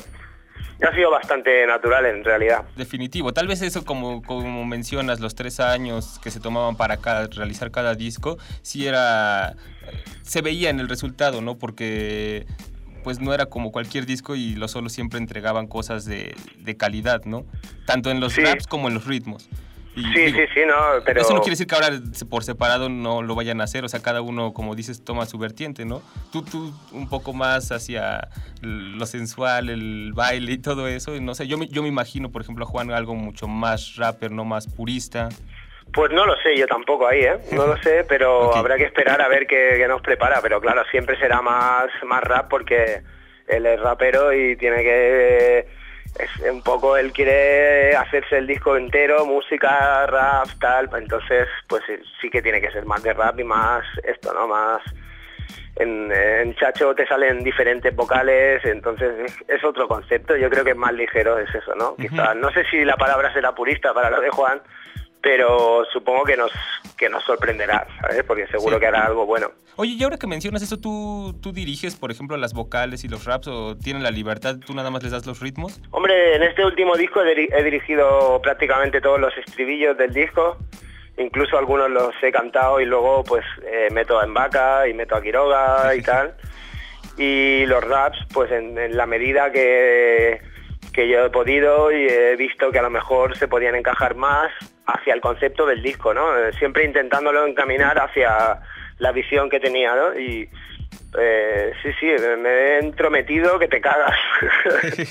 Ha 0.86 0.94
sido 0.96 1.10
bastante 1.10 1.66
natural 1.66 2.06
en 2.06 2.24
realidad. 2.24 2.66
Definitivo. 2.76 3.34
Tal 3.34 3.48
vez 3.48 3.62
eso, 3.64 3.84
como, 3.84 4.22
como 4.22 4.64
mencionas, 4.66 5.20
los 5.20 5.34
tres 5.34 5.60
años 5.60 6.20
que 6.24 6.30
se 6.30 6.40
tomaban 6.40 6.76
para 6.76 6.98
cada- 6.98 7.28
realizar 7.28 7.72
cada 7.72 7.96
disco, 7.96 8.38
sí 8.62 8.86
era. 8.86 9.56
Se 10.22 10.42
veía 10.42 10.70
en 10.70 10.80
el 10.80 10.88
resultado, 10.90 11.42
¿no? 11.42 11.58
Porque 11.58 12.46
pues 13.04 13.20
no 13.22 13.34
era 13.34 13.46
como 13.46 13.72
cualquier 13.72 14.06
disco 14.06 14.36
y 14.36 14.56
los 14.56 14.72
solos 14.72 14.92
siempre 14.92 15.18
entregaban 15.18 15.66
cosas 15.68 16.04
de, 16.06 16.36
de 16.60 16.76
calidad, 16.76 17.24
¿no? 17.24 17.46
Tanto 17.86 18.12
en 18.12 18.20
los 18.20 18.34
Sí. 18.34 18.42
raps 18.42 18.68
como 18.68 18.90
en 18.90 18.96
los 18.96 19.06
ritmos. 19.06 19.50
Y 19.98 20.04
Sí, 20.04 20.20
digo, 20.26 20.38
sí, 20.38 20.46
sí, 20.54 20.60
no, 20.68 20.76
pero... 21.04 21.22
Eso 21.22 21.34
no 21.34 21.40
quiere 21.40 21.54
decir 21.54 21.66
que 21.66 21.74
ahora 21.74 21.90
por 22.30 22.44
separado 22.44 22.88
no 22.88 23.24
lo 23.24 23.34
vayan 23.34 23.62
a 23.62 23.64
hacer, 23.64 23.84
o 23.84 23.90
sea, 23.90 24.00
cada 24.00 24.22
uno, 24.22 24.54
como 24.54 24.76
dices, 24.76 25.04
toma 25.04 25.26
su 25.26 25.40
vertiente, 25.40 25.86
¿no? 25.86 26.04
Tú, 26.32 26.44
tú 26.44 26.72
un 26.92 27.10
poco 27.10 27.34
más 27.34 27.72
hacia 27.72 28.28
lo 28.62 29.06
sensual, 29.08 29.70
el 29.70 30.14
baile 30.14 30.52
y 30.52 30.58
todo 30.60 30.88
eso, 30.88 31.16
y 31.16 31.20
no 31.20 31.34
sé, 31.34 31.48
yo 31.48 31.58
me, 31.58 31.68
yo 31.68 31.82
me 31.82 31.88
imagino, 31.88 32.32
por 32.32 32.44
ejemplo, 32.44 32.66
a 32.66 32.68
Juan 32.68 32.92
algo 32.92 33.16
mucho 33.16 33.48
más 33.48 33.96
rapper, 33.96 34.32
no 34.32 34.46
más 34.46 34.68
purista. 34.68 35.30
Pues 35.94 36.12
no 36.12 36.26
lo 36.26 36.36
sé, 36.42 36.56
yo 36.56 36.68
tampoco 36.68 37.08
ahí, 37.08 37.22
¿eh? 37.22 37.38
No 37.54 37.66
lo 37.66 37.78
sé, 37.78 38.06
pero 38.08 38.56
habrá 38.56 38.78
que 38.78 38.84
esperar 38.84 39.20
a 39.20 39.28
ver 39.28 39.48
qué, 39.48 39.76
qué 39.78 39.88
nos 39.88 40.02
prepara. 40.02 40.42
Pero 40.42 40.62
claro, 40.62 40.84
siempre 40.92 41.18
será 41.18 41.42
más, 41.42 41.88
más 42.06 42.22
rap 42.24 42.50
porque 42.50 43.02
él 43.48 43.66
es 43.66 43.80
rapero 43.80 44.34
y 44.34 44.56
tiene 44.58 44.84
que... 44.84 45.68
Es 46.20 46.52
un 46.52 46.62
poco, 46.64 46.98
él 46.98 47.12
quiere 47.12 47.96
hacerse 47.96 48.38
el 48.38 48.48
disco 48.48 48.76
entero, 48.76 49.26
música, 49.26 50.06
rap, 50.08 50.48
tal. 50.60 50.90
Entonces, 50.98 51.48
pues 51.68 51.84
sí- 52.22 52.30
que 52.30 52.42
tiene 52.42 52.60
que 52.62 52.72
ser 52.72 52.86
más 52.86 53.04
de 53.04 53.14
rap 53.14 53.40
y 53.40 53.44
más 53.44 53.86
esto, 54.04 54.34
¿no? 54.34 54.48
Más... 54.48 54.82
En, 55.80 56.12
en 56.12 56.56
Chacho 56.56 56.96
te 56.96 57.06
salen 57.06 57.44
diferentes 57.44 57.96
vocales, 57.96 58.66
entonces 58.66 59.12
es, 59.26 59.36
es 59.48 59.64
otro 59.64 59.88
concepto. 59.88 60.36
Yo 60.36 60.50
creo 60.50 60.64
que 60.64 60.72
es 60.72 60.76
más 60.76 60.92
ligero, 60.92 61.38
es 61.38 61.54
eso, 61.54 61.76
¿no? 61.76 61.96
Quizás, 61.96 62.36
no 62.36 62.50
sé 62.52 62.64
si 62.72 62.84
la 62.84 62.96
palabra 62.98 63.32
será 63.32 63.52
purista 63.54 63.94
para 63.94 64.10
lo 64.10 64.20
de 64.20 64.30
Juan, 64.32 64.60
pero 65.22 65.84
supongo 65.92 66.24
que 66.24 66.38
nos 66.38 66.52
que 66.98 67.10
nos 67.10 67.24
sorprenderá, 67.26 67.86
¿sabes? 68.02 68.24
Porque 68.24 68.48
seguro 68.48 68.78
Sí. 68.78 68.80
que 68.80 68.88
hará 68.88 69.06
algo 69.06 69.26
bueno. 69.26 69.52
Oye, 69.76 69.92
y 69.92 70.04
ahora 70.04 70.18
que 70.18 70.26
mencionas 70.26 70.64
eso, 70.64 70.78
¿tú, 70.80 71.36
¿tú 71.44 71.52
diriges, 71.52 71.96
por 71.96 72.10
ejemplo, 72.10 72.36
las 72.38 72.54
vocales 72.56 73.04
y 73.04 73.08
los 73.08 73.26
raps 73.26 73.48
o 73.48 73.78
tienen 73.78 74.02
la 74.02 74.10
libertad, 74.10 74.56
tú 74.66 74.74
nada 74.74 74.90
más 74.90 75.04
les 75.04 75.12
das 75.12 75.28
los 75.28 75.40
ritmos? 75.40 75.80
Hombre, 75.92 76.36
en 76.36 76.42
este 76.42 76.66
último 76.66 76.96
disco 76.96 77.22
he, 77.22 77.36
diri- 77.36 77.50
he 77.56 77.62
dirigido 77.64 78.42
prácticamente 78.42 79.00
todos 79.00 79.20
los 79.20 79.32
estribillos 79.38 79.96
del 79.96 80.12
disco, 80.12 80.58
incluso 81.18 81.58
algunos 81.60 81.92
los 81.92 82.16
he 82.24 82.32
cantado 82.32 82.82
y 82.82 82.86
luego 82.86 83.24
pues 83.24 83.46
eh, 83.68 83.90
meto 83.92 84.20
a 84.20 84.24
Embaca 84.24 84.88
y 84.88 84.96
meto 84.96 85.16
a 85.16 85.22
Quiroga 85.22 85.94
y 85.96 86.02
tal. 86.04 86.36
Y 87.20 87.66
los 87.68 87.84
raps, 87.84 88.18
pues 88.34 88.52
en, 88.52 88.78
en 88.78 88.98
la 88.98 89.06
medida 89.06 89.52
que, 89.52 90.42
que 90.98 91.08
yo 91.08 91.26
he 91.26 91.30
podido 91.30 91.92
y 91.92 92.08
he 92.08 92.36
visto 92.36 92.72
que 92.72 92.80
a 92.80 92.82
lo 92.82 92.90
mejor 92.90 93.38
se 93.38 93.48
podían 93.48 93.76
encajar 93.76 94.16
más 94.16 94.50
hacia 94.88 95.14
el 95.14 95.22
concepto 95.22 95.68
del 95.68 95.84
disco, 95.84 96.12
¿no? 96.12 96.36
Eh, 96.36 96.52
Siempre 96.58 96.86
intentándolo 96.86 97.46
encaminar 97.46 98.00
hacia 98.00 98.62
la 98.98 99.12
visión 99.12 99.48
que 99.48 99.60
tenía, 99.60 99.94
¿no? 99.96 100.20
Y 100.20 100.50
eh, 101.20 101.72
sí, 101.84 101.90
sí, 102.00 102.08
me 102.40 102.50
he 102.50 102.80
entrometido 102.80 103.60
que 103.60 103.68
te 103.68 103.80
cagas. 103.80 104.16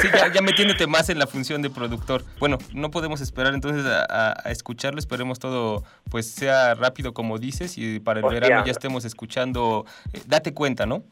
Sí, 0.00 0.08
ya, 0.12 0.28
ya 0.30 0.42
metiéndote 0.42 0.86
más 0.86 1.08
en 1.08 1.18
la 1.18 1.26
función 1.26 1.62
de 1.62 1.70
productor. 1.70 2.22
Bueno, 2.38 2.58
no 2.74 2.90
podemos 2.90 3.22
esperar 3.22 3.54
entonces 3.54 3.86
a, 3.86 4.04
a- 4.08 4.36
a 4.44 4.50
escucharlo, 4.50 4.98
esperemos 4.98 5.38
todo 5.38 5.82
pues 6.10 6.30
sea 6.30 6.74
rápido 6.74 7.14
como 7.14 7.38
dices 7.38 7.78
y 7.78 7.98
para 7.98 8.20
el 8.20 8.26
Hostia. 8.26 8.40
verano 8.40 8.66
ya 8.66 8.72
estemos 8.72 9.06
escuchando, 9.06 9.86
eh, 10.12 10.20
date 10.26 10.52
cuenta, 10.52 10.84
¿no? 10.84 11.02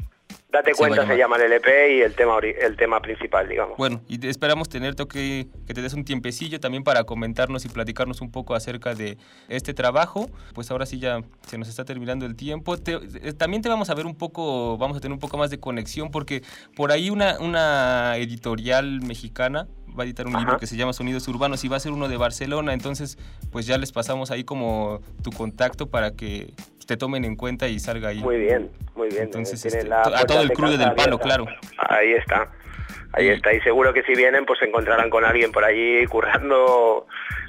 Date 0.51 0.73
Se 0.73 0.79
cuenta, 0.79 1.07
se 1.07 1.17
llama 1.19 1.37
el 1.37 1.43
LP 1.43 1.97
y 1.97 2.01
el 2.03 2.15
tema, 2.15 2.39
el 2.39 2.77
tema 2.77 3.01
principal, 3.03 3.47
digamos. 3.49 3.77
Bueno, 3.77 4.01
y 4.09 4.17
te- 4.19 4.29
esperamos 4.31 4.69
tenerte 4.69 5.07
que, 5.07 5.49
que 5.67 5.75
te 5.75 5.83
des 5.83 5.93
un 5.93 6.05
tiempecillo 6.05 6.59
también 6.61 6.83
para 6.83 7.05
comentarnos 7.05 7.65
y 7.65 7.69
platicarnos 7.69 8.21
un 8.23 8.31
poco 8.31 8.55
acerca 8.55 8.95
de 8.95 9.19
este 9.49 9.75
trabajo. 9.75 10.31
Pues 10.55 10.71
ahora 10.71 10.87
sí 10.87 10.99
ya 10.99 11.21
se 11.47 11.59
nos 11.59 11.69
está 11.69 11.85
terminando 11.85 12.25
el 12.25 12.37
tiempo. 12.37 12.79
Te- 12.79 12.95
eh, 13.23 13.33
también 13.35 13.61
te 13.63 13.69
vamos 13.69 13.91
a 13.91 13.95
ver 13.95 14.07
un 14.07 14.15
poco, 14.15 14.79
vamos 14.79 14.97
a 14.97 15.01
tener 15.01 15.13
un 15.13 15.19
poco 15.21 15.37
más 15.37 15.51
de 15.51 15.59
conexión 15.61 16.11
porque 16.11 16.43
por 16.75 16.91
ahí 16.91 17.11
una, 17.11 17.39
una 17.41 18.17
editorial 18.17 19.03
mexicana 19.03 19.67
va 19.99 20.05
a 20.05 20.07
editar 20.07 20.27
un 20.27 20.35
libro 20.39 20.59
que 20.59 20.67
se 20.67 20.77
llama 20.77 20.93
Sonidos 20.93 21.27
Urbanos 21.29 21.65
y 21.65 21.69
va 21.69 21.77
a 21.77 21.81
ser 21.81 21.93
uno 21.93 22.09
de 22.09 22.17
Barcelona. 22.17 22.73
Entonces, 22.73 23.19
pues 23.51 23.67
ya 23.67 23.77
les 23.79 23.93
pasamos 23.93 24.31
ahí 24.31 24.45
como 24.45 25.01
tu 25.23 25.33
contacto 25.33 25.89
para 25.91 26.13
que 26.13 26.53
te 26.87 26.97
tomen 26.97 27.25
en 27.25 27.37
cuenta 27.37 27.69
y 27.69 27.79
salga 27.79 28.11
ahí. 28.11 28.21
Muy 28.21 28.39
bien, 28.39 28.71
muy 28.95 29.09
bien. 29.09 29.25
Entonces, 29.25 29.65
este, 29.65 29.93
a 29.93 30.25
todo 30.25 30.43
el 30.43 30.51
casa 30.53 30.71
del 30.71 30.95
palo, 30.95 31.17
abierta. 31.17 31.19
claro. 31.19 31.47
Ahí 31.79 32.13
está, 32.13 32.51
ahí 33.13 33.29
está. 33.29 33.53
Y 33.53 33.61
seguro 33.61 33.93
que 33.93 34.03
si 34.05 34.15
vienen, 34.15 34.47
pues 34.47 34.59
se 34.59 34.67
encontrarán 34.67 35.11
con 35.11 35.25
alguien 35.25 35.53
por 35.53 35.65
allí 35.65 36.07
currando. 36.07 37.07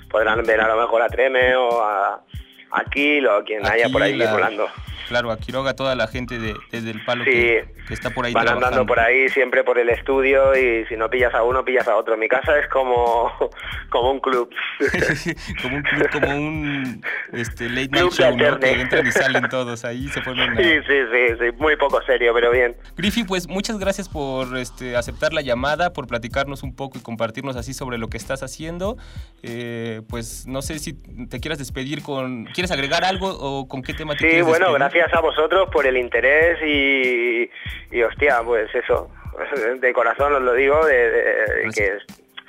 Podrán 0.10 0.44
ver 0.44 0.62
a 0.62 0.68
lo 0.68 0.82
mejor 0.82 1.02
a 1.02 1.08
Treme 1.08 1.56
o 1.56 1.82
a, 1.84 2.24
Aquilo, 2.72 3.44
quien 3.46 3.66
haya 3.66 3.90
por 3.90 4.02
ahí 4.02 4.18
volando. 4.18 4.68
Claro, 5.08 5.32
a 5.32 5.38
Quiroga, 5.38 5.74
toda 5.74 5.96
la 5.96 6.08
gente 6.08 6.38
de, 6.38 6.54
desde 6.70 6.92
el 6.92 7.04
palo 7.06 7.24
Sí. 7.24 7.32
que, 7.32 7.66
que 7.88 7.94
está 7.94 8.10
por 8.10 8.26
ahí 8.26 8.34
Van 8.34 8.44
trabajando. 8.44 8.68
andando 8.68 8.86
por 8.86 9.00
ahí 9.00 9.30
siempre 9.30 9.64
por 9.64 9.80
el 9.80 9.88
estudio 9.90 10.54
y 10.54 10.86
si 10.88 10.98
no 10.98 11.10
pillas 11.10 11.34
a 11.34 11.44
uno, 11.44 11.64
pillas 11.64 11.88
a 11.88 11.96
otro. 11.96 12.18
Mi 12.18 12.28
casa 12.28 12.60
es 12.60 12.68
como, 12.68 13.32
como 13.90 14.12
un 14.12 14.20
club. 14.20 14.50
como 15.62 15.78
un 15.78 15.84
club, 15.84 16.10
como 16.12 16.36
un 16.36 17.06
este, 17.32 17.70
late 17.70 17.88
Club 17.88 18.12
night 18.20 18.36
de 18.38 18.46
show. 18.50 18.60
Que 18.60 18.72
entran 18.82 19.08
y 19.08 19.12
salen 19.14 19.48
todos 19.48 19.86
ahí, 19.86 20.10
se 20.10 20.22
forman 20.22 20.50
una... 20.52 20.62
Sí, 20.62 20.70
sí, 20.86 20.94
sí, 21.10 21.36
sí, 21.40 21.46
muy 21.58 21.78
poco 21.78 22.02
serio, 22.02 22.34
pero 22.34 22.52
bien. 22.52 22.76
Griffy, 22.98 23.24
pues 23.24 23.48
muchas 23.48 23.80
gracias 23.80 24.10
por 24.10 24.58
este, 24.58 24.98
aceptar 24.98 25.32
la 25.32 25.42
llamada, 25.42 25.94
por 25.94 26.08
platicarnos 26.08 26.64
un 26.64 26.76
poco 26.76 26.98
y 26.98 27.02
compartirnos 27.02 27.56
así 27.56 27.74
sobre 27.74 27.98
lo 27.98 28.10
que 28.10 28.18
estás 28.18 28.44
haciendo. 28.44 28.98
Eh, 29.42 30.02
pues 30.10 30.46
no 30.48 30.62
sé 30.62 30.80
si 30.80 30.92
te 31.30 31.40
quieras 31.40 31.60
despedir 31.60 32.04
con... 32.04 32.44
¿Quieres 32.54 32.67
agregar 32.72 33.04
algo 33.04 33.28
o 33.30 33.68
con 33.68 33.82
qué 33.82 33.94
tema 33.94 34.16
te 34.16 34.20
Sí, 34.30 34.42
bueno, 34.42 34.72
despedir? 34.72 34.78
gracias 34.80 35.14
a 35.14 35.22
vosotros 35.22 35.70
por 35.72 35.86
el 35.88 35.98
interés 35.98 36.58
y, 36.66 37.50
y 37.92 38.02
hostia, 38.04 38.42
pues 38.44 38.74
eso, 38.76 39.10
de 39.80 39.94
corazón 39.94 40.34
os 40.36 40.42
lo 40.42 40.54
digo, 40.54 40.86
de, 40.86 41.10
de- 41.12 41.70
que 41.76 41.98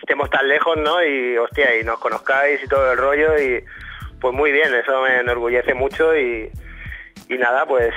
estemos 0.00 0.30
tan 0.30 0.48
lejos, 0.48 0.76
¿no? 0.78 1.02
Y 1.04 1.36
hostia, 1.36 1.76
y 1.78 1.84
nos 1.84 1.98
conozcáis 1.98 2.62
y 2.62 2.68
todo 2.68 2.92
el 2.92 2.98
rollo 2.98 3.38
y 3.38 3.62
pues 4.20 4.34
muy 4.34 4.50
bien, 4.52 4.74
eso 4.74 5.00
me 5.02 5.18
enorgullece 5.20 5.74
mucho 5.74 6.16
y, 6.16 6.50
y 7.28 7.38
nada, 7.38 7.66
pues 7.66 7.92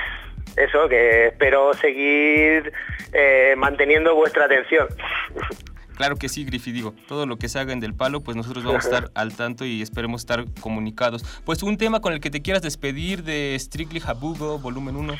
eso, 0.56 0.88
que 0.88 1.28
espero 1.28 1.72
seguir 1.74 2.72
eh, 3.12 3.54
manteniendo 3.56 4.14
vuestra 4.14 4.44
atención. 4.44 4.88
Claro 5.96 6.16
que 6.16 6.28
sí, 6.28 6.44
Griffy, 6.44 6.72
digo, 6.72 6.94
todo 7.08 7.26
lo 7.26 7.38
que 7.38 7.48
se 7.48 7.58
haga 7.58 7.72
en 7.72 7.80
Del 7.80 7.94
Palo, 7.94 8.22
pues 8.22 8.36
nosotros 8.36 8.64
vamos 8.64 8.84
a 8.84 8.88
estar 8.88 9.10
al 9.14 9.34
tanto 9.34 9.64
y 9.64 9.82
esperemos 9.82 10.22
estar 10.22 10.44
comunicados. 10.60 11.24
Pues 11.44 11.62
un 11.62 11.76
tema 11.76 12.00
con 12.00 12.12
el 12.12 12.20
que 12.20 12.30
te 12.30 12.42
quieras 12.42 12.62
despedir 12.62 13.22
de 13.22 13.56
Strictly 13.58 14.00
Jabugo, 14.00 14.58
volumen 14.58 14.96
1. 14.96 15.14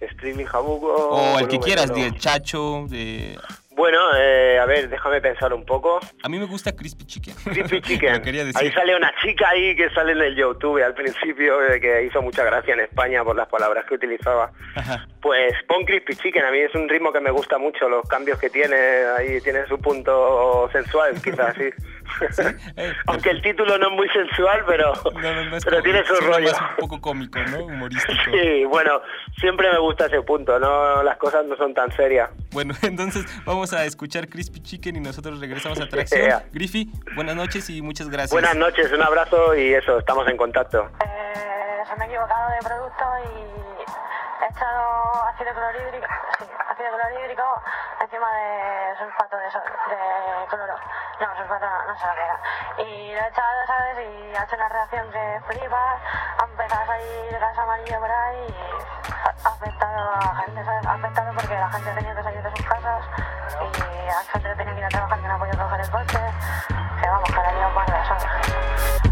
Streaming 0.00 0.46
Jabugo. 0.46 0.92
O 1.10 1.38
el 1.38 1.48
que 1.48 1.58
quieras, 1.58 1.90
uno. 1.90 2.02
de 2.02 2.18
Chacho, 2.18 2.86
de... 2.88 3.38
Bueno, 3.74 3.98
eh, 4.16 4.58
a 4.58 4.66
ver, 4.66 4.88
déjame 4.88 5.20
pensar 5.20 5.52
un 5.54 5.64
poco. 5.64 5.98
A 6.22 6.28
mí 6.28 6.38
me 6.38 6.44
gusta 6.44 6.74
Crispy 6.74 7.04
Chicken. 7.06 7.34
Crispy 7.44 7.80
Chicken. 7.82 8.22
Quería 8.22 8.44
decir. 8.44 8.60
Ahí 8.60 8.70
sale 8.72 8.94
una 8.94 9.12
chica 9.22 9.48
ahí 9.48 9.74
que 9.74 9.88
sale 9.90 10.12
en 10.12 10.20
el 10.20 10.36
YouTube 10.36 10.82
al 10.82 10.94
principio 10.94 11.64
eh, 11.66 11.80
que 11.80 12.04
hizo 12.04 12.20
mucha 12.20 12.44
gracia 12.44 12.74
en 12.74 12.80
España 12.80 13.24
por 13.24 13.34
las 13.34 13.48
palabras 13.48 13.84
que 13.86 13.94
utilizaba. 13.94 14.52
Ajá. 14.74 15.06
Pues 15.20 15.54
pon 15.66 15.84
Crispy 15.84 16.16
Chicken, 16.16 16.44
a 16.44 16.50
mí 16.50 16.58
es 16.58 16.74
un 16.74 16.88
ritmo 16.88 17.12
que 17.12 17.20
me 17.20 17.30
gusta 17.30 17.58
mucho, 17.58 17.88
los 17.88 18.06
cambios 18.08 18.38
que 18.38 18.50
tiene, 18.50 18.76
ahí 19.16 19.40
tiene 19.40 19.66
su 19.66 19.78
punto 19.78 20.68
sensual 20.72 21.14
quizás, 21.22 21.56
sí. 22.30 22.42
Aunque 23.06 23.30
el 23.30 23.42
título 23.42 23.78
no 23.78 23.88
es 23.88 23.92
muy 23.92 24.08
sensual, 24.08 24.62
pero, 24.66 24.92
pero 25.64 25.82
tiene 25.82 26.04
su 26.04 26.14
rollo. 26.14 26.52
más 26.52 26.60
un 26.60 26.76
poco 26.76 27.00
cómico, 27.00 27.38
¿no? 27.50 27.64
Humorístico. 27.64 28.12
Sí, 28.32 28.64
bueno, 28.64 29.02
siempre 29.38 29.70
me 29.70 29.78
gusta 29.78 30.06
ese 30.06 30.22
punto, 30.22 30.58
no 30.58 31.02
las 31.02 31.16
cosas 31.18 31.44
no 31.44 31.56
son 31.56 31.74
tan 31.74 31.90
serias. 31.92 32.30
Bueno, 32.52 32.74
entonces 32.82 33.24
vamos 33.44 33.72
a 33.72 33.84
escuchar 33.84 34.28
Crispy 34.28 34.60
Chicken 34.60 34.96
y 34.96 35.00
nosotros 35.00 35.40
regresamos 35.40 35.80
a 35.80 35.84
Atracción. 35.84 36.22
Yeah. 36.22 36.44
Griffy, 36.52 36.90
buenas 37.14 37.36
noches 37.36 37.68
y 37.70 37.82
muchas 37.82 38.08
gracias. 38.08 38.32
Buenas 38.32 38.56
noches, 38.56 38.92
un 38.92 39.02
abrazo 39.02 39.54
y 39.56 39.74
eso, 39.74 39.98
estamos 39.98 40.28
en 40.28 40.36
contacto. 40.36 40.88
Se 41.86 41.96
me 41.96 42.04
ha 42.04 42.06
equivocado 42.06 42.50
de 42.50 42.58
producto 42.58 43.04
y 43.24 43.84
he 44.40 44.46
echado 44.46 45.24
ácido 45.26 45.52
clorhídrico, 45.52 46.06
sí, 46.38 46.48
ácido 46.70 46.88
clorhídrico 46.96 47.42
encima 48.00 48.32
de 48.34 48.96
sulfato 48.98 49.36
de, 49.36 49.44
de 49.46 50.46
cloro. 50.46 50.76
No, 51.20 51.36
sulfato 51.36 51.66
no, 51.66 51.86
no 51.86 51.98
sé 51.98 52.06
lo 52.06 52.14
que. 52.14 52.82
Y 52.82 53.14
lo 53.14 53.20
he 53.20 53.28
echado, 53.28 53.66
¿sabes? 53.66 53.98
Y 53.98 54.36
ha 54.36 54.44
hecho 54.44 54.54
una 54.56 54.68
reacción 54.68 55.10
que 55.10 55.40
flipas, 55.48 56.00
ha 56.38 56.44
empezado 56.44 56.82
a 56.82 56.86
salir 56.86 57.38
gas 57.38 57.58
amarillo 57.58 57.98
por 57.98 58.10
ahí 58.10 58.46
y 58.46 58.54
ha 59.10 59.34
ha 59.44 59.48
afectado 59.48 60.14
a 60.14 60.36
gente. 60.36 60.60
Ha 60.60 60.92
afectado 60.92 61.32
porque 61.34 61.54
la 61.54 61.70
gente 61.72 61.90
tenía 61.94 62.14
que 62.14 62.22
salir 62.22 62.42
de 62.42 62.50
sus 62.56 62.66
casas 62.66 63.04
y 63.60 64.06
la 64.06 64.22
gente 64.30 64.54
tenía 64.54 64.72
que 64.72 64.78
ir 64.78 64.84
a 64.84 64.88
trabajar 64.88 65.20
que 65.20 65.26
no 65.26 65.34
ha 65.34 65.38
podido 65.38 65.64
coger 65.64 65.80
el 65.80 65.90
coche. 65.90 66.20
Que 67.00 67.08
vamos, 67.08 67.28
que 67.28 67.36
la 67.36 67.50
he 67.50 67.54
liado 67.54 67.74
parda, 67.74 68.04
¿sabes? 68.06 69.02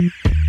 Thank 0.00 0.14
you. 0.24 0.39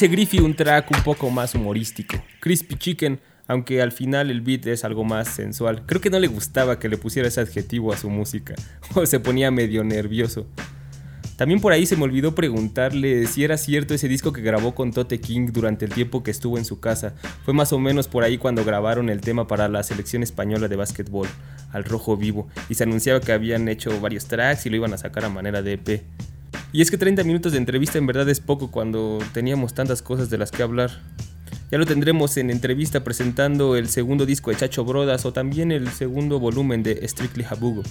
Dice 0.00 0.08
Griffy, 0.14 0.38
un 0.38 0.54
track 0.54 0.90
un 0.96 1.02
poco 1.02 1.28
más 1.28 1.54
humorístico. 1.54 2.16
Crispy 2.40 2.76
Chicken, 2.76 3.20
aunque 3.46 3.82
al 3.82 3.92
final 3.92 4.30
el 4.30 4.40
beat 4.40 4.66
es 4.68 4.82
algo 4.82 5.04
más 5.04 5.28
sensual. 5.28 5.84
Creo 5.84 6.00
que 6.00 6.08
no 6.08 6.18
le 6.18 6.26
gustaba 6.26 6.78
que 6.78 6.88
le 6.88 6.96
pusiera 6.96 7.28
ese 7.28 7.42
adjetivo 7.42 7.92
a 7.92 7.98
su 7.98 8.08
música, 8.08 8.54
o 8.94 9.04
se 9.04 9.20
ponía 9.20 9.50
medio 9.50 9.84
nervioso. 9.84 10.46
También 11.36 11.60
por 11.60 11.74
ahí 11.74 11.84
se 11.84 11.96
me 11.96 12.04
olvidó 12.04 12.34
preguntarle 12.34 13.26
si 13.26 13.44
era 13.44 13.58
cierto 13.58 13.92
ese 13.92 14.08
disco 14.08 14.32
que 14.32 14.40
grabó 14.40 14.74
con 14.74 14.90
Tote 14.90 15.20
King 15.20 15.50
durante 15.52 15.84
el 15.84 15.92
tiempo 15.92 16.22
que 16.22 16.30
estuvo 16.30 16.56
en 16.56 16.64
su 16.64 16.80
casa. 16.80 17.12
Fue 17.44 17.52
más 17.52 17.74
o 17.74 17.78
menos 17.78 18.08
por 18.08 18.24
ahí 18.24 18.38
cuando 18.38 18.64
grabaron 18.64 19.10
el 19.10 19.20
tema 19.20 19.46
para 19.46 19.68
la 19.68 19.82
selección 19.82 20.22
española 20.22 20.68
de 20.68 20.76
básquetbol, 20.76 21.28
al 21.72 21.84
rojo 21.84 22.16
vivo, 22.16 22.48
y 22.70 22.74
se 22.74 22.84
anunciaba 22.84 23.20
que 23.20 23.32
habían 23.32 23.68
hecho 23.68 24.00
varios 24.00 24.24
tracks 24.24 24.64
y 24.64 24.70
lo 24.70 24.76
iban 24.76 24.94
a 24.94 24.98
sacar 24.98 25.26
a 25.26 25.28
manera 25.28 25.60
de 25.60 25.74
EP. 25.74 26.02
Y 26.72 26.82
es 26.82 26.90
que 26.90 26.98
30 26.98 27.24
minutos 27.24 27.52
de 27.52 27.58
entrevista 27.58 27.98
en 27.98 28.06
verdad 28.06 28.28
es 28.28 28.40
poco 28.40 28.70
cuando 28.70 29.18
teníamos 29.32 29.74
tantas 29.74 30.02
cosas 30.02 30.30
de 30.30 30.38
las 30.38 30.50
que 30.50 30.62
hablar. 30.62 30.90
Ya 31.70 31.78
lo 31.78 31.86
tendremos 31.86 32.36
en 32.36 32.50
entrevista 32.50 33.04
presentando 33.04 33.76
el 33.76 33.88
segundo 33.88 34.26
disco 34.26 34.50
de 34.50 34.56
Chacho 34.56 34.84
Brodas 34.84 35.24
o 35.24 35.32
también 35.32 35.72
el 35.72 35.88
segundo 35.90 36.40
volumen 36.40 36.82
de 36.82 37.06
Strictly 37.06 37.44
Jabugo. 37.44 37.82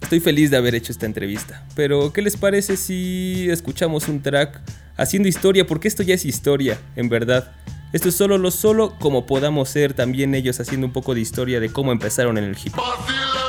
Estoy 0.00 0.20
feliz 0.20 0.50
de 0.50 0.56
haber 0.56 0.74
hecho 0.74 0.92
esta 0.92 1.06
entrevista, 1.06 1.66
pero 1.76 2.12
¿qué 2.12 2.22
les 2.22 2.36
parece 2.36 2.76
si 2.76 3.48
escuchamos 3.50 4.08
un 4.08 4.22
track 4.22 4.60
haciendo 4.96 5.28
historia? 5.28 5.66
Porque 5.66 5.88
esto 5.88 6.02
ya 6.02 6.14
es 6.14 6.24
historia, 6.24 6.78
en 6.96 7.08
verdad. 7.08 7.52
Esto 7.92 8.08
es 8.08 8.14
solo 8.14 8.38
lo 8.38 8.50
solo 8.50 8.96
como 8.98 9.26
podamos 9.26 9.68
ser 9.68 9.94
también 9.94 10.34
ellos 10.34 10.58
haciendo 10.58 10.86
un 10.86 10.92
poco 10.92 11.14
de 11.14 11.20
historia 11.20 11.60
de 11.60 11.70
cómo 11.70 11.92
empezaron 11.92 12.38
en 12.38 12.44
el 12.44 12.56
hip 12.56 12.74
hop. 12.76 13.39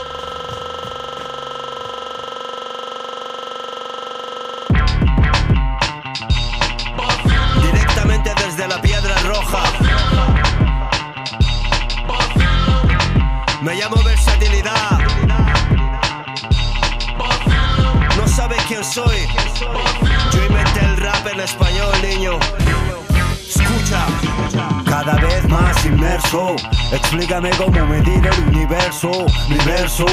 Explícame 26.91 27.49
cómo 27.51 27.85
medir 27.85 28.25
el 28.25 28.47
universo, 28.47 29.11
mi 29.47 29.57
verso. 29.65 30.05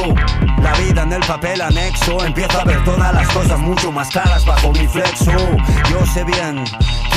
La 0.62 0.72
vida 0.74 1.02
en 1.02 1.12
el 1.12 1.22
papel 1.22 1.60
anexo. 1.60 2.24
Empiezo 2.24 2.60
a 2.60 2.64
ver 2.64 2.82
todas 2.84 3.12
las 3.12 3.28
cosas 3.28 3.58
mucho 3.58 3.90
más 3.90 4.08
claras 4.08 4.44
bajo 4.46 4.72
mi 4.72 4.86
flexo. 4.86 5.32
Yo 5.90 6.06
sé 6.06 6.24
bien 6.24 6.64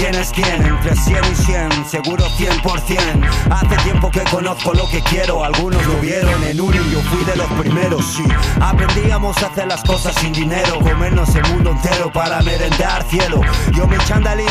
quién 0.02 0.16
es 0.16 0.32
quién, 0.32 0.66
entre 0.66 0.96
100 0.96 1.18
y 1.32 1.36
100, 1.36 1.86
seguro 1.88 2.26
100%. 2.26 3.30
Hace 3.52 3.76
tiempo 3.84 4.10
que 4.10 4.22
conozco 4.22 4.74
lo 4.74 4.90
que 4.90 5.00
quiero, 5.02 5.44
algunos 5.44 5.86
lo 5.86 5.94
vieron 6.00 6.44
en 6.44 6.60
uni, 6.60 6.80
yo 6.92 7.02
fui 7.04 7.24
de 7.24 7.36
los 7.36 7.48
primeros, 7.52 8.04
sí. 8.06 8.24
Aprendíamos 8.60 9.38
a 9.44 9.48
hacer 9.48 9.68
las 9.68 9.84
cosas 9.84 10.16
sin 10.16 10.34
dinero, 10.34 10.80
comernos 10.80 11.36
el 11.36 11.44
mundo 11.50 11.72
entero 11.72 12.12
para 12.12 12.42
merendar 12.42 13.04
cielo. 13.10 13.42
Yo 13.76 13.86
mi 13.88 13.98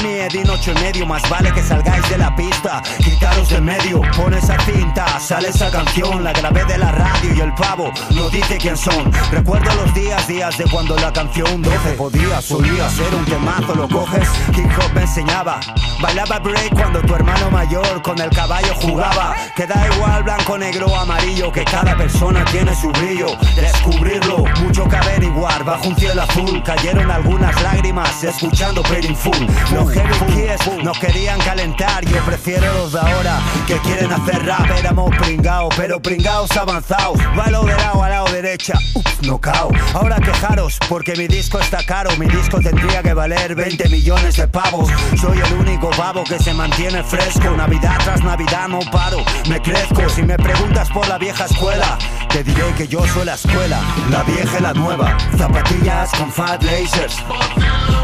mi 0.03 0.11
Edin 0.20 0.48
ocho 0.48 0.70
y 0.70 0.74
medio, 0.74 1.07
más 1.07 1.28
vale 1.28 1.53
que 1.53 1.62
salgáis 1.62 2.09
de 2.09 2.18
la 2.18 2.34
pista, 2.36 2.80
quitaros 2.98 3.48
del 3.48 3.62
medio. 3.62 4.03
Pon 4.16 4.32
esa 4.34 4.57
cinta, 4.61 5.18
sale 5.18 5.48
esa 5.48 5.70
canción, 5.70 6.22
la 6.22 6.32
grabé 6.32 6.64
de 6.64 6.78
la 6.78 6.92
radio 6.92 7.34
y 7.34 7.40
el 7.40 7.53
pavo 7.55 7.92
no 8.14 8.30
dice 8.30 8.57
quién 8.59 8.76
son. 8.76 9.11
Recuerdo 9.32 9.74
los 9.74 9.92
días, 9.94 10.28
días 10.28 10.57
de 10.59 10.64
cuando 10.64 10.96
la 10.96 11.12
canción 11.12 11.61
12 11.61 11.92
podía, 11.96 12.40
solía 12.40 12.88
ser 12.90 13.12
un 13.14 13.24
temazo, 13.24 13.74
lo 13.74 13.88
coges, 13.88 14.28
hip 14.55 14.70
hop 14.78 14.94
me 14.94 15.07
Bailaba 15.43 16.38
break 16.38 16.74
cuando 16.74 17.01
tu 17.01 17.14
hermano 17.14 17.51
mayor 17.51 18.03
con 18.03 18.20
el 18.20 18.28
caballo 18.28 18.74
jugaba. 18.74 19.34
Que 19.57 19.66
da 19.66 19.86
igual 19.95 20.22
blanco, 20.22 20.59
negro 20.59 20.95
amarillo, 20.95 21.51
que 21.51 21.64
cada 21.64 21.97
persona 21.97 22.45
tiene 22.47 22.74
su 22.74 22.91
brillo. 22.93 23.38
Descubrirlo, 23.57 24.45
mucho 24.62 24.86
que 24.86 24.97
averiguar. 24.97 25.64
Bajo 25.64 25.88
un 25.88 25.97
cielo 25.97 26.22
azul 26.22 26.62
cayeron 26.62 27.11
algunas 27.11 27.59
lágrimas 27.62 28.22
escuchando 28.22 28.82
Pretty 28.82 29.14
Full. 29.14 29.47
Los 29.72 29.91
heavy 29.93 30.14
kids 30.26 30.84
nos 30.84 30.99
querían 30.99 31.41
calentar. 31.41 32.05
Yo 32.05 32.18
prefiero 32.26 32.70
los 32.74 32.93
de 32.93 33.01
ahora 33.01 33.41
que 33.66 33.78
quieren 33.78 34.12
hacer 34.12 34.45
rap. 34.45 34.70
Éramos 34.78 35.16
pringados, 35.16 35.72
pero 35.74 36.03
pringados 36.03 36.51
avanzados. 36.55 37.18
Bailo 37.34 37.64
de 37.64 37.76
lado 37.76 38.03
a 38.03 38.09
lado 38.11 38.26
derecha, 38.26 38.74
ups, 38.95 39.22
knockout. 39.22 39.74
Ahora 39.95 40.16
quejaros 40.16 40.78
porque 40.88 41.16
mi 41.16 41.28
disco 41.28 41.59
está 41.59 41.82
caro. 41.82 42.11
Mi 42.18 42.26
disco 42.26 42.61
tendría 42.61 43.03
que 43.03 43.14
valer 43.14 43.55
20 43.55 43.88
millones 43.88 44.36
de 44.36 44.47
pavos. 44.47 44.91
Soy 45.30 45.38
el 45.38 45.52
único 45.52 45.90
babo 45.96 46.24
que 46.24 46.40
se 46.40 46.52
mantiene 46.52 47.04
fresco. 47.04 47.56
Navidad 47.56 47.96
tras 48.02 48.20
Navidad 48.24 48.66
no 48.66 48.80
paro, 48.90 49.18
me 49.48 49.62
crezco. 49.62 50.08
Si 50.08 50.24
me 50.24 50.36
preguntas 50.36 50.88
por 50.90 51.06
la 51.06 51.18
vieja 51.18 51.44
escuela, 51.44 51.96
te 52.30 52.42
diré 52.42 52.64
que 52.76 52.88
yo 52.88 53.06
soy 53.06 53.26
la 53.26 53.34
escuela, 53.34 53.80
la 54.10 54.24
vieja 54.24 54.58
y 54.58 54.62
la 54.62 54.72
nueva. 54.72 55.16
Zapatillas 55.38 56.10
con 56.18 56.32
fat 56.32 56.60
lasers. 56.64 57.16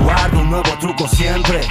Guardo 0.04 0.38
un 0.38 0.50
nuevo 0.50 0.70
truco 0.78 1.08
siempre. 1.08 1.62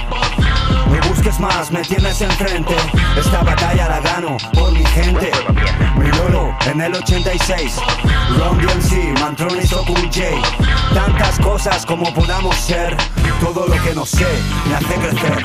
Me 0.90 1.00
busques 1.08 1.40
más, 1.40 1.70
me 1.70 1.80
tienes 1.80 2.20
enfrente. 2.20 2.76
Esta 3.18 3.42
batalla 3.42 3.88
la 3.88 4.00
gano 4.00 4.36
por 4.52 4.72
mi 4.72 4.84
gente. 4.84 5.30
Mi 5.96 6.10
lolo 6.18 6.54
en 6.70 6.82
el 6.82 6.94
86. 6.96 7.76
Ron 8.38 8.58
DMC, 8.58 9.18
Mantronis 9.20 9.72
o 9.72 9.82
J. 9.84 10.75
Como 11.84 12.14
podamos 12.14 12.54
ser. 12.54 12.96
Todo 13.40 13.66
lo 13.66 13.82
que 13.82 13.92
no 13.92 14.06
sé 14.06 14.24
me 14.68 14.74
hace 14.76 14.94
crecer. 14.94 15.42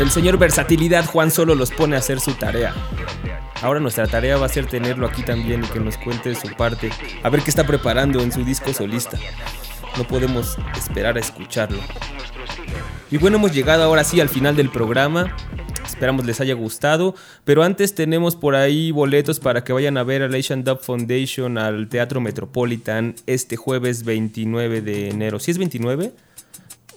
El 0.00 0.10
señor 0.10 0.36
Versatilidad 0.36 1.06
Juan 1.06 1.30
solo 1.30 1.54
los 1.54 1.70
pone 1.70 1.94
a 1.94 2.00
hacer 2.00 2.18
su 2.18 2.32
tarea. 2.34 2.74
Ahora 3.62 3.78
nuestra 3.78 4.08
tarea 4.08 4.36
va 4.36 4.46
a 4.46 4.48
ser 4.48 4.66
tenerlo 4.66 5.06
aquí 5.06 5.22
también 5.22 5.62
y 5.62 5.68
que 5.68 5.78
nos 5.78 5.96
cuente 5.96 6.34
su 6.34 6.48
parte. 6.56 6.90
A 7.22 7.28
ver 7.28 7.42
qué 7.42 7.50
está 7.50 7.64
preparando 7.64 8.20
en 8.20 8.32
su 8.32 8.44
disco 8.44 8.72
solista. 8.72 9.16
No 9.96 10.02
podemos 10.04 10.58
esperar 10.76 11.16
a 11.16 11.20
escucharlo. 11.20 11.78
Y 13.12 13.18
bueno, 13.18 13.36
hemos 13.36 13.52
llegado 13.52 13.84
ahora 13.84 14.02
sí 14.02 14.20
al 14.20 14.28
final 14.28 14.56
del 14.56 14.70
programa. 14.70 15.36
Esperamos 15.84 16.24
les 16.24 16.40
haya 16.40 16.54
gustado. 16.54 17.14
Pero 17.44 17.62
antes 17.62 17.94
tenemos 17.94 18.36
por 18.36 18.54
ahí 18.54 18.90
boletos 18.90 19.40
para 19.40 19.64
que 19.64 19.72
vayan 19.72 19.96
a 19.96 20.04
ver 20.04 20.22
al 20.22 20.34
Asian 20.34 20.64
Dub 20.64 20.80
Foundation 20.80 21.58
al 21.58 21.88
Teatro 21.88 22.20
Metropolitan 22.20 23.14
este 23.26 23.56
jueves 23.56 24.04
29 24.04 24.80
de 24.80 25.10
enero. 25.10 25.38
¿Sí 25.38 25.50
es 25.50 25.58
29? 25.58 26.12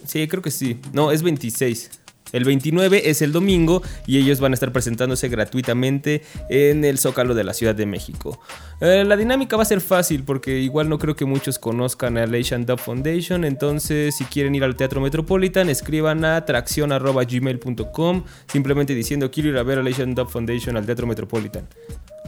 Sí, 0.06 0.28
creo 0.28 0.42
que 0.42 0.50
sí. 0.50 0.80
No, 0.92 1.12
es 1.12 1.22
26. 1.22 1.90
El 2.32 2.44
29 2.44 3.10
es 3.10 3.22
el 3.22 3.32
domingo 3.32 3.82
y 4.06 4.18
ellos 4.18 4.40
van 4.40 4.52
a 4.52 4.54
estar 4.54 4.72
presentándose 4.72 5.28
gratuitamente 5.28 6.22
en 6.48 6.84
el 6.84 6.98
Zócalo 6.98 7.34
de 7.34 7.44
la 7.44 7.54
Ciudad 7.54 7.74
de 7.74 7.86
México. 7.86 8.40
Eh, 8.80 9.04
la 9.06 9.16
dinámica 9.16 9.56
va 9.56 9.62
a 9.62 9.66
ser 9.66 9.80
fácil 9.80 10.24
porque 10.24 10.58
igual 10.58 10.88
no 10.88 10.98
creo 10.98 11.16
que 11.16 11.24
muchos 11.24 11.58
conozcan 11.58 12.18
al 12.18 12.34
Asian 12.34 12.66
Dub 12.66 12.78
Foundation. 12.78 13.44
Entonces, 13.44 14.16
si 14.16 14.24
quieren 14.24 14.54
ir 14.54 14.64
al 14.64 14.76
Teatro 14.76 15.00
Metropolitan, 15.00 15.68
escriban 15.68 16.24
a 16.24 16.44
traccion.gmail.com 16.44 18.24
simplemente 18.46 18.94
diciendo 18.94 19.30
quiero 19.30 19.50
ir 19.50 19.58
a 19.58 19.62
ver 19.62 19.78
al 19.78 19.86
Asian 19.86 20.14
Dub 20.14 20.28
Foundation 20.28 20.76
al 20.76 20.86
Teatro 20.86 21.06
Metropolitan. 21.06 21.68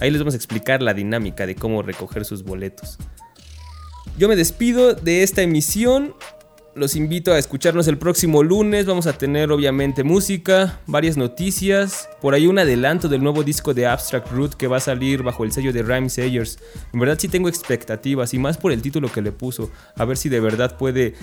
Ahí 0.01 0.11
les 0.11 0.21
vamos 0.21 0.35
a 0.35 0.37
explicar 0.37 0.83
la 0.83 0.95
dinámica 0.95 1.47
de 1.47 1.55
cómo 1.55 1.83
recoger 1.83 2.25
sus 2.25 2.43
boletos. 2.43 2.99
Yo 4.17 4.29
me 4.29 4.37
despido 4.37 4.95
de 4.95 5.23
esta 5.23 5.43
emisión. 5.43 6.15
Los 6.73 6.95
invito 6.95 7.33
a 7.33 7.39
escucharnos 7.39 7.89
el 7.89 7.99
próximo 7.99 8.45
lunes. 8.45 8.87
Vamos 8.87 9.09
a 9.09 9.13
tener 9.13 9.51
obviamente 9.51 10.05
música, 10.05 10.79
varias 10.87 11.17
noticias, 11.17 12.09
por 12.21 12.33
ahí 12.33 12.47
un 12.47 12.61
adelanto 12.61 13.09
del 13.09 13.25
nuevo 13.25 13.43
disco 13.43 13.75
de 13.75 13.89
Abstract 13.89 14.31
Root 14.31 14.55
que 14.55 14.69
va 14.69 14.77
a 14.77 14.81
salir 14.81 15.25
bajo 15.25 15.43
el 15.43 15.51
sello 15.51 15.73
de 15.73 15.83
Rhyme 15.83 16.09
Sayers. 16.09 16.61
En 16.93 17.01
verdad 17.01 17.19
sí 17.19 17.27
tengo 17.27 17.49
expectativas 17.49 18.35
y 18.35 18.39
más 18.39 18.57
por 18.57 18.71
el 18.71 18.83
título 18.83 19.11
que 19.11 19.21
le 19.21 19.33
puso. 19.33 19.73
A 19.97 20.05
ver 20.05 20.17
si 20.17 20.29
de 20.29 20.39
verdad 20.39 20.79
puede 20.79 21.07
eh, 21.07 21.15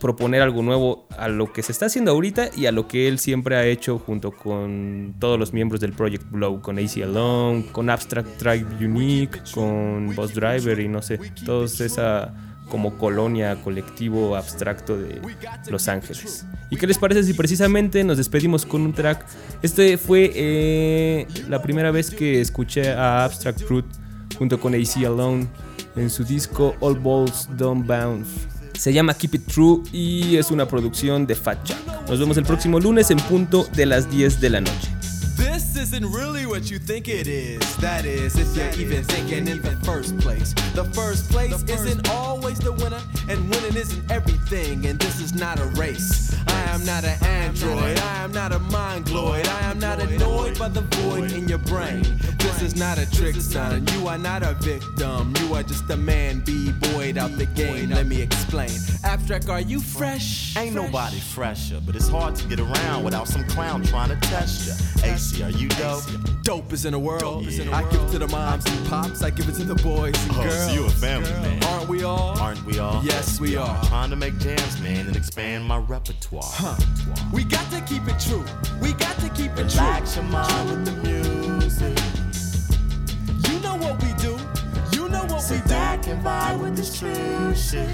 proponer 0.00 0.42
algo 0.42 0.64
nuevo 0.64 1.06
a 1.16 1.28
lo 1.28 1.52
que 1.52 1.62
se 1.62 1.70
está 1.70 1.86
haciendo 1.86 2.10
ahorita 2.10 2.50
y 2.56 2.66
a 2.66 2.72
lo 2.72 2.88
que 2.88 3.06
él 3.06 3.20
siempre 3.20 3.54
ha 3.54 3.64
hecho 3.64 4.00
junto 4.00 4.32
con 4.32 5.14
todos 5.20 5.38
los 5.38 5.52
miembros 5.52 5.80
del 5.80 5.92
Project 5.92 6.28
Blow, 6.28 6.60
con 6.60 6.76
AC 6.76 7.04
Alone, 7.04 7.66
con 7.70 7.88
Abstract 7.88 8.36
Tribe 8.38 8.84
Unique, 8.84 9.38
con 9.54 10.12
Boss 10.16 10.34
Driver 10.34 10.80
y 10.80 10.88
no 10.88 11.02
sé, 11.02 11.20
todos 11.46 11.80
esa 11.80 12.47
como 12.68 12.96
colonia, 12.96 13.56
colectivo 13.62 14.36
abstracto 14.36 14.96
de 14.96 15.20
Los 15.68 15.88
Ángeles. 15.88 16.46
¿Y 16.70 16.76
qué 16.76 16.86
les 16.86 16.98
parece 16.98 17.22
si 17.22 17.32
precisamente 17.32 18.04
nos 18.04 18.18
despedimos 18.18 18.66
con 18.66 18.82
un 18.82 18.92
track? 18.92 19.24
Este 19.62 19.96
fue 19.96 20.30
eh, 20.34 21.26
la 21.48 21.62
primera 21.62 21.90
vez 21.90 22.10
que 22.10 22.40
escuché 22.40 22.92
a 22.92 23.24
Abstract 23.24 23.62
Fruit 23.62 23.86
junto 24.38 24.60
con 24.60 24.74
AC 24.74 25.04
Alone 25.04 25.46
en 25.96 26.10
su 26.10 26.24
disco 26.24 26.76
All 26.80 26.98
Balls 26.98 27.48
Don't 27.56 27.86
Bounce. 27.86 28.30
Se 28.74 28.92
llama 28.92 29.14
Keep 29.14 29.34
It 29.34 29.46
True 29.46 29.82
y 29.92 30.36
es 30.36 30.50
una 30.50 30.68
producción 30.68 31.26
de 31.26 31.34
Fat 31.34 31.58
Jack. 31.64 32.08
Nos 32.08 32.20
vemos 32.20 32.36
el 32.36 32.44
próximo 32.44 32.78
lunes 32.78 33.10
en 33.10 33.18
punto 33.18 33.66
de 33.74 33.86
las 33.86 34.08
10 34.10 34.40
de 34.40 34.50
la 34.50 34.60
noche. 34.60 34.97
This 35.78 35.92
isn't 35.92 36.10
really 36.10 36.44
what 36.44 36.72
you 36.72 36.80
think 36.80 37.06
it 37.06 37.28
is. 37.28 37.76
That 37.76 38.04
is, 38.04 38.36
if 38.36 38.56
you're 38.56 38.84
even 38.84 39.04
thinking 39.04 39.46
in 39.46 39.62
the 39.62 39.76
first 39.84 40.18
place. 40.18 40.52
The 40.74 40.82
first 40.86 41.30
place 41.30 41.62
isn't 41.62 42.10
always 42.10 42.58
the 42.58 42.72
winner, 42.72 43.00
and 43.28 43.48
winning 43.48 43.76
isn't 43.76 44.10
everything, 44.10 44.86
and 44.86 44.98
this 44.98 45.20
is 45.20 45.34
not 45.34 45.60
a 45.60 45.66
race. 45.80 46.34
I 46.48 46.62
am 46.74 46.84
not 46.84 47.04
an 47.04 47.22
android, 47.24 47.96
I 47.96 48.24
am 48.24 48.32
not 48.32 48.52
a 48.52 48.58
mongoloid, 48.58 49.46
I 49.46 49.70
am 49.70 49.78
not 49.78 50.00
annoyed 50.00 50.58
by 50.58 50.68
the 50.68 50.80
void 50.80 51.30
in 51.30 51.48
your 51.48 51.58
brain. 51.58 52.02
This 52.38 52.60
is 52.60 52.74
not 52.74 52.98
a 52.98 53.08
trick, 53.10 53.36
son. 53.36 53.86
You 53.92 54.08
are 54.08 54.18
not 54.18 54.42
a 54.42 54.54
victim, 54.54 55.32
you 55.40 55.54
are 55.54 55.62
just 55.62 55.88
a 55.90 55.96
man 55.96 56.40
b-boyed 56.40 57.18
out 57.18 57.36
the 57.36 57.46
game. 57.46 57.90
Let 57.90 58.06
me 58.06 58.20
explain. 58.20 58.70
Abstract, 59.04 59.48
are 59.48 59.60
you 59.60 59.78
fresh? 59.78 60.56
Ain't 60.56 60.74
nobody 60.74 61.20
fresher, 61.20 61.80
but 61.86 61.94
it's 61.94 62.08
hard 62.08 62.34
to 62.34 62.48
get 62.48 62.58
around 62.58 63.04
without 63.04 63.28
some 63.28 63.44
clown 63.46 63.84
trying 63.84 64.08
to 64.08 64.16
test 64.28 64.66
ya. 64.66 65.12
AC, 65.12 65.42
are 65.42 65.50
you 65.50 65.67
dope? 65.68 66.04
Dope 66.42 66.72
is 66.72 66.84
in 66.84 66.92
the 66.92 66.98
world. 66.98 67.46
I 67.46 67.82
give 67.90 68.00
it 68.02 68.10
to 68.12 68.18
the 68.18 68.28
moms 68.28 68.64
and 68.66 68.86
pops. 68.88 69.22
I 69.22 69.30
give 69.30 69.48
it 69.48 69.54
to 69.56 69.64
the 69.64 69.74
boys 69.76 70.14
and 70.26 70.36
Oh, 70.36 70.42
girls. 70.42 70.66
so 70.66 70.72
you 70.72 70.86
a 70.86 70.90
family 70.90 71.30
man. 71.30 71.62
Aren't 71.64 71.88
we 71.88 72.04
all? 72.04 72.38
Aren't 72.38 72.64
we 72.64 72.78
all? 72.78 73.02
Yes, 73.04 73.38
we 73.40 73.56
are. 73.56 73.82
Trying 73.84 74.10
to 74.10 74.16
make 74.16 74.38
jams, 74.38 74.80
man, 74.80 75.06
and 75.06 75.16
expand 75.16 75.64
my 75.64 75.78
repertoire. 75.78 76.42
Huh. 76.44 76.76
We 77.32 77.44
got 77.44 77.70
to 77.72 77.80
keep 77.82 78.06
it 78.08 78.18
true. 78.20 78.44
We 78.80 78.92
got 78.94 79.18
to 79.20 79.28
keep 79.30 79.52
it 79.58 79.64
Relax 79.74 80.14
true. 80.14 80.22
your 80.22 80.30
mind 80.32 80.70
with 80.70 80.84
the 80.86 80.92
music. 81.08 81.98
You 83.52 83.60
know 83.60 83.76
what 83.76 84.02
we 84.02 84.12
do. 84.14 84.38
You 84.96 85.08
know 85.08 85.24
what 85.26 85.40
Sit 85.42 85.62
we 85.64 85.68
back 85.68 86.06
and 86.06 86.24
vibe 86.24 86.60
with 86.62 86.76
this 86.76 86.98
true 86.98 87.54
shit. 87.54 87.88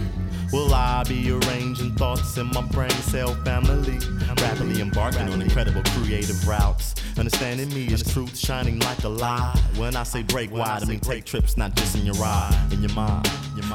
Will 0.54 0.72
I 0.72 1.02
be 1.02 1.32
arranging 1.32 1.96
thoughts 1.96 2.38
in 2.38 2.46
my 2.46 2.62
brain 2.62 2.88
cell 3.10 3.34
family? 3.44 3.98
Rapidly 4.40 4.80
embarking 4.82 5.28
on 5.28 5.42
incredible 5.42 5.82
creative 5.96 6.46
routes. 6.46 6.94
Understanding 7.18 7.70
me 7.70 7.92
is 7.92 8.04
truth 8.12 8.38
shining 8.38 8.78
like 8.78 9.02
a 9.02 9.08
lie. 9.08 9.60
When 9.74 9.96
I 9.96 10.04
say 10.04 10.22
break 10.22 10.52
wide, 10.52 10.84
I 10.84 10.86
mean 10.86 11.00
take 11.00 11.24
trips 11.24 11.56
not 11.56 11.74
just 11.74 11.96
in 11.96 12.06
your 12.06 12.14
ride, 12.14 12.56
in 12.70 12.80
your 12.82 12.92
mind. 12.92 13.28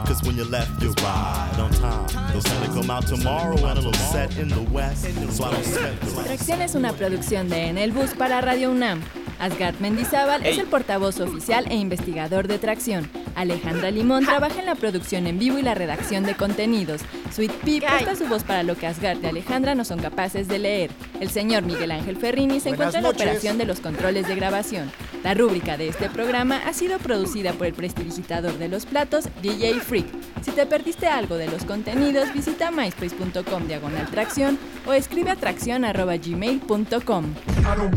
Cause 0.07 0.23
when 0.23 0.37
you 0.37 0.45
left, 0.45 0.81
you're 0.81 0.93
right 1.03 1.55
on 1.59 1.69
time. 1.71 2.31
Those 2.31 2.45
gonna 2.45 2.67
come 2.67 2.89
out 2.89 3.05
tomorrow 3.05 3.57
and 3.57 3.77
it'll 3.77 3.93
set 3.93 4.37
in 4.37 4.47
the 4.47 4.63
west. 4.71 5.03
So 5.35 5.43
I 5.43 5.51
don't 5.51 5.65
sweat 5.65 5.99
the 5.99 6.05
Tracción 6.23 6.61
es 6.61 6.75
una 6.75 6.93
producción 6.93 7.49
de 7.49 7.67
En 7.67 7.77
el 7.77 7.91
Bus 7.91 8.13
para 8.13 8.39
Radio 8.39 8.71
UNAM. 8.71 9.03
Asgard 9.39 9.79
Mendizábal 9.79 10.45
es 10.45 10.57
el 10.57 10.67
portavoz 10.67 11.19
oficial 11.19 11.65
e 11.69 11.75
investigador 11.75 12.47
de 12.47 12.59
Tracción. 12.59 13.09
Alejandra 13.35 13.89
Limón 13.89 14.25
trabaja 14.25 14.59
en 14.59 14.65
la 14.65 14.75
producción 14.75 15.27
en 15.27 15.39
vivo 15.39 15.57
y 15.57 15.61
la 15.61 15.75
redacción 15.75 16.23
de 16.23 16.35
contenidos. 16.35 17.01
Sweet 17.31 17.51
Pea 17.63 17.89
presta 17.89 18.15
su 18.15 18.27
voz 18.27 18.43
para 18.43 18.63
lo 18.63 18.75
que 18.75 18.87
Asgard 18.87 19.23
y 19.23 19.27
Alejandra 19.27 19.75
no 19.75 19.85
son 19.85 19.99
capaces 19.99 20.47
de 20.47 20.59
leer. 20.59 20.91
El 21.21 21.29
señor 21.29 21.63
Miguel 21.63 21.91
Ángel 21.91 22.17
Ferrini 22.17 22.59
se 22.59 22.69
Buenas 22.69 22.93
encuentra 22.93 22.99
en 22.99 23.03
la 23.03 23.09
operación 23.11 23.57
de 23.57 23.65
los 23.65 23.79
controles 23.79 24.27
de 24.27 24.35
grabación. 24.35 24.91
La 25.23 25.33
rúbrica 25.33 25.77
de 25.77 25.89
este 25.89 26.09
programa 26.09 26.61
ha 26.65 26.73
sido 26.73 26.97
producida 26.97 27.53
por 27.53 27.67
el 27.67 27.73
prestidigitador 27.73 28.57
de 28.57 28.69
los 28.69 28.85
platos, 28.85 29.27
DJ 29.41 29.79
Freak. 29.81 30.07
Si 30.41 30.51
te 30.51 30.65
perdiste 30.65 31.07
algo 31.07 31.35
de 31.35 31.47
los 31.47 31.65
contenidos, 31.65 32.33
visita 32.33 32.71
myspace.com 32.71 33.67
diagonal 33.67 34.07
tracción 34.07 34.57
o 34.85 34.93
escribe 34.93 35.31
a 35.31 35.35
tracción.gmail.com. 35.35 37.35
I 37.69 37.75
don't 37.75 37.95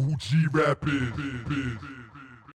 who 0.00 0.16
G 0.16 0.46
Rap 0.52 0.84
is. 0.86 1.99